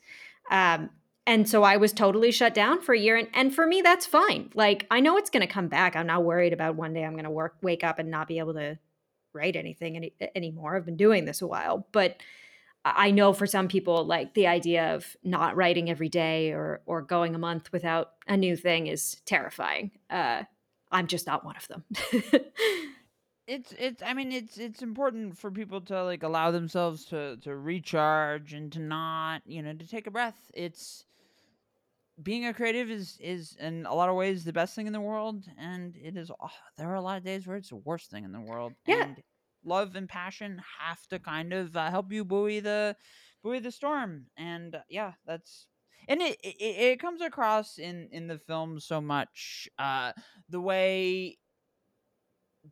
Um, 0.51 0.89
and 1.25 1.47
so 1.47 1.63
I 1.63 1.77
was 1.77 1.93
totally 1.93 2.31
shut 2.31 2.53
down 2.53 2.81
for 2.81 2.93
a 2.93 2.99
year. 2.99 3.15
And, 3.15 3.29
and 3.33 3.55
for 3.55 3.65
me, 3.65 3.81
that's 3.81 4.05
fine. 4.05 4.49
Like, 4.53 4.85
I 4.89 4.99
know 4.99 5.15
it's 5.15 5.29
going 5.29 5.47
to 5.47 5.53
come 5.53 5.67
back. 5.67 5.95
I'm 5.95 6.07
not 6.07 6.25
worried 6.25 6.53
about 6.53 6.75
one 6.75 6.93
day 6.93 7.05
I'm 7.05 7.13
going 7.13 7.23
to 7.23 7.29
work, 7.29 7.55
wake 7.61 7.83
up 7.83 7.99
and 7.99 8.09
not 8.09 8.27
be 8.27 8.39
able 8.39 8.55
to 8.55 8.79
write 9.31 9.55
anything 9.55 9.95
any, 9.95 10.13
anymore. 10.35 10.75
I've 10.75 10.85
been 10.85 10.97
doing 10.97 11.25
this 11.25 11.41
a 11.41 11.47
while. 11.47 11.87
But, 11.91 12.17
I 12.85 13.11
know 13.11 13.33
for 13.33 13.45
some 13.45 13.67
people, 13.67 14.05
like 14.05 14.33
the 14.33 14.47
idea 14.47 14.95
of 14.95 15.17
not 15.23 15.55
writing 15.55 15.89
every 15.89 16.09
day 16.09 16.51
or 16.51 16.81
or 16.85 17.01
going 17.01 17.35
a 17.35 17.39
month 17.39 17.71
without 17.71 18.11
a 18.27 18.37
new 18.37 18.55
thing 18.55 18.87
is 18.87 19.17
terrifying. 19.25 19.91
Uh, 20.09 20.43
I'm 20.91 21.07
just 21.07 21.27
not 21.27 21.43
one 21.43 21.55
of 21.57 21.67
them. 21.67 21.83
it's 23.47 23.73
it's 23.77 24.01
I 24.01 24.13
mean 24.13 24.31
it's 24.31 24.57
it's 24.57 24.81
important 24.81 25.37
for 25.37 25.51
people 25.51 25.81
to 25.81 26.03
like 26.03 26.23
allow 26.23 26.51
themselves 26.51 27.05
to 27.05 27.37
to 27.37 27.55
recharge 27.55 28.53
and 28.53 28.71
to 28.73 28.79
not 28.79 29.41
you 29.45 29.61
know 29.61 29.73
to 29.73 29.87
take 29.87 30.07
a 30.07 30.11
breath. 30.11 30.39
It's 30.53 31.03
being 32.21 32.45
a 32.45 32.53
creative 32.53 32.89
is 32.89 33.17
is 33.21 33.55
in 33.59 33.85
a 33.85 33.93
lot 33.93 34.09
of 34.09 34.15
ways 34.15 34.43
the 34.43 34.53
best 34.53 34.75
thing 34.75 34.87
in 34.87 34.93
the 34.93 35.01
world, 35.01 35.43
and 35.57 35.95
it 35.95 36.17
is. 36.17 36.31
Oh, 36.31 36.49
there 36.77 36.89
are 36.89 36.95
a 36.95 37.01
lot 37.01 37.17
of 37.17 37.23
days 37.23 37.45
where 37.45 37.57
it's 37.57 37.69
the 37.69 37.75
worst 37.75 38.09
thing 38.09 38.23
in 38.23 38.31
the 38.31 38.41
world. 38.41 38.73
Yeah. 38.85 39.03
And 39.03 39.23
love 39.63 39.95
and 39.95 40.09
passion 40.09 40.61
have 40.79 41.05
to 41.07 41.19
kind 41.19 41.53
of 41.53 41.75
uh, 41.75 41.89
help 41.89 42.11
you 42.11 42.23
buoy 42.25 42.59
the 42.59 42.95
buoy 43.43 43.59
the 43.59 43.71
storm 43.71 44.25
and 44.37 44.75
uh, 44.75 44.79
yeah 44.89 45.13
that's 45.25 45.67
and 46.07 46.21
it, 46.21 46.37
it 46.43 46.57
it 46.61 46.99
comes 46.99 47.21
across 47.21 47.77
in 47.77 48.09
in 48.11 48.27
the 48.27 48.37
film 48.39 48.79
so 48.79 48.99
much 49.01 49.67
uh 49.77 50.11
the 50.49 50.61
way 50.61 51.37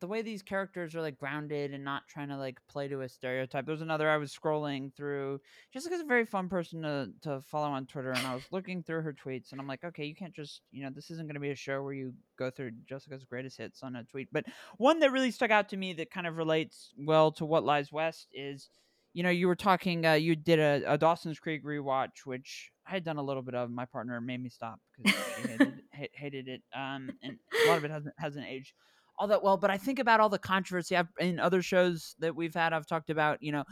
the 0.00 0.06
way 0.06 0.22
these 0.22 0.42
characters 0.42 0.94
are 0.94 1.00
like 1.00 1.18
grounded 1.18 1.72
and 1.72 1.84
not 1.84 2.06
trying 2.08 2.28
to 2.28 2.36
like 2.36 2.58
play 2.68 2.88
to 2.88 3.00
a 3.02 3.08
stereotype. 3.08 3.66
There's 3.66 3.82
another 3.82 4.08
I 4.08 4.16
was 4.16 4.36
scrolling 4.36 4.94
through 4.94 5.40
Jessica's 5.72 6.00
a 6.00 6.04
very 6.04 6.24
fun 6.24 6.48
person 6.48 6.82
to 6.82 7.10
to 7.22 7.40
follow 7.42 7.68
on 7.68 7.86
Twitter, 7.86 8.12
and 8.12 8.26
I 8.26 8.34
was 8.34 8.44
looking 8.50 8.82
through 8.82 9.02
her 9.02 9.12
tweets, 9.12 9.52
and 9.52 9.60
I'm 9.60 9.66
like, 9.66 9.84
okay, 9.84 10.04
you 10.04 10.14
can't 10.14 10.34
just 10.34 10.62
you 10.70 10.82
know 10.82 10.90
this 10.94 11.10
isn't 11.10 11.26
going 11.26 11.34
to 11.34 11.40
be 11.40 11.50
a 11.50 11.56
show 11.56 11.82
where 11.82 11.92
you 11.92 12.14
go 12.38 12.50
through 12.50 12.72
Jessica's 12.88 13.24
greatest 13.24 13.58
hits 13.58 13.82
on 13.82 13.96
a 13.96 14.04
tweet, 14.04 14.28
but 14.32 14.44
one 14.76 15.00
that 15.00 15.12
really 15.12 15.30
stuck 15.30 15.50
out 15.50 15.68
to 15.70 15.76
me 15.76 15.92
that 15.94 16.10
kind 16.10 16.26
of 16.26 16.36
relates 16.36 16.92
well 16.98 17.32
to 17.32 17.44
what 17.44 17.64
lies 17.64 17.92
west 17.92 18.28
is. 18.32 18.68
You 19.14 19.22
know, 19.24 19.30
you 19.30 19.48
were 19.48 19.56
talking. 19.56 20.06
Uh, 20.06 20.12
you 20.12 20.36
did 20.36 20.60
a, 20.60 20.82
a 20.86 20.98
Dawson's 20.98 21.40
Creek 21.40 21.64
rewatch, 21.64 22.24
which 22.24 22.70
I 22.86 22.90
had 22.90 23.04
done 23.04 23.16
a 23.16 23.22
little 23.22 23.42
bit 23.42 23.54
of. 23.54 23.70
My 23.70 23.86
partner 23.86 24.20
made 24.20 24.40
me 24.40 24.50
stop 24.50 24.78
because 24.96 25.18
she 25.34 25.48
hated, 25.48 25.80
hated 26.12 26.48
it, 26.48 26.62
um, 26.76 27.10
and 27.22 27.38
a 27.64 27.68
lot 27.68 27.78
of 27.78 27.84
it 27.84 27.90
hasn't 27.90 28.14
hasn't 28.18 28.46
aged 28.46 28.74
all 29.18 29.26
that 29.28 29.42
well. 29.42 29.56
But 29.56 29.70
I 29.70 29.76
think 29.76 29.98
about 29.98 30.20
all 30.20 30.28
the 30.28 30.38
controversy 30.38 30.96
I've, 30.96 31.08
in 31.18 31.38
other 31.40 31.62
shows 31.62 32.14
that 32.20 32.34
we've 32.34 32.54
had. 32.54 32.72
I've 32.72 32.86
talked 32.86 33.10
about, 33.10 33.42
you 33.42 33.52
know, 33.52 33.64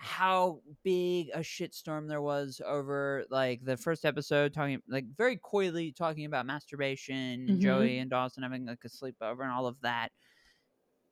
how 0.00 0.60
big 0.84 1.28
a 1.34 1.40
shitstorm 1.40 2.08
there 2.08 2.22
was 2.22 2.60
over 2.64 3.24
like 3.30 3.64
the 3.64 3.76
first 3.76 4.04
episode, 4.04 4.54
talking 4.54 4.80
like 4.88 5.04
very 5.16 5.36
coyly 5.42 5.92
talking 5.92 6.24
about 6.24 6.46
masturbation, 6.46 7.46
mm-hmm. 7.48 7.60
Joey 7.60 7.98
and 7.98 8.10
Dawson 8.10 8.42
having 8.42 8.66
like 8.66 8.78
a 8.84 8.88
sleepover 8.88 9.42
and 9.42 9.50
all 9.50 9.66
of 9.66 9.76
that. 9.82 10.10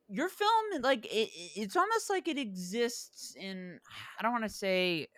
Your 0.08 0.28
film, 0.28 0.82
like 0.82 1.04
it, 1.06 1.30
it's 1.56 1.76
almost 1.76 2.08
like 2.10 2.28
it 2.28 2.38
exists 2.38 3.34
in. 3.34 3.80
I 4.18 4.22
don't 4.22 4.32
want 4.32 4.44
to 4.44 4.50
say 4.50 5.08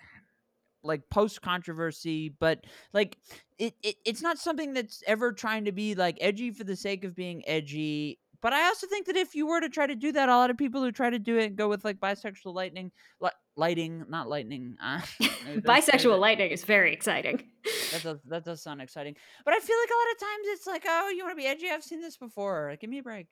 like 0.82 1.02
post 1.10 1.42
controversy, 1.42 2.30
but 2.40 2.64
like 2.94 3.18
it, 3.58 3.74
it 3.82 3.96
it's 4.06 4.22
not 4.22 4.38
something 4.38 4.72
that's 4.72 5.02
ever 5.06 5.32
trying 5.32 5.66
to 5.66 5.72
be 5.72 5.94
like 5.94 6.16
edgy 6.22 6.50
for 6.50 6.64
the 6.64 6.76
sake 6.76 7.04
of 7.04 7.14
being 7.14 7.46
edgy 7.46 8.18
but 8.40 8.52
I 8.52 8.66
also 8.66 8.86
think 8.86 9.06
that 9.06 9.16
if 9.16 9.34
you 9.34 9.46
were 9.46 9.60
to 9.60 9.68
try 9.68 9.86
to 9.86 9.94
do 9.94 10.12
that, 10.12 10.28
a 10.28 10.36
lot 10.36 10.50
of 10.50 10.56
people 10.56 10.82
who 10.82 10.92
try 10.92 11.10
to 11.10 11.18
do 11.18 11.38
it 11.38 11.56
go 11.56 11.68
with 11.68 11.84
like 11.84 11.98
bisexual 11.98 12.54
lightning, 12.54 12.92
li- 13.20 13.30
lighting, 13.56 14.04
not 14.08 14.28
lightning. 14.28 14.76
Uh, 14.88 15.00
bisexual 15.60 16.18
lightning 16.18 16.50
is 16.50 16.64
very 16.64 16.92
exciting. 16.92 17.42
That 17.92 18.02
does 18.02 18.18
that 18.28 18.44
does 18.44 18.62
sound 18.62 18.82
exciting, 18.82 19.16
but 19.44 19.54
I 19.54 19.60
feel 19.60 19.76
like 19.78 19.88
a 19.88 19.98
lot 19.98 20.12
of 20.12 20.20
times 20.20 20.46
it's 20.48 20.66
like, 20.66 20.84
oh, 20.86 21.08
you 21.08 21.24
want 21.24 21.32
to 21.32 21.36
be 21.42 21.46
edgy? 21.46 21.70
I've 21.70 21.82
seen 21.82 22.02
this 22.02 22.18
before. 22.18 22.68
Like, 22.70 22.80
give 22.80 22.90
me 22.90 22.98
a 22.98 23.02
break. 23.02 23.28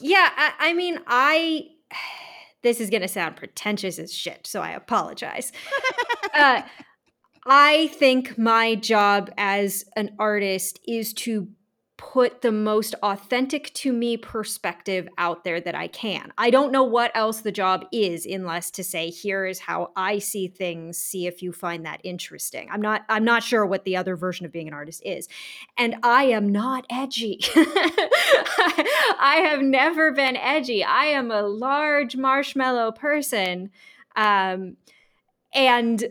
Yeah, 0.00 0.28
I, 0.36 0.52
I 0.58 0.72
mean, 0.72 0.98
I. 1.06 1.66
This 2.62 2.80
is 2.80 2.90
gonna 2.90 3.06
sound 3.06 3.36
pretentious 3.36 3.96
as 4.00 4.12
shit, 4.12 4.44
so 4.44 4.60
I 4.60 4.70
apologize. 4.70 5.52
uh, 6.34 6.62
I 7.46 7.86
think 7.88 8.36
my 8.36 8.74
job 8.74 9.30
as 9.38 9.84
an 9.94 10.16
artist 10.18 10.80
is 10.84 11.12
to 11.14 11.48
put 11.98 12.42
the 12.42 12.52
most 12.52 12.94
authentic 13.02 13.72
to 13.72 13.90
me 13.90 14.18
perspective 14.18 15.08
out 15.16 15.44
there 15.44 15.60
that 15.60 15.74
I 15.74 15.88
can. 15.88 16.30
I 16.36 16.50
don't 16.50 16.70
know 16.70 16.82
what 16.82 17.10
else 17.14 17.40
the 17.40 17.52
job 17.52 17.86
is 17.90 18.26
unless 18.26 18.70
to 18.72 18.84
say 18.84 19.08
here 19.08 19.46
is 19.46 19.60
how 19.60 19.92
I 19.96 20.18
see 20.18 20.48
things, 20.48 20.98
see 20.98 21.26
if 21.26 21.42
you 21.42 21.52
find 21.52 21.86
that 21.86 22.00
interesting. 22.04 22.68
I'm 22.70 22.82
not 22.82 23.02
I'm 23.08 23.24
not 23.24 23.42
sure 23.42 23.64
what 23.64 23.84
the 23.84 23.96
other 23.96 24.14
version 24.14 24.44
of 24.44 24.52
being 24.52 24.68
an 24.68 24.74
artist 24.74 25.02
is. 25.06 25.26
And 25.78 25.96
I 26.02 26.24
am 26.24 26.50
not 26.50 26.84
edgy. 26.90 27.40
I 27.54 29.42
have 29.48 29.62
never 29.62 30.12
been 30.12 30.36
edgy. 30.36 30.84
I 30.84 31.06
am 31.06 31.30
a 31.30 31.42
large 31.42 32.14
marshmallow 32.14 32.92
person. 32.92 33.70
Um 34.14 34.76
and 35.54 36.04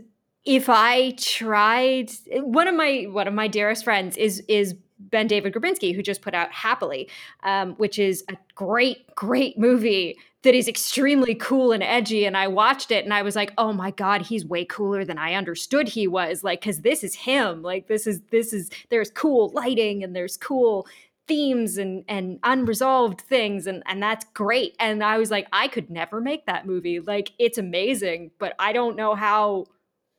if 0.46 0.68
I 0.68 1.12
tried 1.12 2.10
one 2.32 2.68
of 2.68 2.74
my 2.74 3.04
one 3.04 3.28
of 3.28 3.36
my 3.36 3.48
dearest 3.48 3.84
friends 3.84 4.18
is 4.18 4.42
is 4.48 4.76
BenDavid 5.10 5.54
Grabinski, 5.54 5.94
who 5.94 6.02
just 6.02 6.22
put 6.22 6.34
out 6.34 6.52
Happily, 6.52 7.10
um, 7.44 7.74
which 7.74 8.00
is 8.00 8.24
a 8.30 8.38
great, 8.56 9.14
great 9.16 9.58
movie 9.58 10.18
that 10.44 10.56
is 10.56 10.68
extremely 10.68 11.36
cool 11.36 11.72
and 11.72 11.82
edgy. 11.84 12.26
And 12.26 12.38
I 12.38 12.48
watched 12.48 12.92
it 12.92 13.04
and 13.04 13.14
I 13.14 13.24
was 13.24 13.36
like, 13.36 13.52
oh 13.58 13.74
my 13.74 13.92
God, 13.92 14.22
he's 14.22 14.46
way 14.46 14.64
cooler 14.64 15.04
than 15.04 15.18
I 15.18 15.34
understood 15.34 15.90
he 15.90 16.08
was. 16.08 16.44
Like, 16.44 16.64
cause 16.64 16.82
this 16.82 17.04
is 17.04 17.16
him. 17.16 17.64
Like, 17.64 17.88
this 17.88 18.06
is, 18.06 18.22
this 18.32 18.54
is, 18.54 18.70
there's 18.90 19.10
cool 19.10 19.50
lighting 19.50 20.04
and 20.04 20.16
there's 20.16 20.38
cool 20.38 20.88
themes 21.28 21.78
and 21.78 22.04
and 22.08 22.40
unresolved 22.44 23.22
things 23.22 23.66
and 23.66 23.82
and 23.88 24.02
that's 24.02 24.26
great 24.36 24.76
and 24.80 25.04
i 25.04 25.18
was 25.18 25.32
like 25.32 25.48
i 25.52 25.68
could 25.68 25.90
never 25.90 26.22
make 26.22 26.46
that 26.46 26.68
movie 26.68 27.00
like 27.00 27.32
it's 27.40 27.58
amazing 27.58 28.30
but 28.38 28.54
i 28.60 28.72
don't 28.72 28.96
know 28.96 29.16
how 29.16 29.66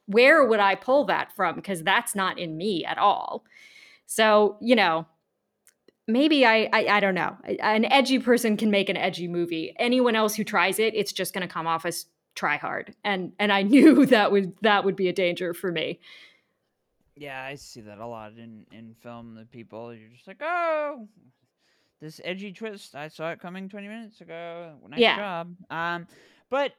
where 0.06 0.44
would 0.44 0.58
i 0.58 0.74
pull 0.74 1.04
that 1.04 1.34
from 1.36 1.54
because 1.54 1.84
that's 1.84 2.16
not 2.16 2.38
in 2.38 2.56
me 2.56 2.84
at 2.84 2.98
all 2.98 3.44
so, 4.06 4.56
you 4.60 4.76
know, 4.76 5.06
maybe 6.06 6.46
I, 6.46 6.68
I, 6.72 6.86
I 6.86 7.00
don't 7.00 7.14
know. 7.14 7.36
An 7.60 7.84
edgy 7.86 8.18
person 8.18 8.56
can 8.56 8.70
make 8.70 8.88
an 8.88 8.96
edgy 8.96 9.28
movie. 9.28 9.74
Anyone 9.78 10.16
else 10.16 10.34
who 10.34 10.44
tries 10.44 10.78
it, 10.78 10.94
it's 10.94 11.12
just 11.12 11.34
going 11.34 11.46
to 11.46 11.52
come 11.52 11.66
off 11.66 11.84
as 11.84 12.06
try 12.34 12.56
hard. 12.56 12.94
And 13.02 13.32
and 13.38 13.52
I 13.52 13.62
knew 13.74 14.06
that 14.06 14.30
would 14.30 14.54
that 14.62 14.84
would 14.84 14.96
be 14.96 15.08
a 15.08 15.12
danger 15.12 15.52
for 15.54 15.72
me. 15.72 16.00
Yeah, 17.16 17.42
I 17.42 17.54
see 17.54 17.80
that 17.80 17.98
a 17.98 18.06
lot 18.06 18.32
in 18.32 18.66
in 18.70 18.94
film. 19.02 19.34
The 19.34 19.46
people 19.46 19.92
you're 19.92 20.10
just 20.10 20.28
like, 20.28 20.40
oh, 20.42 21.08
this 22.00 22.20
edgy 22.24 22.52
twist. 22.52 22.94
I 22.94 23.08
saw 23.08 23.30
it 23.30 23.40
coming 23.40 23.68
20 23.68 23.88
minutes 23.88 24.20
ago. 24.20 24.74
Nice 24.88 25.00
yeah. 25.00 25.16
job. 25.16 25.56
Um, 25.70 26.06
but 26.50 26.72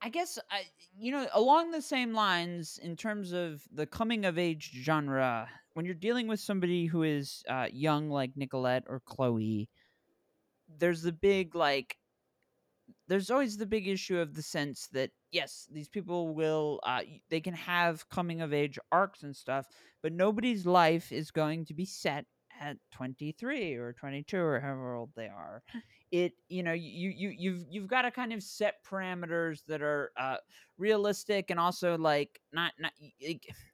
I 0.00 0.08
guess 0.08 0.38
I, 0.50 0.62
you 0.98 1.12
know, 1.12 1.26
along 1.34 1.70
the 1.70 1.82
same 1.82 2.12
lines 2.12 2.78
in 2.82 2.96
terms 2.96 3.32
of 3.32 3.62
the 3.72 3.86
coming 3.86 4.24
of 4.24 4.38
age 4.38 4.72
genre 4.82 5.48
when 5.74 5.84
you're 5.84 5.94
dealing 5.94 6.26
with 6.26 6.40
somebody 6.40 6.86
who 6.86 7.02
is 7.02 7.42
uh, 7.48 7.66
young 7.70 8.08
like 8.08 8.36
Nicolette 8.36 8.84
or 8.88 9.00
Chloe, 9.04 9.68
there's 10.78 11.02
the 11.02 11.12
big 11.12 11.54
like 11.54 11.96
there's 13.08 13.30
always 13.30 13.56
the 13.56 13.66
big 13.66 13.86
issue 13.86 14.18
of 14.18 14.34
the 14.34 14.42
sense 14.42 14.88
that 14.92 15.10
yes, 15.30 15.68
these 15.70 15.88
people 15.88 16.34
will 16.34 16.80
uh, 16.84 17.02
they 17.28 17.40
can 17.40 17.54
have 17.54 18.08
coming 18.08 18.40
of 18.40 18.52
age 18.52 18.78
arcs 18.90 19.22
and 19.22 19.36
stuff, 19.36 19.66
but 20.02 20.12
nobody's 20.12 20.64
life 20.64 21.12
is 21.12 21.30
going 21.30 21.66
to 21.66 21.74
be 21.74 21.84
set 21.84 22.24
at 22.60 22.76
23 22.92 23.74
or 23.74 23.92
22 23.92 24.38
or 24.38 24.60
however 24.60 24.94
old 24.94 25.10
they 25.16 25.26
are 25.26 25.62
it 26.14 26.32
you 26.48 26.62
know 26.62 26.72
you 26.72 27.10
you 27.10 27.34
you've 27.36 27.64
you've 27.68 27.88
got 27.88 28.02
to 28.02 28.10
kind 28.10 28.32
of 28.32 28.40
set 28.40 28.76
parameters 28.88 29.64
that 29.66 29.82
are 29.82 30.12
uh 30.16 30.36
realistic 30.78 31.50
and 31.50 31.58
also 31.58 31.98
like 31.98 32.40
not 32.52 32.72
not 32.78 32.92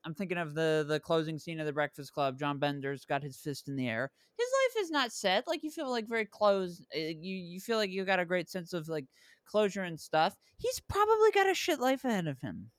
i'm 0.07 0.14
thinking 0.14 0.38
of 0.38 0.55
the 0.55 0.86
the 0.88 0.99
closing 1.01 1.38
scene 1.38 1.61
of 1.61 1.66
the 1.66 1.72
breakfast 1.72 2.14
club 2.14 2.38
john 2.38 2.59
bender's 2.59 3.05
got 3.05 3.22
his 3.22 3.36
fist 3.36 3.68
in 3.68 3.76
the 3.76 3.86
air 3.86 4.11
his 4.38 4.49
life 4.49 4.82
is 4.82 4.91
not 4.91 5.12
set 5.12 5.47
like 5.47 5.62
you 5.62 5.70
feel 5.70 5.91
like 5.91 6.09
very 6.09 6.24
close 6.24 6.82
eh, 6.95 7.12
you 7.20 7.36
you 7.36 7.61
feel 7.61 7.76
like 7.76 7.91
you 7.91 8.07
got 8.07 8.18
a 8.18 8.24
great 8.24 8.49
sense 8.49 8.72
of 8.72 8.88
like 8.88 9.05
closure 9.45 9.82
and 9.82 10.01
stuff 10.01 10.34
he's 10.57 10.80
probably 10.80 11.30
got 11.34 11.51
a 11.51 11.55
shit 11.55 11.78
life 11.78 12.07
ahead 12.07 12.26
of 12.26 12.41
him 12.41 12.70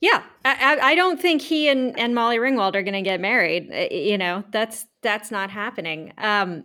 yeah, 0.00 0.22
I, 0.44 0.78
I 0.80 0.94
don't 0.94 1.20
think 1.20 1.42
he 1.42 1.68
and, 1.68 1.96
and 1.98 2.14
Molly 2.14 2.38
Ringwald 2.38 2.74
are 2.74 2.82
going 2.82 2.94
to 2.94 3.02
get 3.02 3.20
married. 3.20 3.68
Eh, 3.70 3.94
you 3.94 4.18
know, 4.18 4.42
that's 4.50 4.86
that's 5.02 5.30
not 5.30 5.50
happening. 5.50 6.14
Um, 6.16 6.64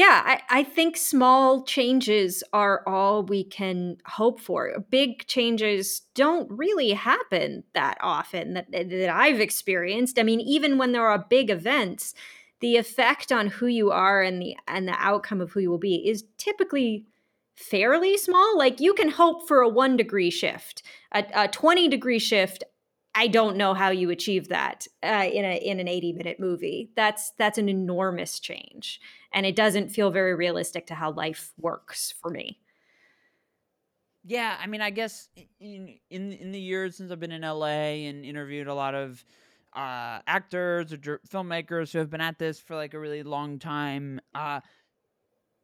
yeah, 0.00 0.22
I, 0.24 0.60
I 0.60 0.62
think 0.64 0.96
small 0.96 1.62
changes 1.62 2.42
are 2.54 2.82
all 2.88 3.22
we 3.22 3.44
can 3.44 3.98
hope 4.06 4.40
for. 4.40 4.82
Big 4.88 5.26
changes 5.26 6.00
don't 6.14 6.50
really 6.50 6.92
happen 6.92 7.64
that 7.74 7.98
often 8.00 8.54
that, 8.54 8.72
that 8.72 9.14
I've 9.14 9.40
experienced. 9.40 10.18
I 10.18 10.22
mean, 10.22 10.40
even 10.40 10.78
when 10.78 10.92
there 10.92 11.06
are 11.06 11.26
big 11.28 11.50
events, 11.50 12.14
the 12.60 12.78
effect 12.78 13.30
on 13.30 13.48
who 13.48 13.66
you 13.66 13.90
are 13.90 14.22
and 14.22 14.40
the 14.40 14.56
and 14.66 14.88
the 14.88 14.96
outcome 14.96 15.42
of 15.42 15.52
who 15.52 15.60
you 15.60 15.68
will 15.68 15.76
be 15.76 16.08
is 16.08 16.24
typically 16.38 17.04
fairly 17.54 18.16
small. 18.16 18.56
Like 18.56 18.80
you 18.80 18.94
can 18.94 19.10
hope 19.10 19.46
for 19.46 19.60
a 19.60 19.68
one 19.68 19.98
degree 19.98 20.30
shift, 20.30 20.82
a, 21.12 21.26
a 21.34 21.48
20 21.48 21.88
degree 21.88 22.18
shift. 22.18 22.64
I 23.14 23.26
don't 23.26 23.56
know 23.56 23.74
how 23.74 23.90
you 23.90 24.10
achieve 24.10 24.48
that 24.48 24.86
uh, 25.02 25.28
in 25.32 25.44
a 25.44 25.56
in 25.56 25.80
an 25.80 25.88
80 25.88 26.12
minute 26.12 26.38
movie. 26.38 26.92
That's 26.96 27.32
that's 27.32 27.58
an 27.58 27.68
enormous 27.68 28.38
change, 28.38 29.00
and 29.32 29.44
it 29.46 29.56
doesn't 29.56 29.88
feel 29.90 30.10
very 30.10 30.34
realistic 30.34 30.86
to 30.88 30.94
how 30.94 31.12
life 31.12 31.52
works 31.58 32.12
for 32.12 32.30
me. 32.30 32.60
Yeah, 34.24 34.56
I 34.60 34.66
mean, 34.66 34.82
I 34.82 34.90
guess 34.90 35.28
in 35.60 35.98
in 36.10 36.32
in 36.32 36.52
the 36.52 36.60
years 36.60 36.96
since 36.96 37.10
I've 37.10 37.20
been 37.20 37.32
in 37.32 37.42
LA 37.42 38.06
and 38.06 38.24
interviewed 38.24 38.66
a 38.66 38.74
lot 38.74 38.94
of 38.94 39.24
uh, 39.72 40.20
actors 40.26 40.92
or 40.92 40.98
filmmakers 40.98 41.92
who 41.92 41.98
have 41.98 42.10
been 42.10 42.20
at 42.20 42.38
this 42.38 42.60
for 42.60 42.76
like 42.76 42.92
a 42.92 42.98
really 42.98 43.22
long 43.22 43.58
time, 43.58 44.20
uh, 44.34 44.60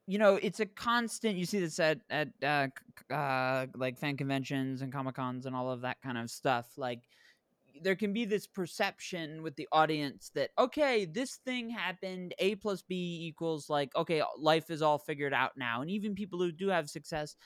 you 0.06 0.18
know, 0.18 0.36
it's 0.36 0.60
a 0.60 0.66
constant. 0.66 1.36
You 1.36 1.46
see 1.46 1.60
this 1.60 1.80
at 1.80 2.00
at 2.10 2.28
uh, 2.42 2.68
uh, 3.12 3.66
like 3.74 3.98
fan 3.98 4.16
conventions 4.16 4.82
and 4.82 4.92
comic 4.92 5.16
cons 5.16 5.46
and 5.46 5.56
all 5.56 5.70
of 5.70 5.80
that 5.82 6.00
kind 6.02 6.16
of 6.18 6.30
stuff. 6.30 6.66
Like, 6.78 7.08
there 7.82 7.96
can 7.96 8.12
be 8.12 8.24
this 8.24 8.46
perception 8.46 9.42
with 9.42 9.56
the 9.56 9.68
audience 9.72 10.30
that 10.34 10.50
okay, 10.58 11.04
this 11.04 11.36
thing 11.44 11.70
happened. 11.70 12.34
A 12.38 12.54
plus 12.56 12.82
B 12.82 13.26
equals 13.28 13.68
like 13.68 13.94
okay, 13.96 14.22
life 14.38 14.70
is 14.70 14.82
all 14.82 14.98
figured 14.98 15.34
out 15.34 15.52
now. 15.56 15.80
And 15.82 15.90
even 15.90 16.14
people 16.14 16.38
who 16.38 16.52
do 16.52 16.68
have 16.68 16.88
success 16.88 17.36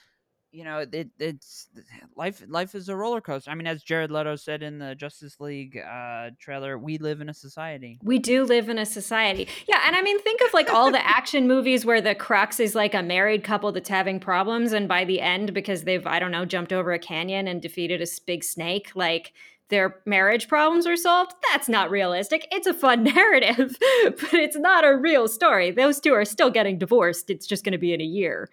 you 0.51 0.65
know, 0.65 0.85
it, 0.91 1.09
it's 1.17 1.67
life. 2.15 2.43
Life 2.47 2.75
is 2.75 2.89
a 2.89 2.95
roller 2.95 3.21
coaster. 3.21 3.49
I 3.49 3.55
mean, 3.55 3.67
as 3.67 3.83
Jared 3.83 4.11
Leto 4.11 4.35
said 4.35 4.61
in 4.61 4.79
the 4.79 4.95
Justice 4.95 5.39
League 5.39 5.77
uh, 5.77 6.31
trailer, 6.39 6.77
we 6.77 6.97
live 6.97 7.21
in 7.21 7.29
a 7.29 7.33
society. 7.33 7.99
We 8.03 8.19
do 8.19 8.43
live 8.43 8.67
in 8.67 8.77
a 8.77 8.85
society. 8.85 9.47
Yeah, 9.67 9.81
and 9.87 9.95
I 9.95 10.01
mean, 10.01 10.19
think 10.21 10.41
of 10.41 10.53
like 10.53 10.69
all 10.69 10.91
the 10.91 11.05
action 11.07 11.47
movies 11.47 11.85
where 11.85 12.01
the 12.01 12.15
crux 12.15 12.59
is 12.59 12.75
like 12.75 12.93
a 12.93 13.01
married 13.01 13.43
couple 13.43 13.71
that's 13.71 13.89
having 13.89 14.19
problems, 14.19 14.73
and 14.73 14.87
by 14.87 15.05
the 15.05 15.21
end, 15.21 15.53
because 15.53 15.83
they've 15.83 16.05
I 16.05 16.19
don't 16.19 16.31
know 16.31 16.45
jumped 16.45 16.73
over 16.73 16.91
a 16.91 16.99
canyon 16.99 17.47
and 17.47 17.61
defeated 17.61 18.01
a 18.01 18.07
big 18.25 18.43
snake, 18.43 18.91
like 18.93 19.33
their 19.71 19.95
marriage 20.05 20.47
problems 20.47 20.85
are 20.85 20.95
solved. 20.95 21.33
That's 21.51 21.67
not 21.67 21.89
realistic. 21.89 22.47
It's 22.51 22.67
a 22.67 22.73
fun 22.73 23.03
narrative, 23.15 23.75
but 24.03 24.33
it's 24.35 24.57
not 24.57 24.85
a 24.85 24.95
real 24.95 25.27
story. 25.27 25.71
Those 25.71 25.99
two 25.99 26.13
are 26.13 26.25
still 26.25 26.51
getting 26.51 26.77
divorced. 26.77 27.31
It's 27.31 27.47
just 27.47 27.63
going 27.63 27.71
to 27.71 27.79
be 27.79 27.93
in 27.93 28.01
a 28.01 28.05
year. 28.05 28.49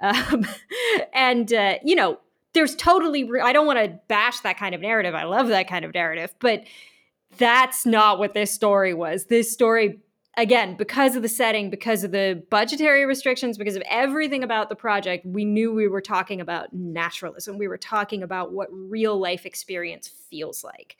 Um, 0.00 0.46
and, 1.14 1.50
uh, 1.52 1.76
you 1.82 1.94
know, 1.94 2.18
there's 2.52 2.76
totally, 2.76 3.24
re- 3.24 3.40
I 3.40 3.52
don't 3.52 3.66
want 3.66 3.78
to 3.78 3.98
bash 4.08 4.40
that 4.40 4.58
kind 4.58 4.74
of 4.74 4.80
narrative. 4.80 5.14
I 5.14 5.24
love 5.24 5.48
that 5.48 5.68
kind 5.68 5.84
of 5.84 5.94
narrative, 5.94 6.34
but 6.40 6.64
that's 7.38 7.86
not 7.86 8.18
what 8.18 8.34
this 8.34 8.52
story 8.52 8.92
was. 8.92 9.26
This 9.26 9.52
story, 9.52 10.00
again, 10.36 10.76
because 10.76 11.16
of 11.16 11.22
the 11.22 11.28
setting, 11.28 11.70
because 11.70 12.04
of 12.04 12.12
the 12.12 12.42
budgetary 12.50 13.04
restrictions, 13.06 13.56
because 13.56 13.76
of 13.76 13.82
everything 13.88 14.44
about 14.44 14.68
the 14.68 14.76
project, 14.76 15.24
we 15.26 15.44
knew 15.44 15.72
we 15.72 15.88
were 15.88 16.00
talking 16.00 16.40
about 16.40 16.72
naturalism. 16.72 17.58
We 17.58 17.68
were 17.68 17.78
talking 17.78 18.22
about 18.22 18.52
what 18.52 18.68
real 18.70 19.18
life 19.18 19.46
experience 19.46 20.08
feels 20.08 20.62
like. 20.62 20.96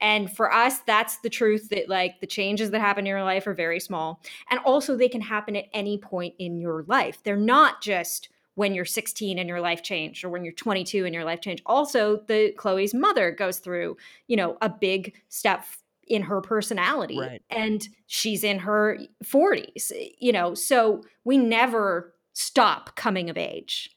And 0.00 0.30
for 0.30 0.52
us, 0.52 0.80
that's 0.80 1.18
the 1.18 1.30
truth 1.30 1.70
that 1.70 1.88
like 1.88 2.20
the 2.20 2.26
changes 2.26 2.70
that 2.70 2.80
happen 2.80 3.06
in 3.06 3.10
your 3.10 3.24
life 3.24 3.46
are 3.46 3.54
very 3.54 3.80
small. 3.80 4.20
And 4.50 4.60
also 4.60 4.96
they 4.96 5.08
can 5.08 5.22
happen 5.22 5.56
at 5.56 5.66
any 5.72 5.98
point 5.98 6.34
in 6.38 6.58
your 6.58 6.84
life. 6.86 7.18
They're 7.24 7.36
not 7.36 7.80
just 7.80 8.28
when 8.56 8.74
you're 8.74 8.84
16 8.84 9.38
and 9.38 9.48
your 9.48 9.60
life 9.60 9.82
changed 9.82 10.24
or 10.24 10.30
when 10.30 10.42
you're 10.42 10.52
22 10.52 11.04
and 11.04 11.14
your 11.14 11.24
life 11.24 11.42
changed 11.42 11.62
also 11.66 12.22
the 12.26 12.52
chloe's 12.52 12.94
mother 12.94 13.30
goes 13.30 13.58
through 13.58 13.98
you 14.28 14.36
know 14.36 14.56
a 14.62 14.68
big 14.70 15.12
step 15.28 15.62
in 16.06 16.22
her 16.22 16.40
personality 16.40 17.32
Right. 17.32 17.42
and 17.50 17.88
she's 18.06 18.44
in 18.44 18.58
her 18.58 18.98
40s 19.24 19.92
you 20.18 20.32
know 20.32 20.54
so 20.54 21.02
we 21.24 21.38
never 21.38 22.14
stop 22.34 22.96
coming 22.96 23.30
of 23.30 23.36
age 23.36 23.90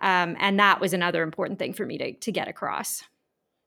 um, 0.00 0.36
and 0.38 0.58
that 0.60 0.80
was 0.80 0.92
another 0.94 1.22
important 1.22 1.58
thing 1.58 1.72
for 1.72 1.84
me 1.84 1.98
to, 1.98 2.12
to 2.18 2.30
get 2.32 2.48
across 2.48 3.02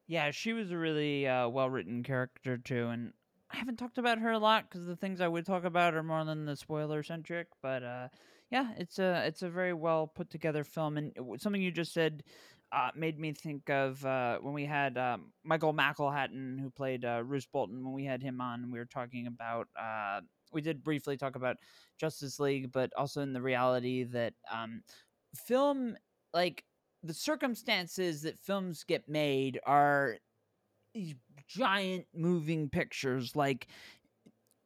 Yeah, 0.07 0.31
she 0.31 0.53
was 0.53 0.71
a 0.71 0.77
really 0.77 1.27
uh, 1.27 1.47
well 1.47 1.69
written 1.69 2.03
character 2.03 2.57
too, 2.57 2.87
and 2.87 3.13
I 3.49 3.57
haven't 3.57 3.77
talked 3.77 3.97
about 3.97 4.19
her 4.19 4.31
a 4.31 4.39
lot 4.39 4.69
because 4.69 4.85
the 4.85 4.95
things 4.95 5.21
I 5.21 5.27
would 5.27 5.45
talk 5.45 5.63
about 5.63 5.93
are 5.95 6.03
more 6.03 6.25
than 6.25 6.45
the 6.45 6.55
spoiler 6.55 7.03
centric. 7.03 7.47
But 7.61 7.83
uh, 7.83 8.09
yeah, 8.49 8.73
it's 8.77 8.99
a 8.99 9.25
it's 9.25 9.41
a 9.41 9.49
very 9.49 9.73
well 9.73 10.07
put 10.07 10.29
together 10.29 10.63
film, 10.63 10.97
and 10.97 11.13
something 11.41 11.61
you 11.61 11.71
just 11.71 11.93
said 11.93 12.23
uh, 12.72 12.89
made 12.95 13.19
me 13.19 13.34
think 13.34 13.69
of 13.69 14.03
uh, 14.05 14.38
when 14.39 14.53
we 14.53 14.65
had 14.65 14.97
um, 14.97 15.32
Michael 15.43 15.74
McElhatton 15.74 16.59
who 16.59 16.69
played 16.69 17.03
uh, 17.03 17.22
Roose 17.26 17.45
Bolton. 17.45 17.84
When 17.84 17.93
we 17.93 18.05
had 18.05 18.22
him 18.22 18.39
on, 18.41 18.72
we 18.72 18.80
were 18.80 18.86
talking 18.86 19.28
about. 19.28 19.67
Uh, 19.80 20.22
we 20.53 20.61
did 20.61 20.84
briefly 20.84 21.17
talk 21.17 21.36
about 21.36 21.57
Justice 21.97 22.39
League, 22.39 22.72
but 22.72 22.91
also 22.97 23.22
in 23.22 23.34
the 23.34 23.41
reality 23.41 24.03
that 24.03 24.34
um, 24.51 24.82
film 25.36 25.95
like 26.34 26.63
the 27.03 27.13
circumstances 27.13 28.22
that 28.22 28.39
films 28.39 28.84
get 28.84 29.07
made 29.07 29.59
are 29.65 30.17
these 30.93 31.15
giant 31.47 32.05
moving 32.13 32.69
pictures 32.69 33.36
like 33.36 33.67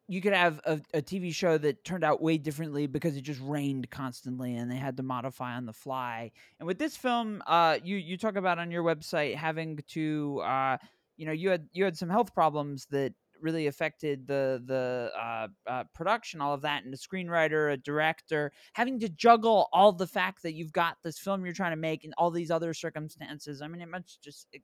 you 0.07 0.21
could 0.21 0.33
have 0.33 0.61
a, 0.65 0.79
a 0.93 1.01
TV 1.01 1.33
show 1.33 1.57
that 1.57 1.83
turned 1.83 2.03
out 2.03 2.21
way 2.21 2.37
differently 2.37 2.85
because 2.85 3.17
it 3.17 3.21
just 3.21 3.41
rained 3.41 3.89
constantly 3.89 4.55
and 4.55 4.69
they 4.69 4.75
had 4.75 4.97
to 4.97 5.03
modify 5.03 5.55
on 5.55 5.65
the 5.65 5.73
fly. 5.73 6.31
And 6.59 6.67
with 6.67 6.77
this 6.77 6.95
film, 6.95 7.41
uh, 7.47 7.79
you 7.83 7.97
you 7.97 8.17
talk 8.17 8.35
about 8.35 8.59
on 8.59 8.71
your 8.71 8.83
website 8.83 9.35
having 9.35 9.79
to, 9.89 10.41
uh, 10.43 10.77
you 11.17 11.25
know, 11.25 11.31
you 11.31 11.49
had 11.49 11.67
you 11.73 11.83
had 11.83 11.97
some 11.97 12.09
health 12.09 12.33
problems 12.33 12.85
that 12.91 13.13
really 13.41 13.67
affected 13.67 14.27
the 14.27 14.61
the 14.65 15.11
uh, 15.17 15.47
uh, 15.67 15.83
production, 15.93 16.39
all 16.39 16.53
of 16.53 16.61
that, 16.61 16.83
and 16.83 16.93
a 16.93 16.97
screenwriter, 16.97 17.73
a 17.73 17.77
director, 17.77 18.51
having 18.73 18.99
to 18.99 19.09
juggle 19.09 19.69
all 19.73 19.91
the 19.91 20.07
fact 20.07 20.43
that 20.43 20.53
you've 20.53 20.71
got 20.71 20.97
this 21.03 21.17
film 21.17 21.45
you're 21.45 21.53
trying 21.53 21.71
to 21.71 21.77
make 21.77 22.03
and 22.03 22.13
all 22.17 22.29
these 22.29 22.51
other 22.51 22.73
circumstances. 22.73 23.61
I 23.61 23.67
mean, 23.67 23.81
it 23.81 23.89
must 23.89 24.21
just 24.21 24.47
it, 24.51 24.61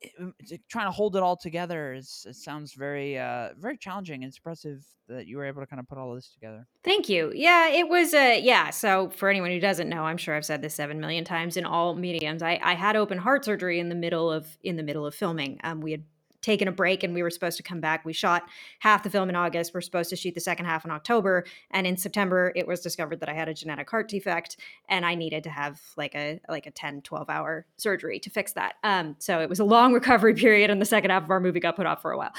it- 0.00 0.60
trying 0.68 0.86
to 0.86 0.90
hold 0.92 1.16
it 1.16 1.22
all 1.22 1.36
together 1.36 1.92
is 1.92 2.24
it 2.28 2.36
sounds 2.36 2.72
very 2.74 3.18
uh 3.18 3.50
very 3.58 3.76
challenging 3.76 4.22
and 4.22 4.28
it's 4.30 4.38
impressive 4.38 4.84
that 5.08 5.26
you 5.26 5.36
were 5.36 5.44
able 5.44 5.60
to 5.62 5.66
kind 5.66 5.80
of 5.80 5.88
put 5.88 5.98
all 5.98 6.10
of 6.10 6.16
this 6.18 6.30
together 6.32 6.66
Thank 6.84 7.08
you. 7.08 7.32
Yeah, 7.34 7.68
it 7.68 7.88
was 7.88 8.14
a 8.14 8.40
yeah. 8.40 8.70
So 8.70 9.10
for 9.10 9.28
anyone 9.28 9.50
who 9.50 9.60
doesn't 9.60 9.88
know, 9.88 10.04
I'm 10.04 10.16
sure 10.16 10.34
I've 10.34 10.44
said 10.44 10.62
this 10.62 10.74
seven 10.74 11.00
million 11.00 11.24
times 11.24 11.56
in 11.56 11.64
all 11.66 11.94
mediums. 11.94 12.42
I, 12.42 12.58
I 12.62 12.74
had 12.74 12.96
open 12.96 13.18
heart 13.18 13.44
surgery 13.44 13.78
in 13.80 13.88
the 13.90 13.94
middle 13.94 14.30
of 14.30 14.56
in 14.62 14.76
the 14.76 14.82
middle 14.82 15.04
of 15.04 15.14
filming. 15.14 15.58
Um, 15.64 15.80
we 15.80 15.90
had 15.90 16.04
taken 16.48 16.66
a 16.66 16.72
break 16.72 17.02
and 17.02 17.12
we 17.12 17.22
were 17.22 17.28
supposed 17.28 17.58
to 17.58 17.62
come 17.62 17.78
back. 17.78 18.06
We 18.06 18.14
shot 18.14 18.48
half 18.78 19.02
the 19.02 19.10
film 19.10 19.28
in 19.28 19.36
August. 19.36 19.74
We're 19.74 19.82
supposed 19.82 20.08
to 20.08 20.16
shoot 20.16 20.34
the 20.34 20.40
second 20.40 20.64
half 20.64 20.82
in 20.86 20.90
October. 20.90 21.44
And 21.70 21.86
in 21.86 21.98
September, 21.98 22.52
it 22.56 22.66
was 22.66 22.80
discovered 22.80 23.20
that 23.20 23.28
I 23.28 23.34
had 23.34 23.50
a 23.50 23.54
genetic 23.54 23.90
heart 23.90 24.08
defect 24.08 24.56
and 24.88 25.04
I 25.04 25.14
needed 25.14 25.44
to 25.44 25.50
have 25.50 25.78
like 25.98 26.14
a 26.14 26.40
like 26.48 26.66
a 26.66 26.70
10, 26.70 27.02
12 27.02 27.28
hour 27.28 27.66
surgery 27.76 28.18
to 28.20 28.30
fix 28.30 28.54
that. 28.54 28.76
Um, 28.82 29.16
so 29.18 29.40
it 29.40 29.50
was 29.50 29.60
a 29.60 29.64
long 29.64 29.92
recovery 30.00 30.34
period 30.34 30.70
and 30.70 30.80
the 30.80 30.86
second 30.86 31.10
half 31.10 31.24
of 31.24 31.30
our 31.30 31.40
movie 31.40 31.60
got 31.60 31.76
put 31.76 31.84
off 31.84 32.00
for 32.00 32.12
a 32.12 32.16
while. 32.16 32.32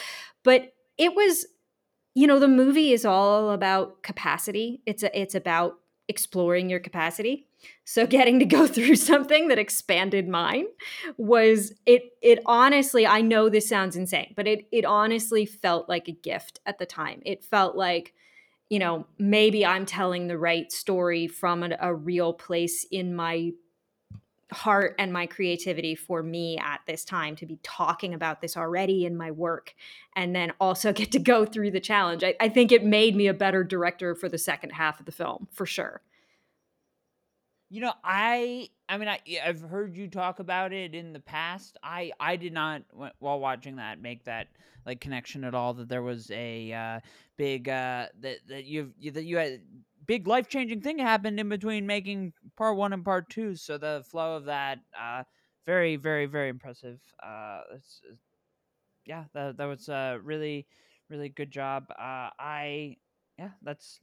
But 0.43 0.74
it 0.97 1.16
was 1.16 1.45
you 2.16 2.26
know 2.26 2.39
the 2.39 2.47
movie 2.47 2.91
is 2.91 3.05
all 3.05 3.51
about 3.51 4.01
capacity 4.01 4.82
it's 4.88 5.03
a, 5.03 5.20
it's 5.20 5.36
about 5.36 5.76
exploring 6.07 6.68
your 6.68 6.80
capacity 6.80 7.49
so 7.84 8.05
getting 8.05 8.39
to 8.39 8.45
go 8.45 8.68
through 8.76 8.95
something 8.95 9.47
that 9.47 9.60
expanded 9.60 10.28
mine 10.28 10.66
was 11.18 11.74
it 11.86 12.14
it 12.22 12.39
honestly 12.45 13.05
i 13.05 13.22
know 13.22 13.49
this 13.49 13.68
sounds 13.68 13.95
insane 13.95 14.34
but 14.36 14.47
it 14.47 14.68
it 14.72 14.86
honestly 14.86 15.45
felt 15.45 15.89
like 15.89 16.07
a 16.07 16.14
gift 16.14 16.60
at 16.66 16.78
the 16.78 16.86
time 16.86 17.22
it 17.26 17.43
felt 17.43 17.76
like 17.76 18.14
you 18.70 18.80
know 18.80 19.05
maybe 19.18 19.66
i'm 19.66 19.86
telling 19.86 20.28
the 20.28 20.38
right 20.38 20.72
story 20.72 21.28
from 21.28 21.64
a, 21.64 21.76
a 21.80 21.93
real 21.93 22.34
place 22.34 22.86
in 22.91 23.16
my 23.16 23.51
heart 24.51 24.95
and 24.97 25.14
my 25.14 25.26
creativity 25.26 25.95
for 25.95 26.24
me 26.24 26.57
at 26.57 26.82
this 26.88 27.03
time 27.05 27.36
to 27.36 27.45
be 27.45 27.60
talking 27.62 28.14
about 28.14 28.41
this 28.41 28.57
already 28.57 29.05
in 29.05 29.16
my 29.16 29.32
work 29.32 29.76
and 30.16 30.36
then 30.36 30.51
also 30.60 30.91
get 30.93 31.12
to 31.12 31.20
go 31.20 31.45
through 31.45 31.72
the 31.72 31.80
challenge. 31.80 32.24
I, 32.24 32.36
I 32.39 32.49
think 32.49 32.72
it 32.72 32.84
made 32.84 33.16
me 33.16 33.28
a 33.28 33.34
better 33.34 33.64
director 33.64 34.16
for 34.16 34.30
the 34.30 34.38
second 34.38 34.72
half 34.72 34.99
of 34.99 35.05
the 35.05 35.12
film, 35.12 35.47
for 35.51 35.66
sure. 35.66 36.01
You 37.70 37.82
know 37.82 37.93
i 38.03 38.67
i 38.88 38.97
mean 38.97 39.07
I 39.07 39.20
I've 39.45 39.61
heard 39.61 39.95
you 39.95 40.07
talk 40.07 40.39
about 40.39 40.74
it 40.74 40.95
in 40.95 41.13
the 41.13 41.20
past. 41.20 41.78
I 41.84 42.11
i 42.20 42.36
did 42.36 42.53
not 42.53 42.84
while 43.20 43.39
watching 43.39 43.76
that 43.78 44.01
make 44.01 44.24
that 44.26 44.47
like 44.86 45.01
connection 45.01 45.43
at 45.43 45.53
all 45.53 45.74
that 45.76 45.89
there 45.89 46.01
was 46.01 46.32
a 46.32 46.74
uh 46.74 46.99
big 47.38 47.70
uh 47.70 48.07
that 48.22 48.38
that 48.47 48.65
you've 48.65 48.93
you, 48.97 49.11
that 49.11 49.24
you 49.24 49.38
had 49.38 49.61
big 50.05 50.28
life-changing 50.28 50.82
thing 50.82 50.97
happened 50.97 51.39
in 51.39 51.49
between 51.49 51.86
making 51.86 52.34
part 52.57 52.76
one 52.76 52.93
and 52.93 53.05
part 53.05 53.30
two. 53.30 53.55
So 53.55 53.78
the 53.78 54.03
flow 54.09 54.36
of 54.36 54.45
that 54.45 54.80
uh 54.99 55.24
very 55.65 55.95
very 55.95 56.26
very 56.26 56.49
impressive. 56.49 56.99
Uh 57.22 57.61
it's, 57.76 58.01
it's- 58.05 58.17
yeah 59.05 59.26
that, 59.34 59.57
that 59.57 59.65
was 59.65 59.89
a 59.89 60.20
really 60.24 60.67
really 61.09 61.30
good 61.30 61.51
job. 61.51 61.86
Uh 61.91 62.30
i 62.39 62.97
yeah 63.38 63.49
that's 63.61 63.99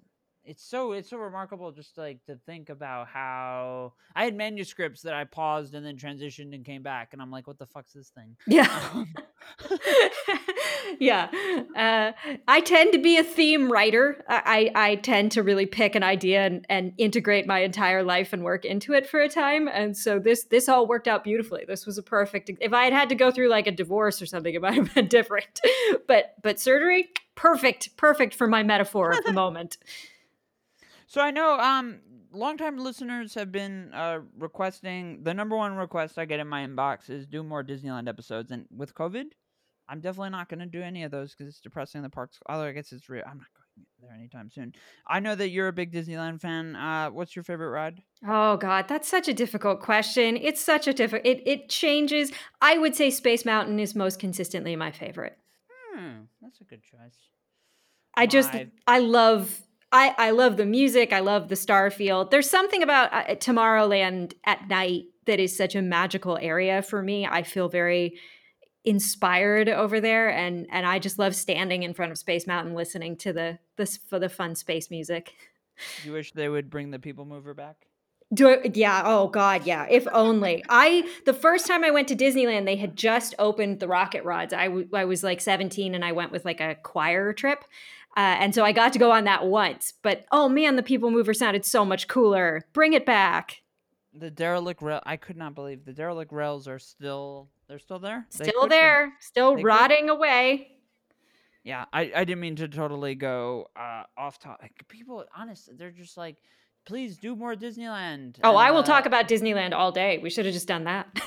it's 0.46 0.64
so 0.64 0.92
it's 0.92 1.10
so 1.10 1.16
remarkable 1.16 1.72
just 1.72 1.98
like 1.98 2.24
to 2.26 2.36
think 2.46 2.68
about 2.68 3.08
how 3.08 3.92
I 4.14 4.24
had 4.24 4.34
manuscripts 4.34 5.02
that 5.02 5.14
I 5.14 5.24
paused 5.24 5.74
and 5.74 5.84
then 5.84 5.96
transitioned 5.96 6.54
and 6.54 6.64
came 6.64 6.82
back 6.82 7.10
and 7.12 7.20
I'm 7.20 7.30
like, 7.30 7.46
what 7.46 7.58
the 7.58 7.66
fuck's 7.66 7.92
this 7.92 8.10
thing? 8.10 8.36
Yeah. 8.46 8.68
Um, 8.94 9.12
yeah. 11.00 11.28
Uh, 11.76 12.12
I 12.46 12.60
tend 12.60 12.92
to 12.92 12.98
be 12.98 13.18
a 13.18 13.24
theme 13.24 13.70
writer. 13.70 14.24
I, 14.28 14.70
I, 14.74 14.90
I 14.90 14.94
tend 14.96 15.32
to 15.32 15.42
really 15.42 15.66
pick 15.66 15.94
an 15.94 16.02
idea 16.02 16.46
and, 16.46 16.64
and 16.68 16.92
integrate 16.96 17.46
my 17.46 17.60
entire 17.60 18.02
life 18.02 18.32
and 18.32 18.44
work 18.44 18.64
into 18.64 18.92
it 18.92 19.08
for 19.08 19.20
a 19.20 19.28
time. 19.28 19.68
And 19.68 19.96
so 19.96 20.18
this 20.18 20.44
this 20.44 20.68
all 20.68 20.86
worked 20.86 21.08
out 21.08 21.24
beautifully. 21.24 21.64
This 21.66 21.86
was 21.86 21.98
a 21.98 22.02
perfect 22.02 22.50
if 22.60 22.72
I 22.72 22.84
had 22.84 22.92
had 22.92 23.08
to 23.08 23.14
go 23.14 23.30
through 23.30 23.48
like 23.48 23.66
a 23.66 23.72
divorce 23.72 24.22
or 24.22 24.26
something, 24.26 24.54
it 24.54 24.62
might 24.62 24.74
have 24.74 24.94
been 24.94 25.08
different. 25.08 25.60
but 26.06 26.34
but 26.42 26.60
surgery, 26.60 27.08
perfect, 27.34 27.96
perfect 27.96 28.34
for 28.34 28.46
my 28.46 28.62
metaphor 28.62 29.12
of 29.12 29.24
the 29.24 29.32
moment. 29.44 29.78
So 31.06 31.20
I 31.20 31.30
know 31.30 31.58
um 31.58 32.00
longtime 32.32 32.78
listeners 32.78 33.34
have 33.34 33.50
been 33.50 33.92
uh 33.94 34.20
requesting 34.38 35.22
the 35.22 35.34
number 35.34 35.56
one 35.56 35.74
request 35.76 36.18
I 36.18 36.24
get 36.24 36.40
in 36.40 36.48
my 36.48 36.66
inbox 36.66 37.08
is 37.10 37.26
do 37.26 37.42
more 37.42 37.64
Disneyland 37.64 38.08
episodes 38.08 38.50
and 38.50 38.66
with 38.74 38.94
COVID, 38.94 39.26
I'm 39.88 40.00
definitely 40.00 40.30
not 40.30 40.48
going 40.48 40.60
to 40.60 40.66
do 40.66 40.82
any 40.82 41.04
of 41.04 41.10
those 41.10 41.32
because 41.32 41.48
it's 41.48 41.60
depressing. 41.60 42.02
The 42.02 42.10
parks, 42.10 42.38
although 42.48 42.64
I 42.64 42.72
guess 42.72 42.92
it's 42.92 43.08
real. 43.08 43.22
I'm 43.24 43.38
not 43.38 43.46
going 43.54 43.66
there 44.00 44.12
anytime 44.16 44.50
soon. 44.50 44.74
I 45.06 45.20
know 45.20 45.34
that 45.34 45.50
you're 45.50 45.68
a 45.68 45.72
big 45.72 45.92
Disneyland 45.92 46.40
fan. 46.40 46.74
Uh, 46.76 47.10
what's 47.10 47.36
your 47.36 47.42
favorite 47.42 47.70
ride? 47.70 48.02
Oh 48.26 48.56
God, 48.56 48.88
that's 48.88 49.08
such 49.08 49.28
a 49.28 49.34
difficult 49.34 49.80
question. 49.80 50.36
It's 50.36 50.60
such 50.60 50.88
a 50.88 50.92
difficult. 50.92 51.26
It 51.26 51.42
it 51.46 51.68
changes. 51.68 52.32
I 52.60 52.78
would 52.78 52.96
say 52.96 53.10
Space 53.10 53.44
Mountain 53.44 53.78
is 53.78 53.94
most 53.94 54.18
consistently 54.18 54.74
my 54.76 54.90
favorite. 54.90 55.38
Hmm, 55.92 56.22
that's 56.42 56.60
a 56.60 56.64
good 56.64 56.82
choice. 56.82 57.16
I 58.16 58.26
just 58.26 58.50
I 58.86 58.98
love 58.98 59.60
I, 59.96 60.14
I 60.18 60.30
love 60.30 60.58
the 60.58 60.66
music. 60.66 61.12
I 61.12 61.20
love 61.20 61.48
the 61.48 61.54
Starfield. 61.54 62.30
There's 62.30 62.50
something 62.50 62.82
about 62.82 63.12
uh, 63.12 63.34
Tomorrowland 63.36 64.34
at 64.44 64.68
night 64.68 65.04
that 65.24 65.40
is 65.40 65.56
such 65.56 65.74
a 65.74 65.80
magical 65.80 66.38
area 66.40 66.82
for 66.82 67.02
me. 67.02 67.26
I 67.26 67.42
feel 67.42 67.70
very 67.70 68.18
inspired 68.84 69.68
over 69.68 70.00
there 70.00 70.28
and 70.30 70.68
and 70.70 70.86
I 70.86 71.00
just 71.00 71.18
love 71.18 71.34
standing 71.34 71.82
in 71.82 71.92
front 71.92 72.12
of 72.12 72.18
Space 72.18 72.46
Mountain 72.46 72.74
listening 72.74 73.16
to 73.16 73.32
the 73.32 73.58
this 73.76 73.96
for 73.96 74.18
the 74.18 74.28
fun 74.28 74.54
space 74.54 74.90
music. 74.90 75.34
You 76.04 76.12
wish 76.12 76.32
they 76.32 76.48
would 76.48 76.70
bring 76.70 76.90
the 76.90 76.98
people 76.98 77.24
mover 77.24 77.54
back? 77.54 77.86
Do 78.34 78.48
it, 78.48 78.76
yeah. 78.76 79.02
Oh 79.04 79.28
God, 79.28 79.66
yeah. 79.66 79.86
If 79.88 80.06
only 80.12 80.64
I. 80.68 81.08
The 81.26 81.32
first 81.32 81.66
time 81.66 81.84
I 81.84 81.90
went 81.90 82.08
to 82.08 82.16
Disneyland, 82.16 82.64
they 82.64 82.76
had 82.76 82.96
just 82.96 83.34
opened 83.38 83.78
the 83.78 83.86
rocket 83.86 84.24
rods. 84.24 84.52
I, 84.52 84.66
w- 84.66 84.88
I 84.92 85.04
was 85.04 85.22
like 85.22 85.40
17, 85.40 85.94
and 85.94 86.04
I 86.04 86.10
went 86.10 86.32
with 86.32 86.44
like 86.44 86.60
a 86.60 86.74
choir 86.74 87.32
trip, 87.32 87.64
uh, 88.16 88.36
and 88.40 88.54
so 88.54 88.64
I 88.64 88.72
got 88.72 88.92
to 88.94 88.98
go 88.98 89.12
on 89.12 89.24
that 89.24 89.46
once. 89.46 89.92
But 90.02 90.24
oh 90.32 90.48
man, 90.48 90.76
the 90.76 90.82
People 90.82 91.10
Mover 91.10 91.34
sounded 91.34 91.64
so 91.64 91.84
much 91.84 92.08
cooler. 92.08 92.64
Bring 92.72 92.92
it 92.92 93.06
back. 93.06 93.62
The 94.14 94.30
derelict 94.30 94.80
rail. 94.82 95.02
I 95.04 95.16
could 95.16 95.36
not 95.36 95.54
believe 95.54 95.84
the 95.84 95.92
derelict 95.92 96.32
rails 96.32 96.66
are 96.66 96.78
still. 96.78 97.48
They're 97.68 97.78
still 97.78 97.98
there. 97.98 98.26
Still 98.30 98.66
there. 98.66 99.08
Be. 99.08 99.12
Still 99.20 99.56
they 99.56 99.62
rotting 99.62 100.06
could. 100.06 100.14
away. 100.14 100.68
Yeah, 101.64 101.84
I, 101.92 102.12
I 102.14 102.24
didn't 102.24 102.40
mean 102.40 102.56
to 102.56 102.68
totally 102.68 103.16
go 103.16 103.66
uh, 103.74 104.04
off 104.16 104.38
topic. 104.38 104.70
People, 104.88 105.24
honestly, 105.36 105.74
they're 105.76 105.90
just 105.90 106.16
like 106.16 106.36
please 106.86 107.18
do 107.18 107.36
more 107.36 107.54
Disneyland. 107.54 108.36
Oh, 108.42 108.56
I 108.56 108.70
will 108.70 108.78
uh, 108.78 108.84
talk 108.84 109.04
about 109.04 109.28
Disneyland 109.28 109.72
all 109.72 109.92
day. 109.92 110.18
We 110.18 110.30
should 110.30 110.46
have 110.46 110.54
just 110.54 110.68
done 110.68 110.84
that. 110.84 111.08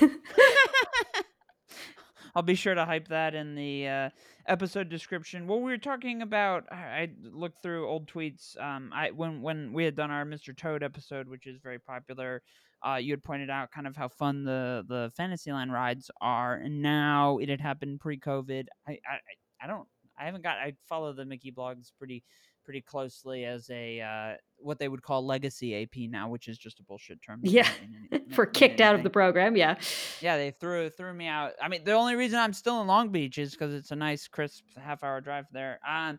I'll 2.34 2.42
be 2.42 2.54
sure 2.54 2.74
to 2.74 2.84
hype 2.84 3.08
that 3.08 3.34
in 3.34 3.54
the 3.54 3.88
uh, 3.88 4.10
episode 4.46 4.88
description. 4.88 5.46
What 5.46 5.62
we 5.62 5.70
were 5.70 5.78
talking 5.78 6.22
about. 6.22 6.64
I 6.70 7.10
looked 7.22 7.62
through 7.62 7.88
old 7.88 8.08
tweets. 8.10 8.60
Um, 8.60 8.90
I 8.94 9.10
when 9.10 9.42
when 9.42 9.72
we 9.72 9.84
had 9.84 9.96
done 9.96 10.10
our 10.10 10.24
Mr. 10.24 10.56
Toad 10.56 10.82
episode, 10.82 11.28
which 11.28 11.46
is 11.46 11.58
very 11.62 11.78
popular. 11.78 12.42
Uh, 12.86 12.96
you 12.96 13.12
had 13.12 13.22
pointed 13.22 13.50
out 13.50 13.70
kind 13.70 13.86
of 13.86 13.96
how 13.96 14.08
fun 14.08 14.44
the 14.44 14.84
the 14.88 15.12
Fantasyland 15.16 15.72
rides 15.72 16.10
are, 16.20 16.54
and 16.54 16.82
now 16.82 17.38
it 17.38 17.48
had 17.48 17.60
happened 17.60 18.00
pre-COVID. 18.00 18.66
I 18.86 18.92
I, 18.92 19.18
I 19.62 19.66
don't. 19.66 19.88
I 20.18 20.24
haven't 20.26 20.42
got. 20.42 20.58
I 20.58 20.74
follow 20.88 21.12
the 21.12 21.24
Mickey 21.24 21.52
blogs 21.52 21.92
pretty 21.98 22.22
pretty 22.64 22.80
closely 22.80 23.44
as 23.44 23.68
a 23.70 24.00
uh, 24.00 24.36
what 24.58 24.78
they 24.78 24.88
would 24.88 25.02
call 25.02 25.24
legacy 25.24 25.82
AP 25.82 26.10
now, 26.10 26.28
which 26.28 26.48
is 26.48 26.58
just 26.58 26.80
a 26.80 26.82
bullshit 26.82 27.20
term. 27.22 27.40
Yeah, 27.42 27.68
for 28.32 28.46
kicked 28.46 28.80
out 28.80 28.94
of 28.94 29.02
the 29.02 29.10
program. 29.10 29.56
Yeah, 29.56 29.76
yeah, 30.20 30.36
they 30.36 30.50
threw 30.52 30.90
threw 30.90 31.12
me 31.12 31.26
out. 31.26 31.52
I 31.62 31.68
mean, 31.68 31.84
the 31.84 31.92
only 31.92 32.16
reason 32.16 32.38
I'm 32.38 32.52
still 32.52 32.80
in 32.80 32.86
Long 32.86 33.10
Beach 33.10 33.38
is 33.38 33.52
because 33.52 33.74
it's 33.74 33.90
a 33.90 33.96
nice, 33.96 34.28
crisp 34.28 34.64
half 34.76 35.02
hour 35.02 35.20
drive 35.20 35.46
there. 35.52 35.80
Um, 35.88 36.18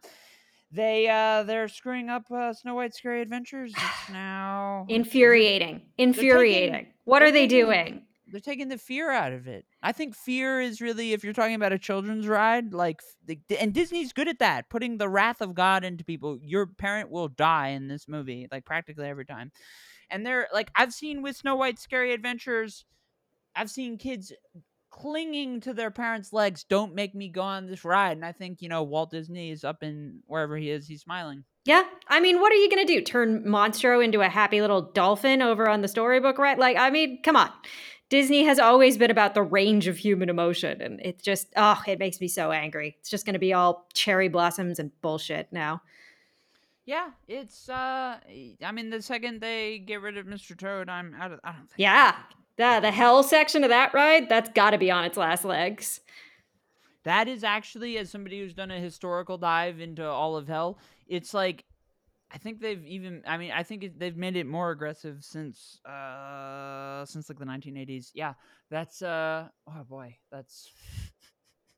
they 0.71 1.09
uh 1.09 1.43
they're 1.43 1.67
screwing 1.67 2.09
up 2.09 2.23
uh, 2.31 2.53
Snow 2.53 2.75
White 2.75 2.93
Scary 2.93 3.21
Adventures. 3.21 3.73
It's 3.75 4.09
now 4.11 4.85
infuriating. 4.89 5.81
Infuriating. 5.97 6.73
Taking, 6.73 6.93
what 7.05 7.21
are 7.21 7.31
they 7.31 7.47
doing? 7.47 8.03
They're 8.31 8.39
taking 8.39 8.69
the 8.69 8.77
fear 8.77 9.11
out 9.11 9.33
of 9.33 9.47
it. 9.47 9.65
I 9.83 9.91
think 9.91 10.15
fear 10.15 10.61
is 10.61 10.81
really 10.81 11.13
if 11.13 11.23
you're 11.23 11.33
talking 11.33 11.55
about 11.55 11.73
a 11.73 11.79
children's 11.79 12.27
ride, 12.27 12.73
like 12.73 13.01
and 13.59 13.73
Disney's 13.73 14.13
good 14.13 14.27
at 14.27 14.39
that, 14.39 14.69
putting 14.69 14.97
the 14.97 15.09
wrath 15.09 15.41
of 15.41 15.53
God 15.53 15.83
into 15.83 16.03
people. 16.03 16.39
Your 16.41 16.65
parent 16.65 17.11
will 17.11 17.27
die 17.27 17.69
in 17.69 17.87
this 17.87 18.07
movie, 18.07 18.47
like 18.51 18.65
practically 18.65 19.07
every 19.07 19.25
time. 19.25 19.51
And 20.09 20.25
they're 20.25 20.47
like 20.53 20.71
I've 20.75 20.93
seen 20.93 21.21
with 21.21 21.37
Snow 21.37 21.55
White 21.55 21.79
Scary 21.79 22.13
Adventures, 22.13 22.85
I've 23.55 23.69
seen 23.69 23.97
kids 23.97 24.31
clinging 24.91 25.61
to 25.61 25.73
their 25.73 25.89
parents' 25.89 26.33
legs, 26.33 26.63
don't 26.63 26.93
make 26.93 27.15
me 27.15 27.29
go 27.29 27.41
on 27.41 27.65
this 27.65 27.83
ride. 27.83 28.17
And 28.17 28.25
I 28.25 28.33
think, 28.33 28.61
you 28.61 28.69
know, 28.69 28.83
Walt 28.83 29.09
Disney 29.09 29.49
is 29.49 29.63
up 29.63 29.81
in 29.81 30.19
wherever 30.27 30.57
he 30.57 30.69
is, 30.69 30.85
he's 30.85 31.01
smiling. 31.01 31.43
Yeah. 31.65 31.83
I 32.07 32.19
mean, 32.19 32.39
what 32.39 32.51
are 32.51 32.55
you 32.55 32.69
going 32.69 32.85
to 32.85 32.93
do? 32.93 33.01
Turn 33.01 33.43
Monstro 33.45 34.03
into 34.03 34.21
a 34.21 34.29
happy 34.29 34.61
little 34.61 34.81
dolphin 34.81 35.41
over 35.41 35.69
on 35.69 35.81
the 35.81 35.87
storybook, 35.87 36.37
right? 36.37 36.59
Like, 36.59 36.77
I 36.77 36.89
mean, 36.89 37.21
come 37.23 37.35
on. 37.35 37.51
Disney 38.11 38.43
has 38.43 38.59
always 38.59 38.97
been 38.97 39.09
about 39.09 39.35
the 39.35 39.41
range 39.41 39.87
of 39.87 39.97
human 39.97 40.27
emotion. 40.27 40.81
And 40.81 40.99
it 40.99 41.23
just, 41.23 41.47
oh, 41.55 41.81
it 41.87 41.97
makes 41.97 42.19
me 42.19 42.27
so 42.27 42.51
angry. 42.51 42.97
It's 42.99 43.09
just 43.09 43.25
going 43.25 43.35
to 43.35 43.39
be 43.39 43.53
all 43.53 43.87
cherry 43.93 44.27
blossoms 44.27 44.79
and 44.79 44.91
bullshit 45.01 45.47
now. 45.53 45.81
Yeah, 46.85 47.11
it's, 47.29 47.69
uh, 47.69 48.17
I 48.61 48.71
mean, 48.73 48.89
the 48.89 49.01
second 49.01 49.39
they 49.39 49.79
get 49.79 50.01
rid 50.01 50.17
of 50.17 50.25
Mr. 50.25 50.57
Toad, 50.57 50.89
I'm 50.89 51.15
out 51.17 51.31
of, 51.31 51.39
I 51.45 51.53
don't 51.53 51.69
think. 51.69 51.77
Yeah. 51.77 52.17
The, 52.57 52.79
the 52.81 52.91
hell 52.91 53.23
section 53.23 53.63
of 53.63 53.69
that 53.69 53.93
ride, 53.93 54.27
that's 54.27 54.49
got 54.49 54.71
to 54.71 54.77
be 54.77 54.91
on 54.91 55.05
its 55.05 55.15
last 55.15 55.45
legs. 55.45 56.01
That 57.03 57.29
is 57.29 57.45
actually, 57.45 57.97
as 57.97 58.09
somebody 58.09 58.41
who's 58.41 58.53
done 58.53 58.71
a 58.71 58.79
historical 58.79 59.37
dive 59.37 59.79
into 59.79 60.05
all 60.05 60.35
of 60.35 60.49
hell, 60.49 60.77
it's 61.07 61.33
like 61.33 61.63
I 62.33 62.37
think 62.37 62.61
they've 62.61 62.83
even. 62.85 63.23
I 63.27 63.37
mean, 63.37 63.51
I 63.51 63.63
think 63.63 63.97
they've 63.97 64.15
made 64.15 64.35
it 64.37 64.45
more 64.47 64.71
aggressive 64.71 65.17
since 65.23 65.79
uh 65.85 67.05
since 67.05 67.29
like 67.29 67.39
the 67.39 67.45
1980s. 67.45 68.11
Yeah, 68.13 68.33
that's 68.69 69.01
uh 69.01 69.49
oh 69.67 69.83
boy, 69.89 70.17
that's 70.31 70.71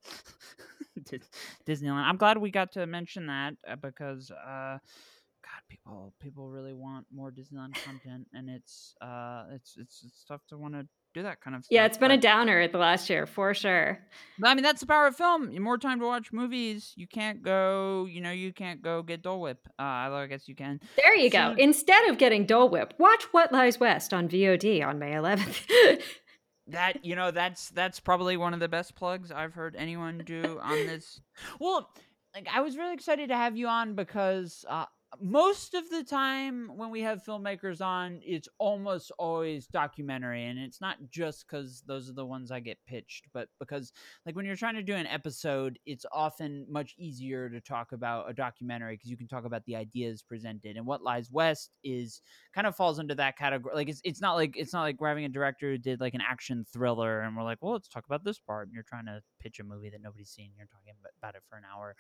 Disneyland. 1.68 2.06
I'm 2.06 2.18
glad 2.18 2.38
we 2.38 2.52
got 2.52 2.72
to 2.74 2.86
mention 2.86 3.28
that 3.28 3.56
uh, 3.68 3.76
because 3.78 4.32
uh 4.32 4.78
God, 5.44 5.62
people 5.70 6.14
people 6.20 6.50
really 6.50 6.74
want 6.74 7.08
more 7.12 7.32
Disneyland 7.32 7.76
content, 7.84 8.28
and 8.34 8.50
it's 8.50 8.96
uh 9.02 9.46
it's 9.52 9.76
it's, 9.78 10.04
it's 10.06 10.24
tough 10.24 10.46
to 10.50 10.58
want 10.58 10.76
to 10.76 10.88
do 11.14 11.24
that 11.24 11.42
kind 11.42 11.56
of 11.56 11.64
stuff. 11.64 11.72
Yeah, 11.72 11.86
it's 11.86 11.98
been 11.98 12.10
but, 12.10 12.18
a 12.18 12.22
downer 12.22 12.60
at 12.60 12.72
the 12.72 12.78
last 12.78 13.10
year 13.10 13.26
for 13.26 13.54
sure. 13.54 14.00
But 14.40 14.50
I 14.50 14.56
mean, 14.56 14.64
that's 14.64 14.82
the 14.82 14.88
power 14.88 15.08
of 15.08 15.16
film. 15.16 15.56
More 15.62 15.78
time 15.78 16.00
to 16.00 16.06
watch 16.06 16.32
movies. 16.32 16.94
You 16.96 17.08
can't 17.08 17.44
go, 17.44 18.08
you 18.10 18.22
know, 18.22 18.32
you 18.32 18.52
can't 18.52 18.82
go 18.82 19.04
get 19.04 19.22
Dole 19.22 19.42
Whip. 19.42 19.60
Uh, 19.80 19.84
I 19.84 20.28
guess 20.28 20.48
you 20.48 20.56
can. 20.56 20.80
There 20.98 21.16
you 21.16 21.30
so, 21.30 21.54
go. 21.54 21.56
Instead 21.58 22.10
of 22.10 22.18
getting 22.18 22.46
Dole 22.46 22.70
Whip, 22.70 22.94
watch 22.98 23.24
What 23.32 23.52
Lies 23.52 23.80
West 23.80 24.14
on 24.14 24.28
VOD 24.28 24.86
on 24.86 25.00
May 25.00 25.12
11th. 25.12 26.02
that 26.68 27.04
you 27.06 27.16
know, 27.16 27.32
that's 27.32 27.70
that's 27.70 28.00
probably 28.00 28.38
one 28.38 28.54
of 28.54 28.60
the 28.60 28.70
best 28.70 28.96
plugs 28.96 29.32
I've 29.32 29.54
heard 29.54 29.76
anyone 29.78 30.24
do 30.26 30.60
on 30.62 30.76
this. 30.88 31.20
Well, 31.60 31.90
like 32.34 32.48
I 32.52 32.62
was 32.62 32.78
really 32.78 32.94
excited 32.94 33.30
to 33.30 33.36
have 33.36 33.58
you 33.58 33.68
on 33.68 33.96
because 33.96 34.66
uh, 34.68 34.86
most 35.22 35.74
of 35.74 35.90
the 35.90 36.04
time 36.04 36.72
when 36.76 36.90
we 36.90 37.02
have 37.02 37.24
filmmakers 37.24 37.82
on 37.82 38.20
it's 38.24 38.48
almost 38.58 39.12
always 39.20 39.68
documentary 39.68 40.46
and 40.46 40.58
it's 40.58 40.82
not 40.82 40.98
just 41.10 41.46
because 41.48 41.84
those 41.86 42.10
are 42.10 42.14
the 42.14 42.26
ones 42.26 42.52
i 42.52 42.60
get 42.60 42.78
pitched 42.88 43.28
but 43.34 43.48
because 43.60 43.92
like 44.26 44.36
when 44.36 44.46
you're 44.46 44.56
trying 44.56 44.76
to 44.76 44.82
do 44.82 44.96
an 44.96 45.08
episode 45.08 45.78
it's 45.86 46.06
often 46.12 46.66
much 46.70 46.96
easier 46.98 47.50
to 47.50 47.62
talk 47.62 47.92
about 47.92 48.30
a 48.30 48.34
documentary 48.34 48.96
because 48.96 49.12
you 49.12 49.18
can 49.18 49.28
talk 49.28 49.46
about 49.46 49.64
the 49.66 49.76
ideas 49.76 50.24
presented 50.24 50.78
and 50.78 50.86
what 50.86 51.04
lies 51.04 51.30
west 51.32 51.78
is 51.84 52.22
kind 52.54 52.66
of 52.66 52.76
falls 52.76 53.00
into 53.00 53.16
that 53.16 53.38
category 53.38 53.76
like 53.76 53.90
it's, 53.90 54.02
it's 54.04 54.22
not 54.22 54.34
like 54.34 54.56
it's 54.58 54.74
not 54.74 54.82
like 54.82 55.00
we're 55.00 55.10
having 55.10 55.26
a 55.26 55.30
director 55.30 55.72
who 55.72 55.78
did 55.78 56.00
like 56.00 56.14
an 56.14 56.22
action 56.28 56.66
thriller 56.72 57.22
and 57.22 57.36
we're 57.36 57.44
like 57.44 57.60
well 57.62 57.74
let's 57.74 57.88
talk 57.88 58.06
about 58.06 58.24
this 58.24 58.40
part 58.40 58.68
and 58.68 58.74
you're 58.74 58.84
trying 58.84 59.06
to 59.06 59.22
pitch 59.40 59.60
a 59.60 59.64
movie 59.64 59.90
that 59.90 60.02
nobody's 60.02 60.30
seen 60.30 60.52
you're 60.58 60.68
talking 60.68 60.94
about 61.20 61.36
it 61.36 61.44
for 61.50 61.58
an 61.58 61.64
hour. 61.72 61.96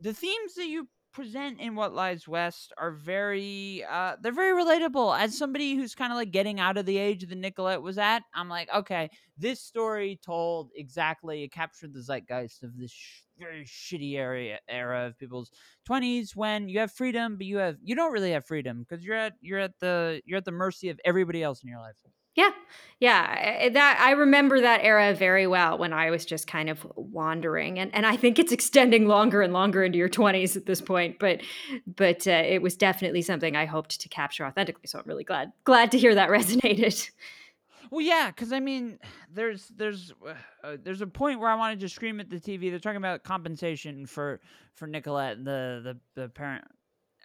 The 0.00 0.12
themes 0.12 0.54
that 0.54 0.66
you 0.66 0.88
present 1.16 1.58
in 1.58 1.74
what 1.74 1.94
lies 1.94 2.28
west 2.28 2.74
are 2.76 2.90
very 2.90 3.82
uh 3.90 4.16
they're 4.20 4.32
very 4.32 4.52
relatable. 4.52 5.18
As 5.18 5.36
somebody 5.36 5.74
who's 5.74 5.94
kind 5.94 6.12
of 6.12 6.16
like 6.16 6.30
getting 6.30 6.60
out 6.60 6.76
of 6.76 6.84
the 6.84 6.98
age 6.98 7.26
that 7.26 7.38
nicolette 7.38 7.80
was 7.80 7.96
at 7.96 8.22
i'm 8.34 8.50
like 8.50 8.68
okay 8.74 9.08
this 9.38 9.58
story 9.62 10.20
told 10.22 10.68
exactly 10.76 11.42
it 11.42 11.50
captured 11.50 11.94
the 11.94 12.02
zeitgeist 12.02 12.62
of 12.62 12.76
this 12.76 12.92
sh- 12.92 13.22
very 13.38 13.64
shitty 13.64 14.18
area 14.18 14.58
era 14.68 15.06
of 15.06 15.18
people's 15.18 15.50
20s 15.88 16.36
when 16.36 16.68
you 16.68 16.78
have 16.80 16.92
freedom 16.92 17.38
but 17.38 17.46
you 17.46 17.56
have 17.56 17.78
you 17.82 17.94
don't 17.96 18.12
really 18.12 18.32
have 18.32 18.44
freedom 18.44 18.84
because 18.86 19.02
you're 19.02 19.16
at 19.16 19.32
you're 19.40 19.58
at 19.58 19.78
the 19.80 20.20
you're 20.26 20.36
at 20.36 20.44
the 20.44 20.52
mercy 20.52 20.90
of 20.90 21.00
everybody 21.02 21.42
else 21.42 21.62
in 21.62 21.70
your 21.70 21.80
life 21.80 21.96
yeah. 22.36 22.50
Yeah, 22.98 23.68
that 23.68 24.00
I 24.00 24.12
remember 24.12 24.58
that 24.62 24.80
era 24.82 25.12
very 25.12 25.46
well 25.46 25.76
when 25.76 25.92
I 25.92 26.08
was 26.08 26.24
just 26.24 26.46
kind 26.46 26.70
of 26.70 26.86
wandering 26.96 27.78
and 27.78 27.94
and 27.94 28.06
I 28.06 28.16
think 28.16 28.38
it's 28.38 28.52
extending 28.52 29.06
longer 29.06 29.42
and 29.42 29.52
longer 29.52 29.84
into 29.84 29.98
your 29.98 30.08
20s 30.08 30.56
at 30.56 30.64
this 30.64 30.80
point, 30.80 31.18
but 31.18 31.42
but 31.86 32.26
uh, 32.26 32.30
it 32.30 32.62
was 32.62 32.74
definitely 32.74 33.20
something 33.20 33.54
I 33.54 33.66
hoped 33.66 34.00
to 34.00 34.08
capture 34.08 34.46
authentically, 34.46 34.86
so 34.86 34.98
I'm 34.98 35.04
really 35.04 35.24
glad 35.24 35.52
glad 35.64 35.90
to 35.90 35.98
hear 35.98 36.14
that 36.14 36.30
resonated. 36.38 37.10
Well, 37.90 38.00
yeah, 38.00 38.30
because 38.30 38.52
I 38.52 38.60
mean, 38.60 38.98
there's 39.30 39.68
there's 39.76 40.14
uh, 40.26 40.34
uh, 40.64 40.76
there's 40.82 41.02
a 41.02 41.06
point 41.06 41.38
where 41.38 41.50
I 41.50 41.54
wanted 41.54 41.80
to 41.80 41.90
scream 41.90 42.18
at 42.18 42.30
the 42.30 42.40
TV. 42.40 42.70
They're 42.70 42.78
talking 42.78 42.96
about 42.96 43.24
compensation 43.24 44.06
for 44.06 44.40
for 44.74 44.86
Nicolette, 44.86 45.44
the 45.44 45.98
the 46.14 46.22
the 46.22 46.28
parent 46.30 46.64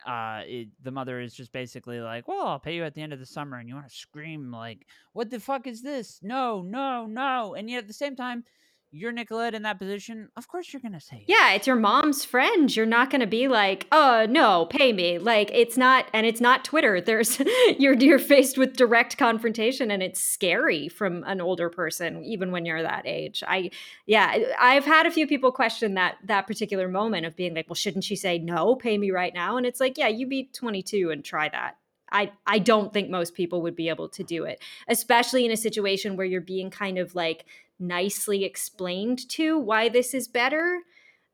uh, 0.05 0.41
it, 0.45 0.69
the 0.81 0.91
mother 0.91 1.19
is 1.19 1.33
just 1.33 1.51
basically 1.51 1.99
like, 1.99 2.27
"Well, 2.27 2.47
I'll 2.47 2.59
pay 2.59 2.75
you 2.75 2.83
at 2.83 2.93
the 2.95 3.01
end 3.01 3.13
of 3.13 3.19
the 3.19 3.25
summer," 3.25 3.57
and 3.57 3.67
you 3.69 3.75
want 3.75 3.89
to 3.89 3.95
scream 3.95 4.51
like, 4.51 4.85
"What 5.13 5.29
the 5.29 5.39
fuck 5.39 5.67
is 5.67 5.81
this? 5.81 6.19
No, 6.21 6.61
no, 6.61 7.05
no!" 7.05 7.55
And 7.55 7.69
yet 7.69 7.79
at 7.79 7.87
the 7.87 7.93
same 7.93 8.15
time, 8.15 8.43
you're 8.91 9.11
Nicolette 9.11 9.53
in 9.53 9.63
that 9.63 9.79
position, 9.79 10.29
of 10.35 10.47
course 10.47 10.71
you're 10.71 10.81
gonna 10.81 10.99
say 10.99 11.23
yeah, 11.27 11.53
it's 11.53 11.65
your 11.65 11.75
mom's 11.75 12.25
friend. 12.25 12.73
You're 12.75 12.85
not 12.85 13.09
going 13.09 13.21
to 13.21 13.27
be 13.27 13.47
like, 13.47 13.87
"Oh, 13.91 14.25
no, 14.29 14.65
pay 14.65 14.91
me." 14.91 15.17
Like 15.17 15.49
it's 15.53 15.77
not 15.77 16.07
and 16.13 16.25
it's 16.25 16.41
not 16.41 16.65
Twitter. 16.65 16.99
There's 16.99 17.39
you're 17.79 17.93
you're 17.93 18.19
faced 18.19 18.57
with 18.57 18.75
direct 18.75 19.17
confrontation 19.17 19.91
and 19.91 20.03
it's 20.03 20.21
scary 20.21 20.89
from 20.89 21.23
an 21.25 21.41
older 21.41 21.69
person 21.69 22.23
even 22.23 22.51
when 22.51 22.65
you're 22.65 22.81
that 22.81 23.03
age. 23.05 23.43
I 23.47 23.71
yeah, 24.05 24.37
I've 24.59 24.85
had 24.85 25.05
a 25.05 25.11
few 25.11 25.27
people 25.27 25.51
question 25.51 25.93
that 25.95 26.17
that 26.25 26.47
particular 26.47 26.87
moment 26.87 27.25
of 27.25 27.35
being 27.35 27.55
like, 27.55 27.69
"Well, 27.69 27.75
shouldn't 27.75 28.03
she 28.03 28.15
say 28.15 28.39
no, 28.39 28.75
pay 28.75 28.97
me 28.97 29.11
right 29.11 29.33
now?" 29.33 29.57
And 29.57 29.65
it's 29.65 29.79
like, 29.79 29.97
"Yeah, 29.97 30.09
you 30.09 30.27
be 30.27 30.49
22 30.53 31.11
and 31.11 31.23
try 31.23 31.49
that." 31.49 31.77
I 32.11 32.31
I 32.45 32.59
don't 32.59 32.91
think 32.91 33.09
most 33.09 33.33
people 33.33 33.61
would 33.61 33.75
be 33.75 33.89
able 33.89 34.09
to 34.09 34.23
do 34.23 34.43
it, 34.43 34.61
especially 34.87 35.45
in 35.45 35.51
a 35.51 35.57
situation 35.57 36.17
where 36.17 36.25
you're 36.25 36.41
being 36.41 36.69
kind 36.69 36.97
of 36.97 37.15
like 37.15 37.45
nicely 37.81 38.43
explained 38.45 39.27
to 39.29 39.57
why 39.57 39.89
this 39.89 40.13
is 40.13 40.27
better. 40.27 40.81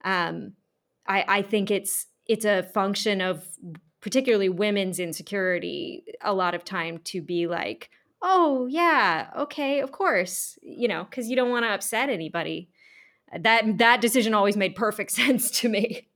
Um, 0.04 0.54
I, 1.08 1.26
I 1.28 1.42
think 1.42 1.70
it's 1.72 2.08
it's 2.26 2.46
a 2.46 2.64
function 2.64 3.22
of 3.22 3.48
particularly 4.02 4.50
women's 4.50 5.00
insecurity 5.00 6.04
a 6.22 6.34
lot 6.34 6.54
of 6.54 6.64
time 6.64 7.00
to 7.06 7.22
be 7.22 7.48
like, 7.48 7.90
oh 8.22 8.68
yeah, 8.68 9.30
okay, 9.38 9.80
of 9.80 9.92
course, 9.92 10.58
you 10.62 10.88
know, 10.88 11.04
because 11.04 11.30
you 11.30 11.36
don't 11.36 11.50
want 11.50 11.66
to 11.66 11.74
upset 11.74 12.10
anybody. 12.10 12.70
That 13.38 13.78
that 13.80 14.02
decision 14.02 14.34
always 14.34 14.58
made 14.58 14.76
perfect 14.76 15.12
sense 15.22 15.52
to 15.62 15.70
me. 15.70 16.07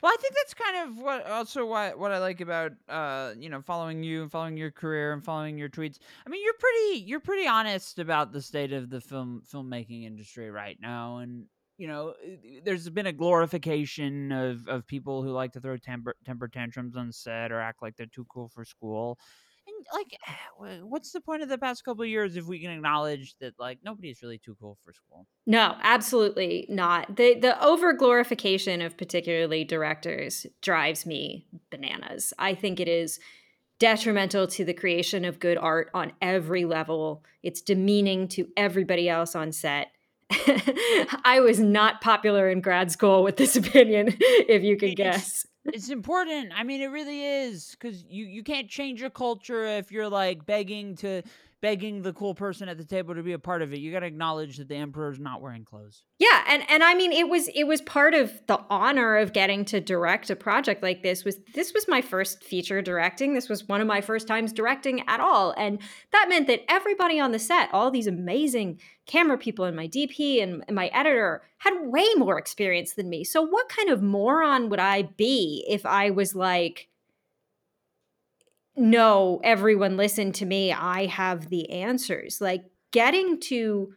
Well, 0.00 0.12
I 0.12 0.16
think 0.20 0.34
that's 0.34 0.54
kind 0.54 0.88
of 0.90 0.98
what 1.02 1.26
also 1.26 1.66
what 1.66 1.98
what 1.98 2.12
I 2.12 2.18
like 2.18 2.40
about 2.40 2.72
uh 2.88 3.34
you 3.36 3.48
know 3.48 3.60
following 3.60 4.02
you 4.02 4.22
and 4.22 4.30
following 4.30 4.56
your 4.56 4.70
career 4.70 5.12
and 5.12 5.24
following 5.24 5.58
your 5.58 5.68
tweets. 5.68 5.98
I 6.26 6.30
mean, 6.30 6.42
you're 6.42 6.54
pretty 6.58 7.00
you're 7.04 7.20
pretty 7.20 7.46
honest 7.46 7.98
about 7.98 8.32
the 8.32 8.40
state 8.42 8.72
of 8.72 8.90
the 8.90 9.00
film 9.00 9.42
filmmaking 9.50 10.04
industry 10.04 10.50
right 10.50 10.78
now, 10.80 11.18
and 11.18 11.46
you 11.76 11.88
know 11.88 12.14
there's 12.64 12.88
been 12.90 13.06
a 13.06 13.12
glorification 13.12 14.32
of 14.32 14.66
of 14.68 14.86
people 14.86 15.22
who 15.22 15.30
like 15.30 15.52
to 15.52 15.60
throw 15.60 15.76
temper 15.76 16.14
temper 16.24 16.48
tantrums 16.48 16.96
on 16.96 17.12
set 17.12 17.52
or 17.52 17.60
act 17.60 17.82
like 17.82 17.96
they're 17.96 18.06
too 18.06 18.26
cool 18.26 18.48
for 18.48 18.64
school. 18.64 19.18
And 19.66 19.86
like, 19.92 20.82
what's 20.82 21.12
the 21.12 21.20
point 21.20 21.42
of 21.42 21.48
the 21.48 21.58
past 21.58 21.84
couple 21.84 22.02
of 22.02 22.08
years 22.08 22.36
if 22.36 22.46
we 22.46 22.60
can 22.60 22.70
acknowledge 22.70 23.34
that 23.40 23.54
like 23.58 23.78
nobody's 23.84 24.22
really 24.22 24.38
too 24.38 24.56
cool 24.60 24.78
for 24.84 24.92
school? 24.92 25.26
No, 25.46 25.76
absolutely 25.82 26.66
not. 26.68 27.16
The 27.16 27.34
the 27.34 27.62
over 27.64 27.92
glorification 27.92 28.82
of 28.82 28.96
particularly 28.96 29.64
directors 29.64 30.46
drives 30.60 31.06
me 31.06 31.46
bananas. 31.70 32.32
I 32.38 32.54
think 32.54 32.80
it 32.80 32.88
is 32.88 33.18
detrimental 33.78 34.46
to 34.46 34.64
the 34.64 34.74
creation 34.74 35.24
of 35.24 35.40
good 35.40 35.58
art 35.58 35.90
on 35.92 36.12
every 36.22 36.64
level. 36.64 37.24
It's 37.42 37.60
demeaning 37.60 38.28
to 38.28 38.46
everybody 38.56 39.08
else 39.08 39.34
on 39.34 39.50
set. 39.50 39.88
I 41.24 41.40
was 41.44 41.58
not 41.58 42.00
popular 42.00 42.48
in 42.48 42.60
grad 42.60 42.92
school 42.92 43.24
with 43.24 43.36
this 43.36 43.56
opinion, 43.62 44.16
if 44.20 44.62
you 44.62 44.76
could 44.76 44.94
guess 44.96 45.46
it's 45.64 45.90
important. 45.90 46.52
I 46.54 46.64
mean, 46.64 46.80
it 46.80 46.86
really 46.86 47.24
is 47.24 47.76
because 47.78 48.04
you 48.08 48.24
you 48.24 48.42
can't 48.42 48.68
change 48.68 49.00
your 49.00 49.10
culture 49.10 49.64
if 49.64 49.92
you're 49.92 50.08
like 50.08 50.44
begging 50.46 50.96
to 50.96 51.22
begging 51.62 52.02
the 52.02 52.12
cool 52.12 52.34
person 52.34 52.68
at 52.68 52.76
the 52.76 52.84
table 52.84 53.14
to 53.14 53.22
be 53.22 53.32
a 53.32 53.38
part 53.38 53.62
of 53.62 53.72
it. 53.72 53.78
You 53.78 53.92
got 53.92 54.00
to 54.00 54.06
acknowledge 54.06 54.56
that 54.56 54.68
the 54.68 54.74
emperor's 54.74 55.20
not 55.20 55.40
wearing 55.40 55.64
clothes. 55.64 56.02
Yeah, 56.18 56.44
and 56.48 56.64
and 56.68 56.82
I 56.82 56.94
mean 56.94 57.12
it 57.12 57.28
was 57.28 57.48
it 57.54 57.64
was 57.64 57.80
part 57.80 58.14
of 58.14 58.32
the 58.48 58.60
honor 58.68 59.16
of 59.16 59.32
getting 59.32 59.64
to 59.66 59.80
direct 59.80 60.28
a 60.28 60.36
project 60.36 60.82
like 60.82 61.02
this 61.02 61.24
was 61.24 61.38
this 61.54 61.72
was 61.72 61.86
my 61.88 62.02
first 62.02 62.42
feature 62.42 62.82
directing. 62.82 63.34
This 63.34 63.48
was 63.48 63.68
one 63.68 63.80
of 63.80 63.86
my 63.86 64.00
first 64.00 64.26
times 64.26 64.52
directing 64.52 65.08
at 65.08 65.20
all, 65.20 65.54
and 65.56 65.78
that 66.10 66.26
meant 66.28 66.48
that 66.48 66.64
everybody 66.68 67.20
on 67.20 67.30
the 67.30 67.38
set, 67.38 67.70
all 67.72 67.90
these 67.90 68.08
amazing 68.08 68.80
camera 69.06 69.36
people 69.36 69.64
and 69.64 69.76
my 69.76 69.88
DP 69.88 70.42
and, 70.42 70.64
and 70.68 70.74
my 70.74 70.86
editor 70.88 71.42
had 71.58 71.74
way 71.82 72.06
more 72.16 72.38
experience 72.38 72.94
than 72.94 73.08
me. 73.08 73.24
So 73.24 73.42
what 73.42 73.68
kind 73.68 73.88
of 73.88 74.02
moron 74.02 74.68
would 74.68 74.78
I 74.78 75.02
be 75.02 75.64
if 75.68 75.84
I 75.84 76.10
was 76.10 76.34
like 76.34 76.88
no, 78.74 79.38
everyone 79.44 79.98
listen 79.98 80.32
to 80.32 80.46
me. 80.46 80.72
I 80.72 81.04
have 81.06 81.50
the 81.50 81.70
answers. 81.70 82.40
Like 82.40 82.64
getting 82.90 83.38
to 83.40 83.92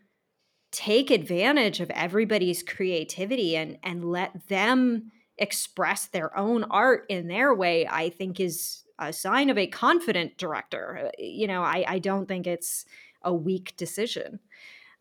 take 0.72 1.12
advantage 1.12 1.80
of 1.80 1.90
everybody's 1.92 2.62
creativity 2.62 3.56
and 3.56 3.78
and 3.84 4.04
let 4.04 4.48
them 4.50 5.12
express 5.38 6.08
their 6.08 6.38
own 6.38 6.66
art 6.66 7.06
in 7.10 7.28
their 7.28 7.54
way, 7.54 7.88
I 7.88 8.10
think 8.10 8.40
is 8.40 8.84
a 9.00 9.12
sign 9.14 9.50
of 9.50 9.58
a 9.58 9.68
confident 9.68 10.38
director. 10.38 11.08
Uh, 11.08 11.12
you 11.18 11.48
know, 11.48 11.62
I, 11.62 11.86
I 11.88 12.00
don't 12.00 12.28
think 12.28 12.48
it's 12.48 12.86
a 13.22 13.34
weak 13.34 13.76
decision. 13.78 14.40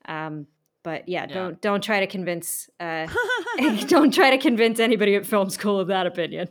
Um, 0.06 0.46
but 0.82 1.08
yeah, 1.08 1.26
yeah, 1.28 1.34
don't 1.34 1.60
don't 1.60 1.82
try 1.82 2.00
to 2.00 2.06
convince 2.06 2.68
uh, 2.78 3.06
don't 3.88 4.12
try 4.12 4.30
to 4.30 4.38
convince 4.38 4.78
anybody 4.80 5.14
at 5.16 5.26
film 5.26 5.50
school 5.50 5.80
of 5.80 5.88
that 5.88 6.06
opinion. 6.06 6.48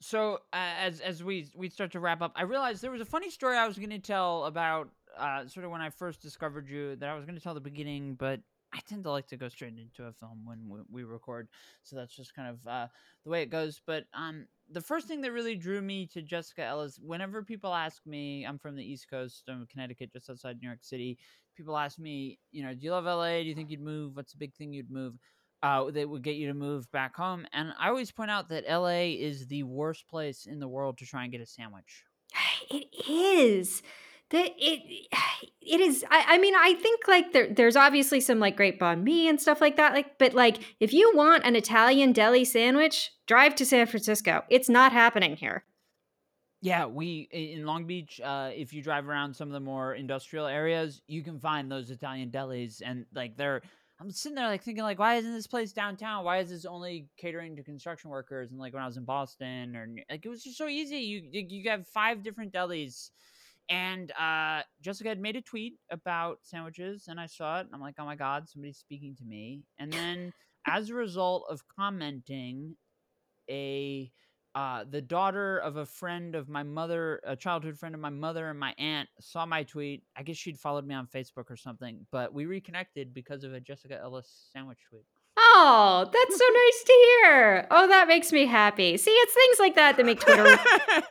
So 0.00 0.34
uh, 0.52 0.74
as 0.78 1.00
as 1.00 1.24
we 1.24 1.48
we 1.56 1.68
start 1.68 1.92
to 1.92 2.00
wrap 2.00 2.22
up, 2.22 2.32
I 2.36 2.42
realized 2.42 2.82
there 2.82 2.90
was 2.90 3.00
a 3.00 3.06
funny 3.06 3.30
story 3.30 3.56
I 3.56 3.66
was 3.66 3.78
going 3.78 3.90
to 3.90 3.98
tell 3.98 4.44
about 4.44 4.90
uh, 5.18 5.46
sort 5.48 5.64
of 5.64 5.72
when 5.72 5.80
I 5.80 5.90
first 5.90 6.20
discovered 6.20 6.68
you 6.68 6.96
that 6.96 7.08
I 7.08 7.14
was 7.14 7.24
going 7.24 7.36
to 7.36 7.42
tell 7.42 7.54
the 7.54 7.60
beginning, 7.60 8.14
but 8.14 8.40
I 8.72 8.80
tend 8.86 9.04
to 9.04 9.10
like 9.10 9.28
to 9.28 9.36
go 9.36 9.48
straight 9.48 9.74
into 9.78 10.08
a 10.08 10.12
film 10.12 10.44
when 10.44 10.68
we, 10.68 10.80
we 10.90 11.04
record, 11.04 11.48
so 11.82 11.96
that's 11.96 12.14
just 12.14 12.34
kind 12.34 12.48
of 12.48 12.66
uh, 12.66 12.86
the 13.24 13.30
way 13.30 13.42
it 13.42 13.50
goes. 13.50 13.80
But 13.86 14.04
um, 14.12 14.46
the 14.70 14.80
first 14.80 15.08
thing 15.08 15.20
that 15.22 15.32
really 15.32 15.54
drew 15.54 15.80
me 15.80 16.06
to 16.08 16.22
Jessica 16.22 16.62
Ellis, 16.62 16.98
whenever 17.00 17.42
people 17.42 17.72
ask 17.72 18.04
me, 18.06 18.44
I'm 18.44 18.58
from 18.58 18.76
the 18.76 18.84
East 18.84 19.08
Coast, 19.08 19.44
I'm 19.48 19.66
Connecticut, 19.70 20.12
just 20.12 20.28
outside 20.28 20.58
New 20.60 20.68
York 20.68 20.82
City. 20.82 21.18
People 21.56 21.76
ask 21.76 21.98
me, 21.98 22.38
you 22.52 22.62
know, 22.62 22.74
do 22.74 22.84
you 22.84 22.90
love 22.90 23.04
LA? 23.04 23.38
Do 23.38 23.48
you 23.48 23.54
think 23.54 23.70
you'd 23.70 23.80
move? 23.80 24.16
What's 24.16 24.32
the 24.32 24.38
big 24.38 24.54
thing 24.54 24.72
you'd 24.72 24.90
move? 24.90 25.14
uh, 25.62 25.90
that 25.90 26.08
would 26.08 26.22
get 26.22 26.36
you 26.36 26.48
to 26.48 26.54
move 26.54 26.90
back 26.92 27.16
home. 27.16 27.46
And 27.52 27.72
I 27.78 27.88
always 27.88 28.12
point 28.12 28.30
out 28.30 28.48
that 28.50 28.64
LA 28.68 29.14
is 29.18 29.46
the 29.46 29.62
worst 29.62 30.08
place 30.08 30.46
in 30.46 30.60
the 30.60 30.68
world 30.68 30.98
to 30.98 31.06
try 31.06 31.22
and 31.22 31.32
get 31.32 31.40
a 31.40 31.46
sandwich. 31.46 32.04
It 32.70 32.88
is. 33.08 33.82
That 34.30 34.50
it 34.58 35.08
it 35.60 35.80
is. 35.80 36.04
I, 36.10 36.24
I 36.28 36.38
mean, 36.38 36.54
I 36.54 36.74
think 36.74 37.06
like 37.06 37.32
there, 37.32 37.52
there's 37.52 37.76
obviously 37.76 38.20
some 38.20 38.40
like 38.40 38.56
great 38.56 38.80
banh 38.80 39.02
mi 39.02 39.28
and 39.28 39.40
stuff 39.40 39.60
like 39.60 39.76
that. 39.76 39.92
Like, 39.92 40.18
but 40.18 40.34
like 40.34 40.58
if 40.80 40.92
you 40.92 41.12
want 41.14 41.44
an 41.44 41.54
Italian 41.56 42.12
deli 42.12 42.44
sandwich, 42.44 43.12
drive 43.26 43.54
to 43.56 43.66
San 43.66 43.86
Francisco. 43.86 44.42
It's 44.50 44.68
not 44.68 44.92
happening 44.92 45.36
here. 45.36 45.64
Yeah, 46.60 46.86
we 46.86 47.28
in 47.30 47.64
Long 47.64 47.86
Beach. 47.86 48.20
Uh, 48.20 48.50
if 48.52 48.72
you 48.72 48.82
drive 48.82 49.08
around 49.08 49.34
some 49.34 49.48
of 49.48 49.52
the 49.52 49.60
more 49.60 49.94
industrial 49.94 50.46
areas, 50.46 51.02
you 51.06 51.22
can 51.22 51.38
find 51.38 51.70
those 51.70 51.90
Italian 51.90 52.30
delis, 52.30 52.82
and 52.84 53.06
like 53.14 53.36
they're 53.36 53.62
I'm 53.98 54.10
sitting 54.10 54.36
there 54.36 54.48
like 54.48 54.62
thinking 54.62 54.84
like, 54.84 54.98
why 54.98 55.14
isn't 55.14 55.32
this 55.32 55.46
place 55.46 55.72
downtown? 55.72 56.24
Why 56.24 56.38
is 56.38 56.50
this 56.50 56.66
only 56.66 57.08
catering 57.16 57.56
to 57.56 57.62
construction 57.62 58.10
workers? 58.10 58.50
And 58.50 58.60
like 58.60 58.74
when 58.74 58.82
I 58.82 58.86
was 58.86 58.98
in 58.98 59.04
Boston, 59.04 59.74
or 59.74 59.88
like 60.10 60.24
it 60.24 60.28
was 60.28 60.42
just 60.42 60.58
so 60.58 60.68
easy. 60.68 60.98
You 60.98 61.22
you 61.32 61.70
have 61.70 61.86
five 61.88 62.22
different 62.22 62.52
delis, 62.52 63.10
and 63.68 64.12
uh, 64.12 64.62
Jessica 64.80 65.08
had 65.08 65.20
made 65.20 65.36
a 65.36 65.42
tweet 65.42 65.74
about 65.90 66.38
sandwiches, 66.42 67.06
and 67.08 67.18
I 67.18 67.26
saw 67.26 67.58
it. 67.58 67.66
And 67.66 67.74
I'm 67.74 67.80
like, 67.80 67.96
oh 67.98 68.04
my 68.04 68.16
god, 68.16 68.48
somebody's 68.48 68.78
speaking 68.78 69.16
to 69.16 69.24
me. 69.24 69.62
And 69.78 69.92
then 69.92 70.32
as 70.66 70.90
a 70.90 70.94
result 70.94 71.46
of 71.50 71.62
commenting, 71.76 72.76
a 73.50 74.10
uh, 74.54 74.84
the 74.88 75.02
daughter 75.02 75.58
of 75.58 75.76
a 75.76 75.84
friend 75.84 76.34
of 76.34 76.48
my 76.48 76.62
mother, 76.62 77.20
a 77.24 77.36
childhood 77.36 77.78
friend 77.78 77.94
of 77.94 78.00
my 78.00 78.08
mother 78.08 78.48
and 78.48 78.58
my 78.58 78.74
aunt, 78.78 79.06
saw 79.20 79.44
my 79.44 79.62
tweet. 79.62 80.02
I 80.16 80.22
guess 80.22 80.36
she'd 80.36 80.58
followed 80.58 80.86
me 80.86 80.94
on 80.94 81.06
Facebook 81.06 81.50
or 81.50 81.56
something, 81.56 82.06
but 82.10 82.32
we 82.32 82.46
reconnected 82.46 83.12
because 83.12 83.44
of 83.44 83.52
a 83.52 83.60
Jessica 83.60 84.00
Ellis 84.00 84.48
sandwich 84.54 84.78
tweet. 84.88 85.04
Oh, 85.38 86.08
that's 86.10 86.38
so 86.38 86.44
nice 86.44 86.84
to 86.84 86.92
hear. 86.92 87.66
Oh, 87.70 87.86
that 87.88 88.08
makes 88.08 88.32
me 88.32 88.46
happy. 88.46 88.96
See, 88.96 89.10
it's 89.10 89.34
things 89.34 89.58
like 89.58 89.74
that 89.74 89.96
that 89.96 90.06
make 90.06 90.20
Twitter 90.20 90.44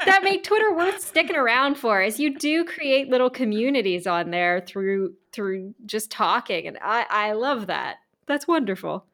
that 0.06 0.22
make 0.24 0.44
Twitter 0.44 0.74
worth 0.74 1.00
sticking 1.00 1.36
around 1.36 1.76
for. 1.78 2.02
Is 2.02 2.20
you 2.20 2.36
do 2.38 2.66
create 2.66 3.10
little 3.10 3.30
communities 3.30 4.08
on 4.08 4.32
there 4.32 4.62
through 4.62 5.14
through 5.32 5.76
just 5.86 6.10
talking, 6.10 6.66
and 6.68 6.78
I 6.82 7.06
I 7.10 7.32
love 7.34 7.68
that. 7.68 7.98
That's 8.26 8.48
wonderful. 8.48 9.06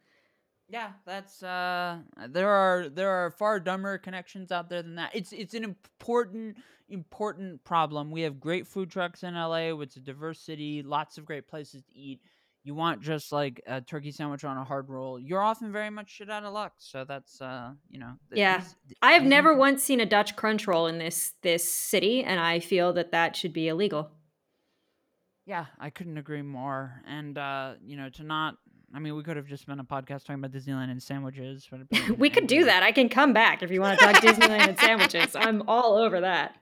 Yeah, 0.70 0.92
that's 1.06 1.44
uh 1.44 2.00
there 2.30 2.50
are 2.50 2.88
there 2.88 3.10
are 3.10 3.32
far 3.32 3.60
dumber 3.60 3.98
connections 3.98 4.52
out 4.52 4.70
there 4.70 4.82
than 4.82 4.96
that. 4.96 5.12
It's 5.14 5.34
it's 5.34 5.54
an 5.54 5.66
important 5.66 6.58
important 6.88 7.62
problem. 7.66 8.12
We 8.12 8.22
have 8.22 8.40
great 8.40 8.66
food 8.66 8.90
trucks 8.90 9.24
in 9.24 9.34
LA, 9.34 9.74
it's 9.82 9.98
a 9.98 10.00
diverse 10.00 10.40
city, 10.40 10.84
lots 10.84 11.18
of 11.18 11.26
great 11.26 11.48
places 11.48 11.84
to 11.84 12.00
eat. 12.00 12.22
You 12.64 12.76
want 12.76 13.02
just 13.02 13.32
like 13.32 13.62
a 13.66 13.82
turkey 13.82 14.12
sandwich 14.12 14.44
on 14.44 14.56
a 14.58 14.64
hard 14.64 14.88
roll, 14.90 15.20
you're 15.20 15.42
often 15.42 15.72
very 15.72 15.90
much 15.90 16.12
shit 16.12 16.30
out 16.30 16.44
of 16.44 16.54
luck. 16.54 16.74
So 16.78 17.06
that's 17.06 17.42
uh, 17.42 17.72
you 17.90 18.00
know, 18.00 18.14
yeah. 18.32 18.60
These, 18.60 18.98
I 19.02 19.14
have 19.14 19.24
never 19.24 19.54
once 19.56 19.84
seen 19.84 20.00
a 20.00 20.06
Dutch 20.06 20.36
crunch 20.36 20.68
roll 20.68 20.88
in 20.88 21.00
this 21.00 21.34
this 21.42 21.72
city, 21.72 22.24
and 22.24 22.40
I 22.40 22.60
feel 22.60 22.94
that 22.94 23.12
that 23.12 23.36
should 23.36 23.54
be 23.54 23.68
illegal. 23.68 24.12
Yeah, 25.46 25.66
I 25.80 25.90
couldn't 25.90 26.18
agree 26.18 26.44
more. 26.44 27.02
And 27.08 27.38
uh, 27.38 27.74
you 27.84 27.98
know, 27.98 28.10
to 28.10 28.24
not 28.24 28.58
I 28.94 29.00
mean, 29.00 29.16
we 29.16 29.24
could 29.24 29.38
have 29.38 29.48
just 29.48 29.66
been 29.66 29.80
a 29.80 29.84
podcast 29.84 30.26
talking 30.26 30.44
about 30.44 30.52
Disneyland 30.52 30.92
and 30.92 31.02
sandwiches. 31.02 31.68
we 32.18 32.30
could 32.30 32.48
do 32.48 32.66
that. 32.66 32.84
I 32.84 32.92
can 32.92 33.10
come 33.10 33.34
back 33.34 33.64
if 33.64 33.72
you 33.72 33.82
want 33.82 34.00
to 34.00 34.06
talk 34.06 34.22
Disneyland 34.22 34.68
and 34.68 34.80
sandwiches. 34.80 35.36
I'm 35.36 35.64
all 35.68 35.98
over 35.98 36.22
that. 36.22 36.56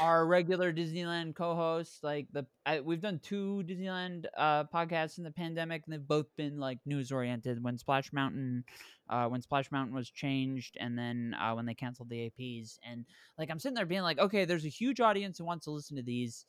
Our 0.00 0.26
regular 0.26 0.72
Disneyland 0.72 1.34
co-hosts. 1.34 2.02
Like 2.02 2.28
the 2.32 2.46
I, 2.64 2.80
we've 2.80 3.00
done 3.00 3.18
two 3.20 3.64
Disneyland 3.66 4.26
uh, 4.36 4.64
podcasts 4.64 5.18
in 5.18 5.24
the 5.24 5.30
pandemic, 5.30 5.82
and 5.84 5.92
they've 5.92 6.06
both 6.08 6.26
been 6.36 6.58
like 6.58 6.78
news 6.86 7.12
oriented. 7.12 7.62
When 7.62 7.78
Splash 7.78 8.12
Mountain, 8.12 8.64
uh, 9.08 9.26
when 9.28 9.42
Splash 9.42 9.70
Mountain 9.70 9.94
was 9.94 10.10
changed, 10.10 10.76
and 10.80 10.98
then 10.98 11.34
uh, 11.40 11.54
when 11.54 11.66
they 11.66 11.74
canceled 11.74 12.10
the 12.10 12.30
APs, 12.30 12.78
and 12.88 13.04
like 13.38 13.50
I'm 13.50 13.58
sitting 13.58 13.74
there 13.74 13.86
being 13.86 14.02
like, 14.02 14.18
okay, 14.18 14.44
there's 14.44 14.66
a 14.66 14.70
huge 14.70 15.00
audience 15.00 15.38
who 15.38 15.44
wants 15.44 15.64
to 15.64 15.70
listen 15.70 15.96
to 15.96 16.02
these. 16.02 16.46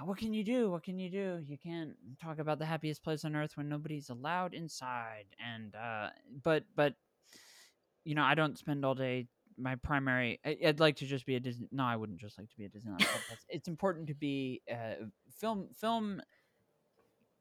Uh, 0.00 0.04
What 0.04 0.18
can 0.18 0.34
you 0.34 0.44
do? 0.44 0.70
What 0.70 0.82
can 0.82 0.98
you 0.98 1.10
do? 1.10 1.42
You 1.46 1.58
can't 1.58 1.94
talk 2.20 2.38
about 2.38 2.58
the 2.58 2.66
happiest 2.66 3.02
place 3.04 3.24
on 3.24 3.36
earth 3.36 3.56
when 3.56 3.68
nobody's 3.68 4.10
allowed 4.10 4.54
inside. 4.54 5.26
And 5.38 5.74
uh, 5.74 6.10
but 6.42 6.64
but 6.74 6.94
you 8.04 8.14
know, 8.14 8.22
I 8.22 8.34
don't 8.34 8.58
spend 8.58 8.84
all 8.84 8.94
day. 8.94 9.28
My 9.56 9.76
primary, 9.76 10.40
I- 10.44 10.58
I'd 10.66 10.80
like 10.80 10.96
to 10.96 11.06
just 11.06 11.26
be 11.26 11.36
a 11.36 11.40
Disney. 11.40 11.68
No, 11.70 11.84
I 11.84 11.96
wouldn't 11.96 12.18
just 12.18 12.38
like 12.38 12.48
to 12.50 12.56
be 12.56 12.64
a 12.64 12.68
Disneyland. 12.68 13.04
It's 13.48 13.68
important 13.68 14.08
to 14.08 14.14
be 14.14 14.62
uh, 14.70 15.06
film. 15.38 15.68
Film. 15.74 16.20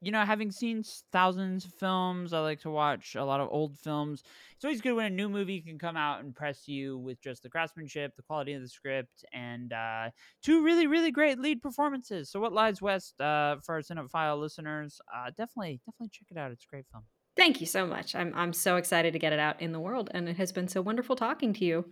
You 0.02 0.12
know, 0.12 0.26
having 0.26 0.52
seen 0.52 0.84
thousands 1.14 1.64
of 1.64 1.74
films, 1.76 2.34
I 2.34 2.40
like 2.40 2.60
to 2.62 2.70
watch 2.70 3.16
a 3.16 3.24
lot 3.24 3.40
of 3.40 3.48
old 3.50 3.80
films. 3.80 4.22
It's 4.54 4.66
always 4.66 4.82
good 4.82 4.92
when 4.96 5.06
a 5.06 5.10
new 5.10 5.30
movie 5.30 5.62
can 5.62 5.80
come 5.80 5.96
out 5.96 6.22
and 6.22 6.36
press 6.36 6.68
you 6.68 6.98
with 6.98 7.22
just 7.22 7.42
the 7.42 7.50
craftsmanship, 7.50 8.14
the 8.18 8.22
quality 8.22 8.52
of 8.52 8.62
the 8.62 8.68
script, 8.68 9.24
and 9.32 9.72
uh, 9.72 10.10
two 10.42 10.62
really, 10.62 10.88
really 10.88 11.12
great 11.12 11.40
lead 11.40 11.62
performances. 11.62 12.30
So, 12.30 12.42
what 12.42 12.52
lies 12.52 12.82
west 12.82 13.20
uh, 13.22 13.56
for 13.64 13.76
our 13.76 13.82
Cinephile 13.82 14.42
listeners? 14.42 15.00
Uh, 15.16 15.30
definitely, 15.38 15.80
definitely 15.86 16.10
check 16.12 16.28
it 16.30 16.38
out. 16.38 16.52
It's 16.52 16.66
a 16.66 16.68
great 16.68 16.86
film. 16.92 17.06
Thank 17.36 17.60
you 17.62 17.68
so 17.68 17.86
much. 17.88 18.16
I'm 18.16 18.32
I'm 18.36 18.54
so 18.54 18.76
excited 18.78 19.14
to 19.14 19.20
get 19.20 19.34
it 19.34 19.40
out 19.40 19.62
in 19.62 19.72
the 19.72 19.80
world, 19.80 20.10
and 20.14 20.30
it 20.30 20.38
has 20.38 20.52
been 20.52 20.68
so 20.68 20.82
wonderful 20.82 21.16
talking 21.16 21.54
to 21.54 21.66
you. 21.66 21.86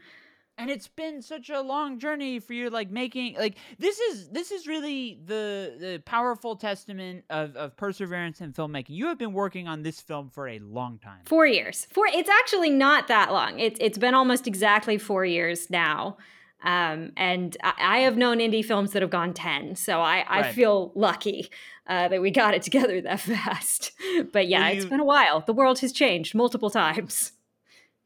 and 0.57 0.69
it's 0.69 0.87
been 0.89 1.21
such 1.21 1.49
a 1.49 1.61
long 1.61 1.97
journey 1.97 2.39
for 2.39 2.53
you 2.53 2.69
like 2.69 2.91
making 2.91 3.35
like 3.37 3.55
this 3.79 3.97
is 3.99 4.29
this 4.29 4.51
is 4.51 4.67
really 4.67 5.17
the 5.25 5.75
the 5.79 6.03
powerful 6.05 6.55
testament 6.57 7.23
of, 7.29 7.55
of 7.55 7.75
perseverance 7.77 8.41
in 8.41 8.51
filmmaking 8.53 8.89
you 8.89 9.07
have 9.07 9.17
been 9.17 9.33
working 9.33 9.67
on 9.67 9.81
this 9.81 9.99
film 10.01 10.29
for 10.29 10.47
a 10.49 10.59
long 10.59 10.99
time 10.99 11.21
Four 11.25 11.47
years. 11.47 11.87
Four. 11.93 12.05
It's 12.07 12.29
actually 12.29 12.69
not 12.69 13.07
that 13.07 13.31
long. 13.31 13.59
It's 13.59 13.79
it's 13.81 13.97
been 13.97 14.13
almost 14.13 14.45
exactly 14.47 14.97
four 14.97 15.25
years 15.25 15.69
now. 15.69 16.17
Um, 16.63 17.11
and 17.17 17.55
I, 17.63 17.73
I 17.79 17.97
have 17.99 18.17
known 18.17 18.37
indie 18.39 18.63
films 18.63 18.91
that 18.91 19.01
have 19.01 19.11
gone 19.11 19.33
ten, 19.33 19.75
so 19.75 19.99
I, 20.01 20.25
I 20.27 20.41
Right. 20.41 20.55
feel 20.55 20.91
lucky 20.95 21.49
uh, 21.87 22.07
that 22.09 22.21
we 22.21 22.31
got 22.31 22.53
it 22.53 22.61
together 22.61 23.01
that 23.01 23.19
fast. 23.31 23.91
But 24.31 24.47
yeah, 24.47 24.61
Well, 24.65 24.73
it's 24.73 24.83
you- 24.85 24.89
been 24.89 24.99
a 24.99 25.05
while. 25.05 25.41
The 25.41 25.53
world 25.53 25.79
has 25.79 25.91
changed 25.91 26.35
multiple 26.35 26.69
times. 26.69 27.31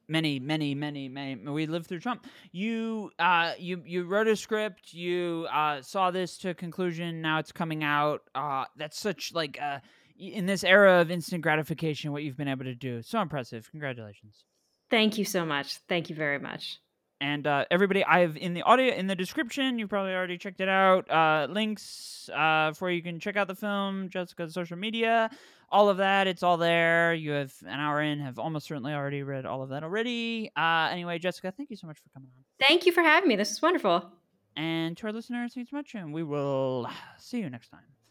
many 0.08 0.40
many 0.40 0.76
many 0.76 1.10
many 1.10 1.36
we 1.50 1.66
lived 1.66 1.88
through 1.88 2.00
trump 2.00 2.28
you 2.52 3.10
uh 3.18 3.54
you 3.58 3.82
you 3.88 4.04
wrote 4.04 4.28
a 4.28 4.36
script 4.36 4.94
you 4.94 5.48
uh 5.52 5.82
saw 5.82 6.12
this 6.12 6.38
to 6.38 6.50
a 6.50 6.54
conclusion 6.54 7.22
now 7.24 7.40
it's 7.40 7.52
coming 7.52 7.84
out 7.84 8.22
uh 8.36 8.66
that's 8.78 9.00
such 9.00 9.34
like 9.34 9.60
uh 9.60 9.80
in 10.20 10.46
this 10.46 10.64
era 10.64 11.02
of 11.02 11.10
instant 11.10 11.42
gratification 11.42 12.12
what 12.12 12.22
you've 12.22 12.38
been 12.38 12.48
able 12.48 12.64
to 12.66 12.76
do 12.76 13.02
so 13.02 13.20
impressive 13.20 13.68
congratulations 13.72 14.44
Thank 14.92 15.18
you 15.18 15.26
so 15.26 15.44
much. 15.44 15.78
Thank 15.90 16.12
you 16.12 16.16
very 16.16 16.38
much. 16.38 16.78
And 17.22 17.48
uh, 17.48 17.66
everybody, 17.72 18.04
I've 18.04 18.36
in 18.36 18.54
the 18.54 18.62
audio 18.64 18.94
in 18.94 19.08
the 19.08 19.16
description. 19.16 19.80
You 19.80 19.88
probably 19.88 20.14
already 20.14 20.38
checked 20.38 20.60
it 20.60 20.68
out. 20.68 21.10
Uh, 21.10 21.48
links 21.50 22.30
uh, 22.34 22.74
for 22.74 22.92
you 22.92 23.02
can 23.02 23.20
check 23.20 23.38
out 23.38 23.48
the 23.48 23.56
film, 23.56 24.10
Jessica's 24.10 24.54
social 24.54 24.78
media, 24.78 25.30
all 25.70 25.90
of 25.90 25.98
that. 25.98 26.28
It's 26.28 26.44
all 26.44 26.58
there. 26.58 27.14
You 27.14 27.32
have 27.32 27.54
an 27.62 27.80
hour 27.80 28.02
in, 28.02 28.20
have 28.20 28.38
almost 28.38 28.68
certainly 28.68 28.94
already 28.94 29.24
read 29.24 29.46
all 29.46 29.64
of 29.64 29.70
that 29.70 29.84
already. 29.84 30.52
Uh, 30.58 30.90
anyway, 30.92 31.18
Jessica, 31.18 31.54
thank 31.56 31.70
you 31.70 31.78
so 31.78 31.88
much 31.88 31.98
for 32.00 32.10
coming 32.14 32.30
on. 32.36 32.44
Thank 32.60 32.86
you 32.86 32.92
for 32.92 33.02
having 33.02 33.30
me. 33.30 33.36
This 33.36 33.52
is 33.52 33.62
wonderful. 33.62 34.12
And 34.58 34.96
to 34.98 35.08
our 35.08 35.14
listeners, 35.14 35.54
thanks 35.54 35.70
so 35.70 35.78
much, 35.78 35.96
and 35.96 36.14
we 36.14 36.24
will 36.24 36.90
see 37.18 37.40
you 37.40 37.50
next 37.50 37.70
time. 37.70 38.05